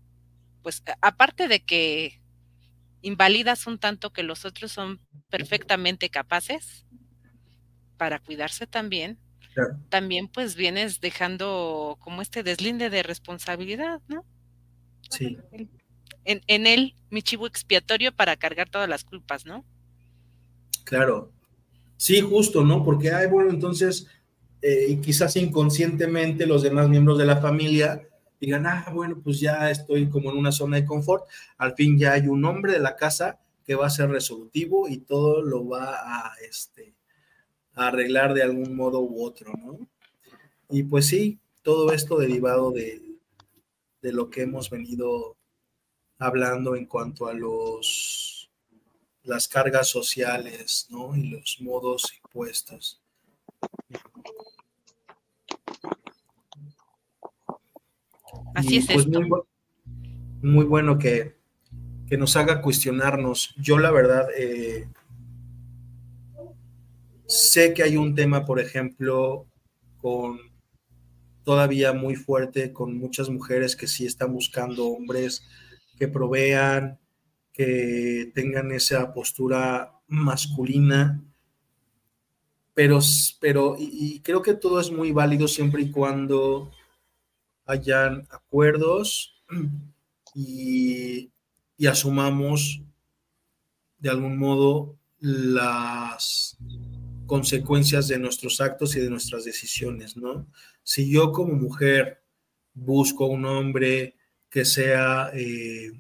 pues 0.64 0.84
aparte 1.02 1.48
de 1.48 1.64
que 1.64 2.22
invalidas 3.02 3.68
un 3.68 3.78
tanto 3.78 4.12
que 4.12 4.24
los 4.24 4.46
otros 4.46 4.72
son 4.72 5.00
perfectamente 5.30 6.10
capaces 6.10 6.86
para 7.98 8.20
cuidarse 8.20 8.68
también, 8.68 9.20
también 9.90 10.28
pues 10.28 10.56
vienes 10.56 11.00
dejando 11.00 11.98
como 12.00 12.22
este 12.22 12.44
deslinde 12.44 12.90
de 12.90 13.04
responsabilidad, 13.04 14.02
¿no? 14.08 14.26
Sí. 15.10 15.38
En, 16.26 16.42
en 16.48 16.68
él, 16.68 16.96
mi 17.10 17.22
chivo 17.22 17.48
expiatorio 17.48 18.14
para 18.14 18.36
cargar 18.36 18.70
todas 18.70 18.90
las 18.90 19.04
culpas, 19.04 19.46
¿no? 19.46 19.64
Claro. 20.84 21.32
Sí, 21.98 22.20
justo, 22.20 22.64
¿no? 22.64 22.84
Porque, 22.84 23.12
ay, 23.12 23.28
bueno, 23.28 23.50
entonces 23.50 24.08
eh, 24.68 24.88
y 24.90 24.98
quizás 24.98 25.36
inconscientemente 25.36 26.48
los 26.48 26.64
demás 26.64 26.90
miembros 26.90 27.20
de 27.20 27.26
la 27.28 27.38
familia 27.38 28.02
digan, 28.42 28.66
ah, 28.66 28.90
bueno, 28.92 29.22
pues 29.24 29.40
ya 29.40 29.70
estoy 29.70 30.10
como 30.10 30.32
en 30.32 30.38
una 30.38 30.52
zona 30.52 30.78
de 30.78 30.86
confort, 30.86 31.26
al 31.60 31.76
fin 31.76 32.00
ya 32.00 32.14
hay 32.14 32.28
un 32.28 32.44
hombre 32.46 32.74
de 32.74 32.80
la 32.80 32.96
casa 32.96 33.40
que 33.64 33.76
va 33.76 33.86
a 33.86 33.92
ser 33.92 34.10
resolutivo 34.10 34.88
y 34.88 34.98
todo 34.98 35.44
lo 35.44 35.68
va 35.68 35.94
a, 35.94 36.34
este, 36.50 36.96
arreglar 37.76 38.34
de 38.34 38.42
algún 38.42 38.76
modo 38.76 39.02
u 39.02 39.24
otro, 39.24 39.54
¿no? 39.54 39.88
Y 40.72 40.82
pues 40.82 41.10
sí, 41.10 41.38
todo 41.62 41.92
esto 41.92 42.18
derivado 42.18 42.72
de, 42.72 43.04
de 44.02 44.14
lo 44.14 44.32
que 44.32 44.42
hemos 44.42 44.72
venido 44.72 45.35
hablando 46.20 46.76
en 46.76 46.86
cuanto 46.86 47.28
a 47.28 47.34
los 47.34 48.36
las 49.26 49.48
cargas 49.48 49.90
sociales, 49.90 50.88
¿no? 50.90 51.16
Y 51.16 51.30
los 51.30 51.58
modos 51.60 52.14
impuestos. 52.24 53.02
Así 58.54 58.78
es 58.78 58.86
pues 58.86 59.08
Muy, 60.42 60.66
bueno 60.66 60.98
que, 60.98 61.36
nos 62.12 62.36
haga 62.38 62.62
cuestionarnos. 62.62 63.54
Yo 63.58 63.78
la 63.80 63.92
verdad 63.92 64.28
eh, 64.38 64.88
sé 67.26 67.74
que 67.74 67.84
hay 67.84 67.98
un 67.98 68.16
tema, 68.16 68.46
por 68.46 68.60
ejemplo, 68.60 69.48
con 69.98 70.40
todavía 71.44 71.94
muy 71.94 72.16
fuerte 72.16 72.74
con 72.74 72.98
muchas 72.98 73.30
mujeres 73.30 73.76
que 73.76 73.88
sí 73.88 74.06
están 74.06 74.34
buscando 74.34 74.88
hombres 74.88 75.44
que 75.98 76.08
provean, 76.08 77.00
que 77.54 78.32
tengan 78.36 78.72
esa 78.72 79.14
postura 79.14 80.00
masculina, 80.08 81.24
pero, 82.74 83.00
pero 83.40 83.76
y, 83.80 84.20
creo 84.20 84.42
que 84.42 84.54
todo 84.54 84.80
es 84.80 84.92
muy 84.92 85.12
válido 85.12 85.48
siempre 85.48 85.82
y 85.82 85.92
cuando 85.92 86.72
hayan 87.66 88.28
acuerdos 88.30 89.42
y, 90.36 91.32
y 91.78 91.88
asumamos 91.88 92.82
de 93.98 94.10
algún 94.10 94.38
modo 94.38 94.98
las 95.20 96.58
consecuencias 97.26 98.08
de 98.08 98.20
nuestros 98.20 98.60
actos 98.62 98.96
y 98.96 99.00
de 99.00 99.10
nuestras 99.10 99.46
decisiones, 99.46 100.18
¿no? 100.18 100.46
Si 100.84 101.10
yo 101.10 101.32
como 101.32 101.54
mujer 101.54 102.22
busco 102.74 103.26
un 103.26 103.46
hombre 103.46 104.16
que 104.56 104.64
sea 104.64 105.32
eh, 105.34 105.92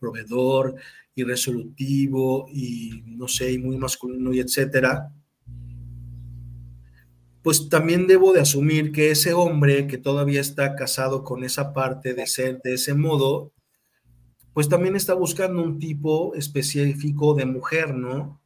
proveedor 0.00 0.74
y 1.14 1.22
resolutivo 1.22 2.48
y 2.52 3.04
no 3.06 3.28
sé, 3.28 3.52
y 3.52 3.58
muy 3.58 3.76
masculino 3.78 4.32
y 4.34 4.40
etcétera, 4.40 5.12
pues 7.42 7.68
también 7.68 8.08
debo 8.08 8.32
de 8.32 8.40
asumir 8.40 8.90
que 8.90 9.12
ese 9.12 9.34
hombre 9.34 9.86
que 9.86 9.98
todavía 9.98 10.40
está 10.40 10.74
casado 10.74 11.22
con 11.22 11.44
esa 11.44 11.72
parte 11.72 12.12
de 12.12 12.26
ser 12.26 12.60
de 12.60 12.74
ese 12.74 12.94
modo, 12.94 13.52
pues 14.52 14.68
también 14.68 14.96
está 14.96 15.14
buscando 15.14 15.62
un 15.62 15.78
tipo 15.78 16.34
específico 16.34 17.34
de 17.34 17.46
mujer, 17.46 17.94
¿no? 17.94 18.40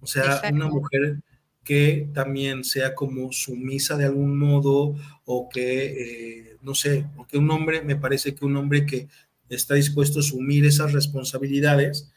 O 0.00 0.06
sea, 0.06 0.42
una 0.52 0.66
mujer 0.66 1.22
que 1.64 2.08
también 2.14 2.64
sea 2.64 2.94
como 2.94 3.32
sumisa 3.32 3.96
de 3.96 4.06
algún 4.06 4.38
modo 4.38 4.94
o 5.24 5.48
que, 5.48 6.50
eh, 6.50 6.56
no 6.62 6.74
sé, 6.74 7.06
porque 7.16 7.38
un 7.38 7.50
hombre, 7.50 7.82
me 7.82 7.96
parece 7.96 8.34
que 8.34 8.44
un 8.44 8.56
hombre 8.56 8.86
que 8.86 9.08
está 9.48 9.74
dispuesto 9.74 10.18
a 10.18 10.22
asumir 10.22 10.64
esas 10.64 10.92
responsabilidades 10.92 12.12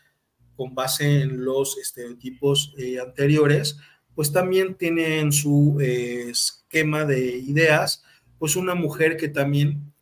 con 0.55 0.75
base 0.75 1.21
en 1.21 1.43
los 1.43 1.77
estereotipos 1.77 2.73
eh, 2.77 2.99
anteriores, 2.99 3.77
pues 4.15 4.31
también 4.31 4.75
tiene 4.75 5.19
en 5.19 5.31
su 5.31 5.77
eh, 5.81 6.29
esquema 6.29 7.05
de 7.05 7.37
ideas, 7.37 8.03
pues 8.37 8.55
una 8.55 8.75
mujer 8.75 9.17
que 9.17 9.29
también 9.29 9.93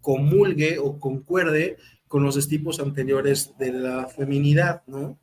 comulgue 0.00 0.78
o 0.78 0.98
concuerde 0.98 1.76
con 2.06 2.22
los 2.22 2.48
tipos 2.48 2.80
anteriores 2.80 3.56
de 3.58 3.72
la 3.72 4.08
feminidad, 4.08 4.82
¿no? 4.86 5.18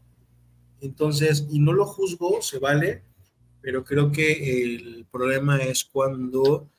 Entonces, 0.79 1.47
y 1.49 1.59
no 1.59 1.73
lo 1.73 1.85
juzgo, 1.85 2.41
se 2.41 2.59
vale, 2.59 3.03
pero 3.67 3.83
creo 3.83 4.13
que 4.13 4.63
el 4.63 5.05
problema 5.11 5.57
es 5.57 5.83
cuando 5.83 6.69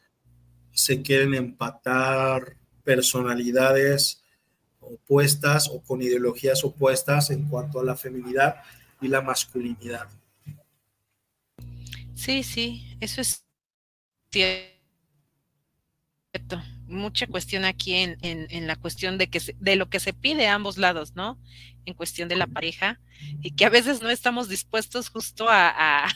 se 0.73 1.03
quieren 1.03 1.35
empatar 1.35 2.57
personalidades 2.83 4.23
opuestas 4.81 5.69
o 5.69 5.83
con 5.83 6.01
ideologías 6.01 6.65
opuestas 6.65 7.29
en 7.29 7.47
cuanto 7.47 7.79
a 7.79 7.85
la 7.85 7.95
feminidad 7.95 8.63
y 9.03 9.09
la 9.09 9.21
masculinidad. 9.21 10.09
Sí, 12.15 12.43
sí, 12.43 12.97
eso 13.01 13.21
es 13.21 13.45
cierto 14.33 14.73
mucha 16.87 17.27
cuestión 17.27 17.67
aquí 17.67 17.97
en, 17.97 18.17
en, 18.23 18.67
la 18.67 18.77
cuestión 18.77 19.19
de 19.19 19.29
que 19.29 19.43
de 19.61 19.77
lo 19.77 19.91
que 19.91 20.01
se 20.01 20.15
pide 20.15 20.47
a 20.47 20.55
ambos 20.55 20.79
lados, 20.79 21.15
¿no? 21.15 21.39
En 21.85 21.93
cuestión 21.93 22.31
de 22.31 22.37
la 22.37 22.47
pareja, 22.47 22.99
y 23.43 23.51
que 23.51 23.67
a 23.67 23.69
veces 23.69 24.01
no 24.01 24.09
estamos 24.09 24.49
dispuestos 24.49 25.11
justo 25.11 25.51
a, 25.51 25.69
a, 26.07 26.09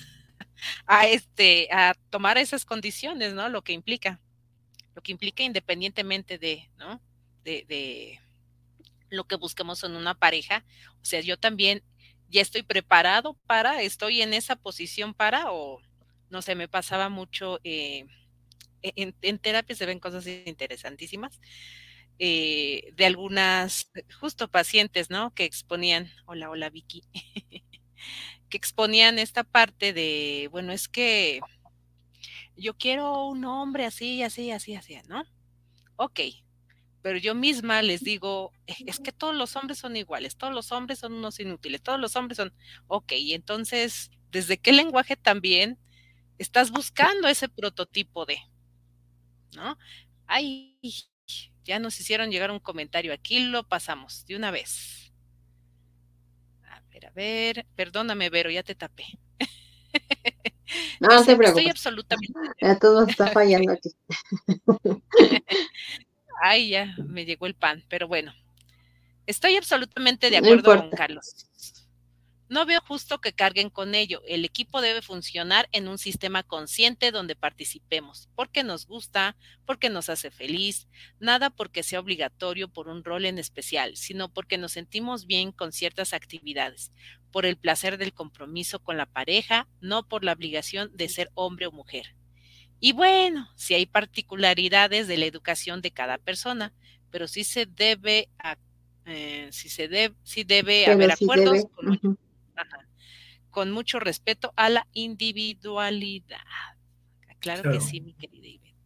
este, 1.07 1.69
a 1.73 1.95
tomar 2.11 2.39
esas 2.39 2.65
condiciones, 2.65 3.35
¿no? 3.35 3.49
Lo 3.49 3.63
que 3.63 3.73
implica, 3.73 4.21
lo 4.95 5.03
que 5.03 5.13
implica 5.13 5.43
independientemente 5.43 6.39
de, 6.39 6.71
¿no? 6.79 7.03
De, 7.45 7.65
de 7.69 8.21
lo 9.11 9.25
que 9.25 9.37
busquemos 9.37 9.85
en 9.85 9.97
una 9.97 10.15
pareja. 10.15 10.65
O 11.03 11.05
sea, 11.05 11.21
yo 11.21 11.37
también 11.39 11.83
ya 12.29 12.41
estoy 12.43 12.63
preparado 12.63 13.35
para, 13.47 13.83
estoy 13.83 14.23
en 14.23 14.35
esa 14.35 14.57
posición 14.57 15.15
para, 15.15 15.53
o 15.53 15.81
no 16.31 16.43
sé, 16.43 16.55
me 16.55 16.69
pasaba 16.69 17.09
mucho. 17.09 17.61
Eh, 17.65 18.07
en, 18.83 19.15
en 19.23 19.39
terapia 19.39 19.77
se 19.77 19.87
ven 19.87 20.01
cosas 20.01 20.27
interesantísimas. 20.27 21.41
Eh, 22.19 22.93
de 22.95 23.07
algunas, 23.07 23.91
justo 24.21 24.49
pacientes, 24.49 25.11
¿no? 25.11 25.35
Que 25.35 25.45
exponían, 25.45 26.11
hola, 26.27 26.51
hola 26.51 26.71
Vicky, 26.71 27.03
que 28.53 28.59
exponían 28.59 29.19
esta 29.19 29.45
parte 29.45 29.95
de, 29.95 30.51
bueno, 30.53 30.73
es 30.75 30.87
que 30.87 31.41
yo 32.55 32.77
quiero 32.77 33.27
un 33.27 33.45
hombre 33.47 33.87
así, 33.87 34.23
así, 34.23 34.51
así, 34.51 34.75
así, 34.75 34.99
¿no? 35.09 35.25
Ok, 35.97 36.21
pero 37.03 37.19
yo 37.19 37.35
misma 37.35 37.83
les 37.83 38.05
digo, 38.05 38.53
es 38.67 39.01
que 39.01 39.13
todos 39.13 39.35
los 39.35 39.57
hombres 39.57 39.79
son 39.79 39.97
iguales, 39.97 40.37
todos 40.37 40.55
los 40.55 40.71
hombres 40.73 40.99
son 40.99 41.15
unos 41.15 41.41
inútiles, 41.41 41.83
todos 41.83 41.99
los 41.99 42.15
hombres 42.17 42.37
son, 42.37 42.53
ok, 42.89 43.13
entonces, 43.31 44.11
¿desde 44.31 44.59
qué 44.59 44.73
lenguaje 44.73 45.17
también 45.17 45.79
estás 46.39 46.71
buscando 46.73 47.29
ese 47.29 47.49
prototipo 47.49 48.27
de? 48.27 48.39
¿no? 49.57 49.79
Ay, 50.27 50.79
ya 51.65 51.79
nos 51.79 51.99
hicieron 52.01 52.31
llegar 52.31 52.51
un 52.51 52.61
comentario 52.61 53.13
aquí, 53.15 53.41
lo 53.41 53.67
pasamos 53.67 54.27
de 54.27 54.37
una 54.37 54.51
vez. 54.51 55.02
A 57.05 57.11
ver, 57.11 57.61
a 57.61 57.63
ver, 57.63 57.67
perdóname, 57.75 58.31
Vero, 58.31 58.51
ya 58.51 58.63
te 58.63 58.75
tapé. 58.75 59.05
No, 61.01 61.09
no 61.09 61.23
se 61.23 61.37
preocupe. 61.37 61.61
Estoy 61.61 61.71
absolutamente. 61.71 62.33
Ya 62.61 62.79
todo 62.79 63.07
está 63.07 63.27
fallando 63.29 63.73
aquí. 63.73 63.91
Ay, 66.43 66.71
ya 66.71 66.95
me 66.97 67.27
llegó 67.27 67.47
el 67.47 67.55
pan, 67.55 67.85
pero 67.89 68.09
bueno. 68.09 68.33
Estoy 69.27 69.57
absolutamente 69.57 70.31
de 70.31 70.39
acuerdo 70.39 70.75
con 70.81 70.91
Carlos. 70.91 71.47
No 72.53 72.67
veo 72.67 72.83
justo 72.87 73.19
que 73.19 73.33
carguen 73.33 73.71
con 73.71 73.95
ello. 73.95 74.21
El 74.27 74.45
equipo 74.45 74.83
debe 74.83 75.01
funcionar 75.01 75.71
en 75.73 75.89
un 75.89 75.97
sistema 75.97 76.43
consciente 76.43 77.11
donde 77.11 77.35
participemos, 77.35 78.29
porque 78.35 78.63
nos 78.63 78.87
gusta, 78.87 79.37
porque 79.65 79.89
nos 79.89 80.11
hace 80.11 80.31
feliz, 80.31 80.87
nada 81.19 81.49
porque 81.49 81.83
sea 81.83 81.99
obligatorio 81.99 82.69
por 82.69 82.89
un 82.89 83.05
rol 83.05 83.25
en 83.25 83.39
especial, 83.39 83.97
sino 83.97 84.31
porque 84.31 84.59
nos 84.59 84.73
sentimos 84.73 85.25
bien 85.25 85.51
con 85.51 85.73
ciertas 85.73 86.13
actividades, 86.13 86.93
por 87.31 87.47
el 87.47 87.57
placer 87.57 87.97
del 87.97 88.13
compromiso 88.13 88.81
con 88.81 88.99
la 88.99 89.07
pareja, 89.07 89.67
no 89.81 90.07
por 90.07 90.23
la 90.23 90.35
obligación 90.35 90.95
de 90.95 91.09
ser 91.09 91.31
hombre 91.33 91.69
o 91.69 91.73
mujer. 91.73 92.15
Y 92.81 92.93
bueno, 92.93 93.49
si 93.57 93.73
hay 93.73 93.87
particularidades 93.87 95.09
de 95.09 95.17
la 95.17 95.25
educación 95.25 95.81
de 95.81 95.91
cada 95.91 96.19
persona, 96.19 96.75
pero 97.11 97.29
sí 97.29 97.45
se 97.45 97.65
debe, 97.65 98.29
eh, 99.07 99.49
si 99.53 99.71
se 99.71 99.89
debe, 99.89 100.15
sí 100.23 100.45
debe 100.45 100.85
haber 100.87 101.13
acuerdos 101.13 101.65
con 101.75 102.19
con 103.51 103.71
mucho 103.71 104.01
respeto 104.01 104.53
a 104.57 104.69
la 104.71 104.87
individualidad. 104.93 106.39
Claro, 107.39 107.71
que 107.71 107.81
sí, 107.81 108.01
mi 108.01 108.15
querida 108.15 108.47
Ivette. 108.47 108.77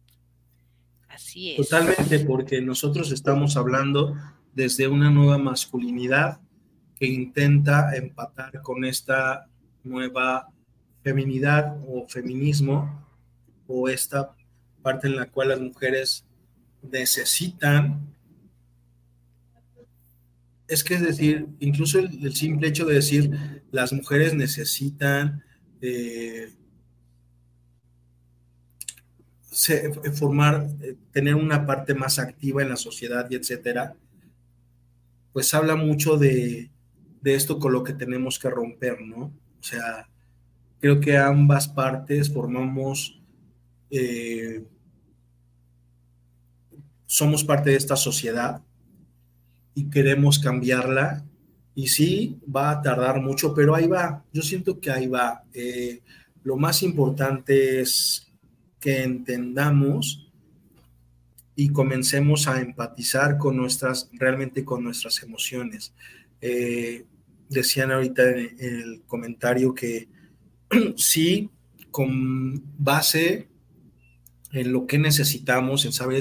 Así 1.09 1.51
es. 1.51 1.57
Totalmente, 1.57 2.19
porque 2.19 2.61
nosotros 2.61 3.11
estamos 3.11 3.55
hablando 3.55 4.15
desde 4.53 4.87
una 4.87 5.11
nueva 5.11 5.37
masculinidad 5.37 6.41
que 6.95 7.05
intenta 7.05 7.95
empatar 7.95 8.61
con 8.61 8.83
esta 8.83 9.47
nueva 9.83 10.49
feminidad 11.03 11.77
o 11.87 12.07
feminismo 12.07 13.05
o 13.67 13.87
esta 13.87 14.35
parte 14.81 15.07
en 15.07 15.15
la 15.15 15.27
cual 15.27 15.49
las 15.49 15.61
mujeres 15.61 16.25
necesitan 16.81 18.16
es 20.67 20.83
que 20.83 20.95
es 20.95 21.01
decir, 21.01 21.47
incluso 21.59 21.99
el, 21.99 22.35
simple 22.35 22.67
hecho 22.67 22.85
de 22.85 22.95
decir 22.95 23.63
las 23.71 23.93
mujeres 23.93 24.33
necesitan 24.33 25.43
eh, 25.81 26.53
formar, 30.13 30.67
eh, 30.81 30.95
tener 31.11 31.35
una 31.35 31.65
parte 31.65 31.93
más 31.93 32.19
activa 32.19 32.61
en 32.61 32.69
la 32.69 32.75
sociedad 32.75 33.27
y 33.29 33.35
etcétera, 33.35 33.95
pues 35.31 35.53
habla 35.53 35.75
mucho 35.75 36.17
de, 36.17 36.71
esto 37.23 37.59
con 37.59 37.73
lo 37.73 37.83
que 37.83 37.93
tenemos 37.93 38.39
que 38.39 38.49
romper, 38.49 39.01
¿no? 39.01 39.33
O 39.59 39.63
sea, 39.63 40.09
creo 40.79 40.99
que 41.01 41.17
ambas 41.17 41.67
partes 41.67 42.31
formamos, 42.31 43.21
eh, 43.89 44.63
somos 47.05 47.43
parte 47.43 47.71
de 47.71 47.75
esta 47.75 47.97
sociedad 47.97 48.61
y 49.77 49.91
queremos 49.91 50.39
cambiarla. 50.39 51.23
Y 51.75 51.89
sí, 51.89 52.39
va 52.43 52.71
a 52.71 52.81
tardar 52.81 53.21
mucho, 53.21 53.53
pero 53.53 53.75
ahí 53.75 53.85
va. 53.85 54.25
Yo 54.33 54.41
siento 54.41 54.79
que 54.79 54.89
ahí 54.89 55.05
va. 55.05 55.43
Eh, 55.53 56.01
lo 56.41 56.57
más 56.57 56.81
importante 56.81 57.79
es 57.79 58.27
que 58.79 59.03
entendamos 59.03 60.31
y 61.55 61.69
comencemos 61.69 62.47
a 62.47 62.59
empatizar 62.59 63.37
con 63.37 63.55
nuestras, 63.55 64.09
realmente 64.13 64.65
con 64.65 64.83
nuestras 64.83 65.21
emociones. 65.21 65.93
Eh, 66.41 67.05
decían 67.47 67.91
ahorita 67.91 68.23
en 68.29 68.59
el 68.59 69.03
comentario 69.05 69.75
que 69.75 70.07
sí, 70.95 71.51
con 71.91 72.63
base 72.79 73.47
en 74.53 74.73
lo 74.73 74.87
que 74.87 74.97
necesitamos, 74.97 75.85
en 75.85 75.93
saber 75.93 76.17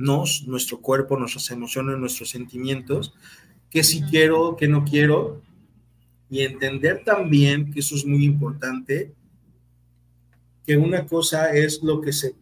escucharnos, 0.00 0.46
nuestro 0.46 0.80
cuerpo, 0.80 1.16
nuestras 1.16 1.50
emociones, 1.50 1.98
nuestros 1.98 2.30
sentimientos, 2.30 3.14
qué 3.70 3.82
si 3.84 4.02
quiero, 4.02 4.56
qué 4.56 4.68
no 4.68 4.84
quiero, 4.84 5.42
y 6.28 6.40
entender 6.40 7.02
también, 7.04 7.72
que 7.72 7.80
eso 7.80 7.94
es 7.94 8.04
muy 8.04 8.24
importante, 8.24 9.12
que 10.64 10.76
una 10.76 11.06
cosa 11.06 11.52
es 11.52 11.82
lo 11.82 12.00
que 12.00 12.12
se 12.12 12.34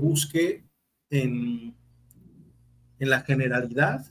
busque 0.00 0.64
en, 1.10 1.74
en 2.98 3.10
la 3.10 3.20
generalidad 3.20 4.06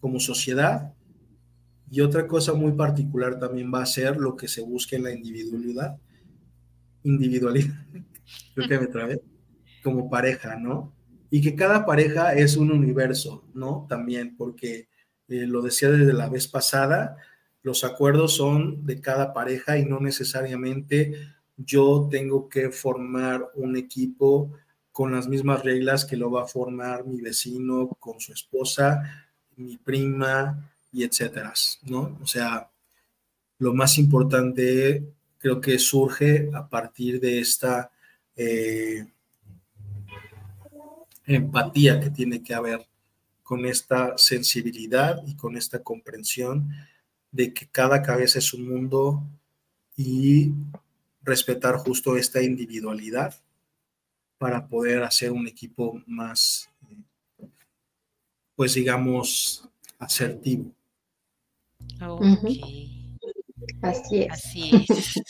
como 0.00 0.20
sociedad 0.20 0.92
y 1.90 2.00
otra 2.00 2.26
cosa 2.26 2.52
muy 2.52 2.72
particular 2.72 3.38
también 3.38 3.72
va 3.72 3.82
a 3.82 3.86
ser 3.86 4.16
lo 4.16 4.36
que 4.36 4.48
se 4.48 4.62
busque 4.62 4.96
en 4.96 5.04
la 5.04 5.12
individualidad, 5.12 5.98
individualidad, 7.02 7.74
creo 8.54 8.68
que 8.68 8.78
me 8.78 8.86
trabé, 8.86 9.20
como 9.82 10.08
pareja, 10.08 10.56
¿no? 10.56 10.95
Y 11.30 11.40
que 11.40 11.54
cada 11.54 11.84
pareja 11.84 12.34
es 12.34 12.56
un 12.56 12.70
universo, 12.70 13.44
¿no? 13.54 13.86
También, 13.88 14.36
porque 14.36 14.88
eh, 15.28 15.46
lo 15.46 15.62
decía 15.62 15.90
desde 15.90 16.12
la 16.12 16.28
vez 16.28 16.48
pasada, 16.48 17.16
los 17.62 17.84
acuerdos 17.84 18.36
son 18.36 18.86
de 18.86 19.00
cada 19.00 19.32
pareja 19.32 19.76
y 19.78 19.84
no 19.84 19.98
necesariamente 20.00 21.14
yo 21.56 22.08
tengo 22.10 22.48
que 22.48 22.70
formar 22.70 23.50
un 23.54 23.76
equipo 23.76 24.52
con 24.92 25.12
las 25.12 25.28
mismas 25.28 25.62
reglas 25.62 26.04
que 26.04 26.16
lo 26.16 26.30
va 26.30 26.42
a 26.42 26.46
formar 26.46 27.04
mi 27.06 27.20
vecino 27.20 27.88
con 27.98 28.20
su 28.20 28.32
esposa, 28.32 29.26
mi 29.56 29.76
prima, 29.76 30.70
y 30.96 31.04
etcétera, 31.04 31.52
¿no? 31.82 32.18
O 32.22 32.26
sea, 32.26 32.70
lo 33.58 33.74
más 33.74 33.98
importante 33.98 35.04
creo 35.36 35.60
que 35.60 35.78
surge 35.78 36.48
a 36.54 36.66
partir 36.68 37.20
de 37.20 37.40
esta 37.40 37.90
eh, 38.34 39.06
empatía 41.26 42.00
que 42.00 42.10
tiene 42.10 42.42
que 42.42 42.54
haber 42.54 42.86
con 43.42 43.64
esta 43.66 44.16
sensibilidad 44.18 45.22
y 45.26 45.34
con 45.36 45.56
esta 45.56 45.82
comprensión 45.82 46.68
de 47.30 47.52
que 47.52 47.66
cada 47.66 48.02
cabeza 48.02 48.38
es 48.38 48.52
un 48.52 48.68
mundo 48.68 49.22
y 49.96 50.52
respetar 51.22 51.76
justo 51.76 52.16
esta 52.16 52.42
individualidad 52.42 53.34
para 54.38 54.66
poder 54.66 55.02
hacer 55.02 55.32
un 55.32 55.46
equipo 55.46 56.00
más, 56.06 56.68
pues 58.54 58.74
digamos, 58.74 59.68
asertivo. 59.98 60.70
Así 63.82 64.22
es. 64.22 64.30
Así 64.30 64.70
es. 64.88 65.22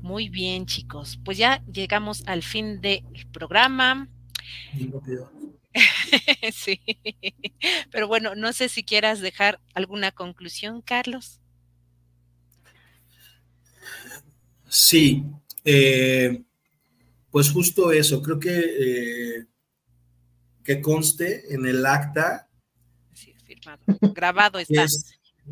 Muy 0.00 0.28
bien, 0.28 0.66
chicos. 0.66 1.18
Pues 1.24 1.38
ya 1.38 1.64
llegamos 1.64 2.22
al 2.26 2.42
fin 2.42 2.80
del 2.80 3.02
programa. 3.32 4.08
sí. 6.52 6.80
Pero 7.90 8.08
bueno, 8.08 8.34
no 8.34 8.52
sé 8.52 8.68
si 8.68 8.84
quieras 8.84 9.20
dejar 9.20 9.60
alguna 9.74 10.12
conclusión, 10.12 10.82
Carlos. 10.82 11.40
Sí, 14.68 15.24
eh, 15.64 16.42
pues 17.30 17.50
justo 17.50 17.92
eso, 17.92 18.22
creo 18.22 18.38
que 18.38 18.58
eh, 18.58 19.46
que 20.64 20.80
conste 20.80 21.54
en 21.54 21.64
el 21.66 21.86
acta. 21.86 22.48
Sí, 23.14 23.34
firmado. 23.44 23.80
Grabado 24.14 24.58
está. 24.58 24.86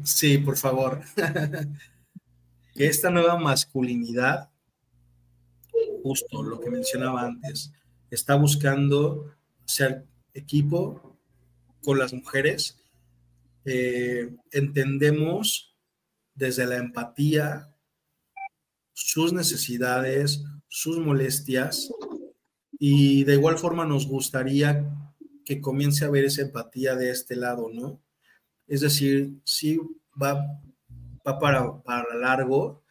Sí, 0.03 0.38
por 0.38 0.57
favor. 0.57 1.03
que 2.74 2.86
esta 2.86 3.11
nueva 3.11 3.38
masculinidad, 3.38 4.51
justo 6.03 6.42
lo 6.42 6.61
que 6.61 6.70
mencionaba 6.70 7.22
antes, 7.22 7.72
está 8.11 8.35
buscando 8.35 9.35
ser 9.65 10.07
equipo 10.33 11.19
con 11.83 11.99
las 11.99 12.13
mujeres. 12.13 12.79
Eh, 13.65 14.35
entendemos 14.53 15.77
desde 16.35 16.67
la 16.67 16.77
empatía 16.77 17.75
sus 18.93 19.33
necesidades, 19.33 20.43
sus 20.69 20.99
molestias, 20.99 21.91
y 22.79 23.25
de 23.25 23.35
igual 23.35 23.59
forma 23.59 23.85
nos 23.85 24.07
gustaría 24.07 24.85
que 25.45 25.61
comience 25.61 26.05
a 26.05 26.11
ver 26.11 26.25
esa 26.25 26.43
empatía 26.43 26.95
de 26.95 27.11
este 27.11 27.37
lado, 27.37 27.71
¿no? 27.73 28.01
Es 28.67 28.81
decir, 28.81 29.41
sí 29.45 29.79
va, 30.21 30.35
va 31.27 31.39
para, 31.39 31.83
para 31.83 32.15
largo 32.17 32.83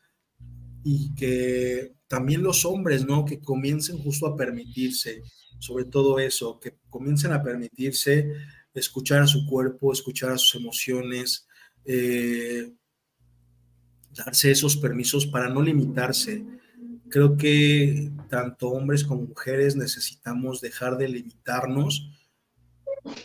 y 0.84 1.14
que 1.16 1.96
también 2.14 2.44
los 2.44 2.64
hombres, 2.64 3.08
¿no? 3.08 3.26
Que 3.26 3.40
comiencen 3.40 3.98
justo 3.98 4.28
a 4.28 4.38
permitirse, 4.38 5.24
sobre 5.58 5.86
todo 5.86 6.20
eso, 6.20 6.60
que 6.60 6.78
comiencen 6.88 7.34
a 7.34 7.42
permitirse 7.42 8.32
escuchar 8.72 9.24
a 9.24 9.28
su 9.28 9.48
cuerpo, 9.48 9.92
escuchar 9.92 10.30
a 10.30 10.38
sus 10.38 10.62
emociones, 10.62 11.48
eh, 11.86 12.72
darse 14.16 14.52
esos 14.52 14.78
permisos 14.78 15.26
para 15.26 15.50
no 15.50 15.64
limitarse. 15.64 16.46
Creo 17.10 17.36
que 17.36 18.12
tanto 18.30 18.70
hombres 18.70 19.04
como 19.04 19.24
mujeres 19.24 19.76
necesitamos 19.76 20.62
dejar 20.62 20.98
de 20.98 21.10
limitarnos 21.10 22.12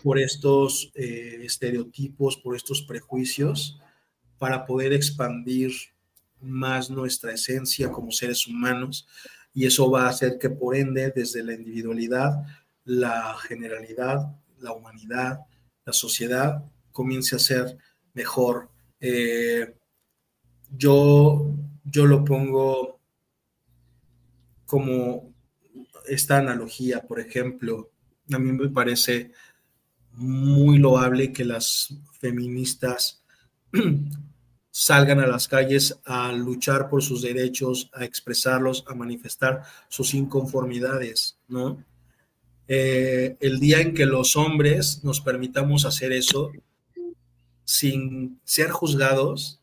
por 0.02 0.18
estos 0.18 0.90
eh, 0.94 1.40
estereotipos, 1.42 2.38
por 2.38 2.56
estos 2.56 2.80
prejuicios, 2.80 3.78
para 4.38 4.64
poder 4.64 4.94
expandir 4.94 5.72
más 6.40 6.90
nuestra 6.90 7.32
esencia 7.32 7.90
como 7.90 8.12
seres 8.12 8.46
humanos 8.46 9.06
y 9.54 9.66
eso 9.66 9.90
va 9.90 10.06
a 10.06 10.10
hacer 10.10 10.38
que 10.38 10.50
por 10.50 10.76
ende 10.76 11.12
desde 11.14 11.42
la 11.42 11.54
individualidad, 11.54 12.44
la 12.84 13.34
generalidad, 13.38 14.36
la 14.60 14.72
humanidad, 14.72 15.40
la 15.84 15.92
sociedad 15.92 16.64
comience 16.92 17.36
a 17.36 17.38
ser 17.38 17.76
mejor. 18.14 18.70
Eh, 19.00 19.74
yo, 20.76 21.54
yo 21.84 22.06
lo 22.06 22.24
pongo 22.24 23.00
como 24.66 25.32
esta 26.06 26.38
analogía, 26.38 27.06
por 27.06 27.20
ejemplo, 27.20 27.90
a 28.32 28.38
mí 28.38 28.52
me 28.52 28.68
parece 28.68 29.32
muy 30.12 30.78
loable 30.78 31.32
que 31.32 31.44
las 31.44 31.94
feministas 32.18 33.22
salgan 34.80 35.18
a 35.18 35.26
las 35.26 35.48
calles 35.48 35.98
a 36.04 36.30
luchar 36.30 36.88
por 36.88 37.02
sus 37.02 37.20
derechos, 37.20 37.90
a 37.92 38.04
expresarlos, 38.04 38.84
a 38.86 38.94
manifestar 38.94 39.64
sus 39.88 40.14
inconformidades, 40.14 41.36
¿no? 41.48 41.82
Eh, 42.68 43.36
el 43.40 43.58
día 43.58 43.80
en 43.80 43.92
que 43.92 44.06
los 44.06 44.36
hombres 44.36 45.02
nos 45.02 45.20
permitamos 45.20 45.84
hacer 45.84 46.12
eso 46.12 46.52
sin 47.64 48.38
ser 48.44 48.70
juzgados, 48.70 49.60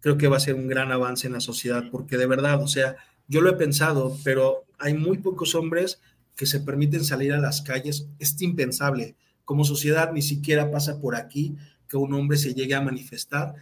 creo 0.00 0.16
que 0.16 0.28
va 0.28 0.38
a 0.38 0.40
ser 0.40 0.54
un 0.54 0.66
gran 0.66 0.90
avance 0.90 1.26
en 1.26 1.34
la 1.34 1.40
sociedad, 1.40 1.84
porque 1.90 2.16
de 2.16 2.26
verdad, 2.26 2.62
o 2.62 2.66
sea, 2.66 2.96
yo 3.28 3.42
lo 3.42 3.50
he 3.50 3.56
pensado, 3.56 4.16
pero 4.24 4.64
hay 4.78 4.94
muy 4.94 5.18
pocos 5.18 5.54
hombres 5.54 6.00
que 6.34 6.46
se 6.46 6.60
permiten 6.60 7.04
salir 7.04 7.34
a 7.34 7.40
las 7.40 7.60
calles 7.60 8.08
es 8.18 8.40
impensable. 8.40 9.16
Como 9.44 9.64
sociedad 9.64 10.12
ni 10.12 10.22
siquiera 10.22 10.70
pasa 10.70 10.98
por 10.98 11.14
aquí 11.14 11.58
que 11.88 11.96
un 11.96 12.12
hombre 12.14 12.36
se 12.36 12.54
llegue 12.54 12.74
a 12.74 12.80
manifestar 12.80 13.54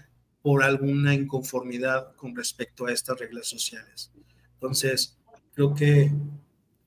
por 0.43 0.65
alguna 0.65 1.15
inconformidad 1.15 2.15
con 2.17 2.35
respecto 2.35 2.87
a 2.87 2.93
estas 2.93 3.19
reglas 3.19 3.47
sociales. 3.47 4.11
Entonces, 4.55 5.17
creo 5.55 5.75
que 5.75 6.13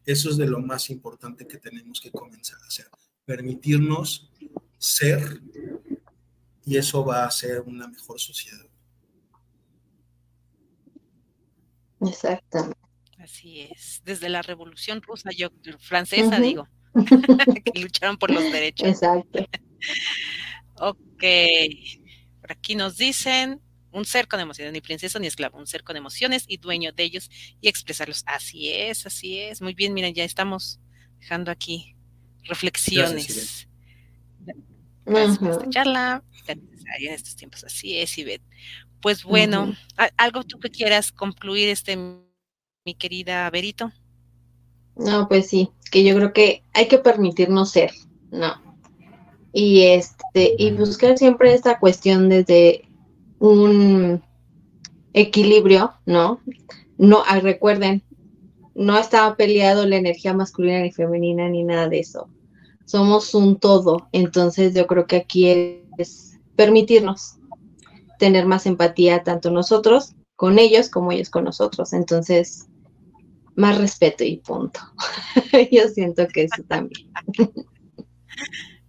eso 0.05 0.29
es 0.29 0.37
de 0.37 0.47
lo 0.47 0.59
más 0.59 0.89
importante 0.89 1.47
que 1.47 1.57
tenemos 1.57 1.99
que 1.99 2.11
comenzar 2.11 2.61
a 2.61 2.67
hacer, 2.67 2.87
permitirnos 3.25 4.29
ser 4.77 5.41
y 6.65 6.77
eso 6.77 7.05
va 7.05 7.25
a 7.25 7.31
ser 7.31 7.61
una 7.61 7.87
mejor 7.87 8.19
sociedad. 8.19 8.65
Exactamente. 12.01 12.79
Así 13.19 13.61
es. 13.61 14.01
Desde 14.05 14.29
la 14.29 14.41
Revolución 14.41 15.01
Rusa, 15.01 15.31
yo 15.31 15.49
francesa 15.79 16.39
digo, 16.39 16.67
que 17.73 17.79
lucharon 17.79 18.17
por 18.17 18.31
los 18.31 18.43
derechos. 18.43 18.89
Exacto. 18.89 19.39
ok. 20.77 21.23
Por 22.41 22.51
aquí 22.51 22.75
nos 22.75 22.97
dicen, 22.97 23.61
un 23.91 24.05
ser 24.05 24.27
con 24.27 24.39
emociones, 24.39 24.73
ni 24.73 24.81
princesa 24.81 25.19
ni 25.19 25.27
esclavo, 25.27 25.57
un 25.57 25.67
ser 25.67 25.83
con 25.83 25.95
emociones 25.95 26.43
y 26.47 26.57
dueño 26.57 26.91
de 26.91 27.03
ellos 27.03 27.29
y 27.61 27.67
expresarlos. 27.69 28.23
Así 28.25 28.69
es, 28.69 29.05
así 29.05 29.39
es. 29.39 29.61
Muy 29.61 29.73
bien, 29.73 29.93
miren, 29.93 30.13
ya 30.13 30.23
estamos 30.23 30.79
dejando 31.19 31.49
aquí 31.49 31.95
reflexiones. 32.43 33.67
Gracias, 35.05 35.41
esta 35.41 35.69
charla, 35.69 36.23
en 36.47 37.13
estos 37.13 37.35
tiempos. 37.35 37.63
Así 37.63 37.97
es, 37.97 38.17
Ivette. 38.17 38.43
Pues 39.01 39.23
bueno, 39.23 39.75
algo 40.17 40.43
tú 40.43 40.59
que 40.59 40.69
quieras 40.69 41.11
concluir 41.11 41.69
este 41.69 41.95
mi 41.95 42.95
querida 42.95 43.49
Berito. 43.49 43.91
No, 44.95 45.27
pues 45.27 45.47
sí, 45.47 45.69
que 45.91 46.03
yo 46.03 46.15
creo 46.15 46.33
que 46.33 46.63
hay 46.73 46.87
que 46.87 46.97
permitirnos 46.97 47.71
ser, 47.71 47.91
¿no? 48.31 48.64
Y 49.57 49.83
este, 49.83 50.53
y 50.57 50.71
buscar 50.71 51.17
siempre 51.17 51.53
esta 51.53 51.79
cuestión 51.79 52.27
desde 52.27 52.89
un 53.39 54.21
equilibrio, 55.13 55.93
¿no? 56.05 56.41
No, 56.97 57.23
ah, 57.25 57.39
recuerden, 57.39 58.03
no 58.73 58.97
está 58.97 59.33
peleado 59.37 59.85
la 59.85 59.95
energía 59.95 60.33
masculina 60.33 60.81
ni 60.81 60.91
femenina 60.91 61.47
ni 61.47 61.63
nada 61.63 61.87
de 61.87 61.99
eso. 61.99 62.27
Somos 62.83 63.33
un 63.33 63.57
todo. 63.57 64.09
Entonces 64.11 64.73
yo 64.73 64.87
creo 64.87 65.07
que 65.07 65.15
aquí 65.15 65.47
es 65.97 66.37
permitirnos 66.57 67.37
tener 68.19 68.45
más 68.45 68.65
empatía 68.65 69.23
tanto 69.23 69.51
nosotros 69.51 70.15
con 70.35 70.59
ellos 70.59 70.89
como 70.89 71.13
ellos 71.13 71.29
con 71.29 71.45
nosotros. 71.45 71.93
Entonces, 71.93 72.67
más 73.55 73.77
respeto 73.77 74.25
y 74.25 74.35
punto. 74.35 74.81
yo 75.71 75.87
siento 75.87 76.27
que 76.27 76.43
eso 76.43 76.61
también. 76.67 77.09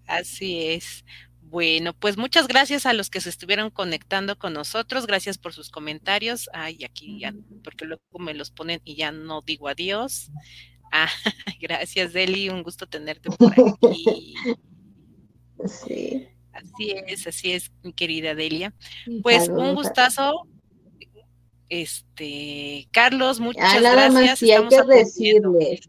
Así 0.06 0.64
es. 0.66 1.04
Bueno, 1.42 1.94
pues 1.94 2.16
muchas 2.16 2.48
gracias 2.48 2.86
a 2.86 2.92
los 2.92 3.08
que 3.08 3.20
se 3.20 3.28
estuvieron 3.28 3.70
conectando 3.70 4.38
con 4.38 4.52
nosotros. 4.52 5.06
Gracias 5.06 5.38
por 5.38 5.52
sus 5.52 5.70
comentarios. 5.70 6.50
Ay, 6.52 6.84
aquí 6.84 7.20
ya, 7.20 7.34
porque 7.62 7.84
luego 7.84 8.02
me 8.18 8.34
los 8.34 8.50
ponen 8.50 8.80
y 8.84 8.96
ya 8.96 9.12
no 9.12 9.42
digo 9.42 9.68
adiós. 9.68 10.30
Ah, 10.90 11.08
gracias, 11.60 12.12
Deli. 12.12 12.48
Un 12.48 12.62
gusto 12.62 12.86
tenerte 12.86 13.30
por 13.30 13.52
aquí. 13.52 14.34
Sí. 15.66 16.28
Así 16.52 16.94
es, 17.06 17.26
así 17.26 17.52
es, 17.52 17.70
mi 17.82 17.92
querida 17.92 18.34
Delia. 18.34 18.74
Pues 19.22 19.48
un 19.48 19.74
gustazo. 19.74 20.48
Este, 21.68 22.88
Carlos, 22.92 23.40
muchas 23.40 23.74
ah, 23.74 23.80
nada 23.80 24.08
gracias. 24.08 24.30
Más, 24.30 24.38
sí, 24.38 24.52
hay 24.52 24.68
que 24.68 24.82
decirle 24.82 25.80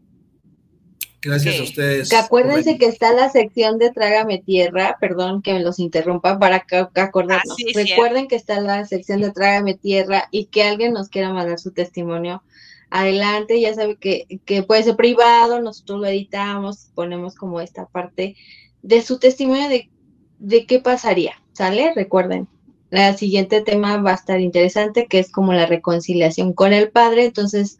Gracias 1.20 1.58
a 1.58 1.62
ustedes. 1.64 2.08
Que 2.08 2.16
acuérdense 2.16 2.78
que 2.78 2.86
está 2.86 3.12
la 3.12 3.28
sección 3.28 3.78
de 3.78 3.90
Trágame 3.90 4.38
Tierra, 4.38 4.96
perdón 5.00 5.42
que 5.42 5.52
me 5.52 5.60
los 5.60 5.78
interrumpa 5.78 6.38
para 6.38 6.60
que, 6.60 6.76
acordarnos. 6.76 7.56
Ah, 7.58 7.72
Recuerden 7.74 8.28
que 8.28 8.36
está 8.36 8.60
la 8.60 8.86
sección 8.86 9.20
de 9.20 9.32
Trágame 9.32 9.74
Tierra 9.74 10.28
y 10.30 10.46
que 10.46 10.62
alguien 10.62 10.92
nos 10.92 11.08
quiera 11.08 11.32
mandar 11.32 11.58
su 11.58 11.72
testimonio. 11.72 12.42
Adelante, 12.90 13.60
ya 13.60 13.74
sabe 13.74 13.96
que, 13.96 14.40
que 14.44 14.62
puede 14.62 14.84
ser 14.84 14.96
privado, 14.96 15.60
nosotros 15.60 16.00
lo 16.00 16.06
editamos, 16.06 16.90
ponemos 16.94 17.34
como 17.34 17.60
esta 17.60 17.86
parte 17.86 18.36
de 18.82 19.02
su 19.02 19.18
testimonio 19.18 19.68
de, 19.68 19.90
de 20.38 20.66
qué 20.66 20.78
pasaría, 20.78 21.34
¿sale? 21.52 21.92
Recuerden, 21.94 22.48
el 22.90 23.16
siguiente 23.16 23.60
tema 23.60 23.98
va 23.98 24.12
a 24.12 24.14
estar 24.14 24.40
interesante, 24.40 25.06
que 25.06 25.18
es 25.18 25.30
como 25.30 25.52
la 25.52 25.66
reconciliación 25.66 26.52
con 26.52 26.72
el 26.72 26.90
Padre, 26.90 27.26
entonces, 27.26 27.78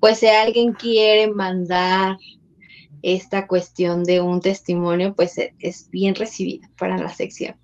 pues 0.00 0.20
si 0.20 0.28
alguien 0.28 0.72
quiere 0.72 1.30
mandar 1.30 2.16
esta 3.02 3.46
cuestión 3.46 4.04
de 4.04 4.20
un 4.20 4.40
testimonio, 4.40 5.14
pues 5.14 5.36
e, 5.38 5.54
es 5.58 5.90
bien 5.90 6.14
recibida 6.14 6.70
para 6.78 6.96
la 6.96 7.12
sección. 7.12 7.56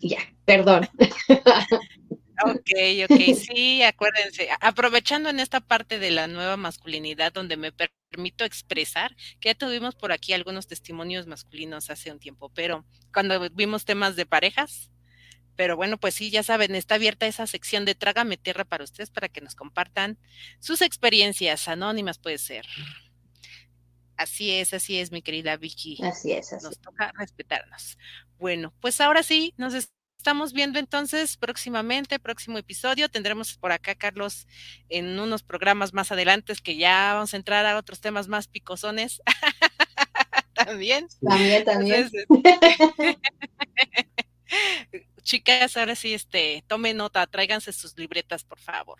Ya, 0.00 0.18
perdón. 0.44 0.88
Ok, 2.44 2.70
ok, 3.08 3.34
sí, 3.34 3.82
acuérdense, 3.82 4.48
aprovechando 4.60 5.30
en 5.30 5.40
esta 5.40 5.60
parte 5.60 5.98
de 5.98 6.10
la 6.10 6.26
nueva 6.26 6.58
masculinidad 6.58 7.32
donde 7.32 7.56
me 7.56 7.72
permito 7.72 8.44
expresar, 8.44 9.16
que 9.40 9.48
ya 9.48 9.54
tuvimos 9.54 9.94
por 9.94 10.12
aquí 10.12 10.34
algunos 10.34 10.66
testimonios 10.66 11.26
masculinos 11.26 11.88
hace 11.88 12.12
un 12.12 12.18
tiempo, 12.18 12.50
pero 12.50 12.84
cuando 13.12 13.48
vimos 13.50 13.86
temas 13.86 14.16
de 14.16 14.26
parejas, 14.26 14.90
pero 15.56 15.76
bueno, 15.76 15.96
pues 15.96 16.14
sí, 16.14 16.30
ya 16.30 16.42
saben, 16.42 16.74
está 16.74 16.96
abierta 16.96 17.26
esa 17.26 17.46
sección 17.46 17.86
de 17.86 17.94
Trágame 17.94 18.36
Tierra 18.36 18.64
para 18.64 18.84
ustedes 18.84 19.08
para 19.08 19.30
que 19.30 19.40
nos 19.40 19.54
compartan 19.54 20.18
sus 20.60 20.82
experiencias 20.82 21.68
anónimas, 21.68 22.18
puede 22.18 22.36
ser. 22.36 22.66
Así 24.16 24.50
es, 24.52 24.72
así 24.72 24.98
es, 24.98 25.12
mi 25.12 25.22
querida 25.22 25.56
Vicky. 25.56 25.98
Así 26.02 26.32
es, 26.32 26.52
así. 26.52 26.64
Nos 26.64 26.78
toca 26.78 27.12
respetarnos. 27.16 27.98
Bueno, 28.38 28.72
pues 28.80 29.00
ahora 29.00 29.22
sí, 29.22 29.54
nos 29.56 29.74
estamos 29.74 30.52
viendo 30.52 30.78
entonces 30.78 31.36
próximamente, 31.36 32.18
próximo 32.18 32.58
episodio. 32.58 33.08
Tendremos 33.08 33.56
por 33.58 33.72
acá, 33.72 33.94
Carlos, 33.94 34.46
en 34.88 35.18
unos 35.18 35.42
programas 35.42 35.92
más 35.92 36.10
adelante 36.10 36.54
que 36.62 36.76
ya 36.76 37.14
vamos 37.14 37.34
a 37.34 37.36
entrar 37.36 37.64
a 37.66 37.76
otros 37.76 38.00
temas 38.00 38.26
más 38.26 38.48
picosones. 38.48 39.22
también. 40.54 41.06
También, 41.20 41.64
también. 41.64 42.10
chicas, 45.22 45.76
ahora 45.76 45.94
sí, 45.94 46.14
este, 46.14 46.64
tomen 46.66 46.96
nota, 46.96 47.26
tráiganse 47.26 47.72
sus 47.72 47.96
libretas, 47.98 48.44
por 48.44 48.58
favor. 48.58 48.98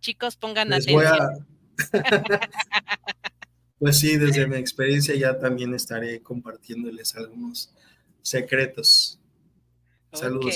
Chicos, 0.00 0.36
pongan 0.36 0.72
atención. 0.72 1.46
Pues 3.78 3.98
sí, 3.98 4.16
desde 4.16 4.46
mi 4.46 4.56
experiencia 4.56 5.14
ya 5.14 5.38
también 5.38 5.74
estaré 5.74 6.22
compartiéndoles 6.22 7.14
algunos 7.16 7.72
secretos. 8.22 9.20
Saludos. 10.12 10.54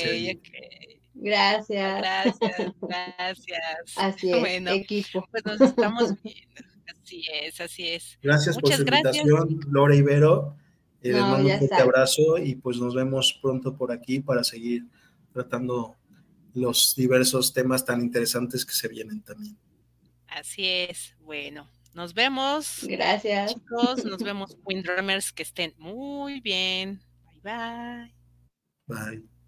Gracias. 1.15 1.99
Gracias, 2.01 2.73
gracias. 2.81 3.95
Así 3.97 4.33
es, 4.33 4.41
bueno, 4.41 4.71
equipo. 4.71 5.27
Pues 5.31 5.45
nos 5.45 5.61
estamos 5.61 6.15
viendo. 6.23 6.63
Así 6.87 7.25
es, 7.43 7.61
así 7.61 7.89
es. 7.89 8.19
Gracias 8.23 8.57
por 8.59 8.73
su 8.73 8.83
invitación, 8.83 9.61
Laura 9.71 9.95
Ibero. 9.95 10.57
Eh, 11.03 11.13
les 11.13 11.21
mando 11.21 11.49
un 11.49 11.59
fuerte 11.59 11.77
abrazo 11.77 12.39
y 12.39 12.57
pues 12.57 12.79
nos 12.79 12.95
vemos 12.95 13.39
pronto 13.41 13.77
por 13.77 13.91
aquí 13.91 14.21
para 14.21 14.45
seguir 14.45 14.87
tratando 15.33 15.97
los 16.55 16.95
diversos 16.97 17.53
temas 17.53 17.85
tan 17.85 18.01
interesantes 18.01 18.65
que 18.65 18.73
se 18.73 18.89
vienen 18.89 19.23
también. 19.23 19.57
Así 20.27 20.67
es, 20.67 21.15
bueno, 21.21 21.69
nos 21.95 22.15
vemos. 22.15 22.85
Gracias. 22.85 23.55
Chicos, 23.55 24.05
nos 24.05 24.23
vemos, 24.23 24.57
Windrummers, 24.65 25.33
que 25.33 25.43
estén 25.43 25.75
muy 25.79 26.41
bien. 26.41 27.01
Bye 27.43 27.43
bye. 27.43 28.15
Bye. 28.87 29.41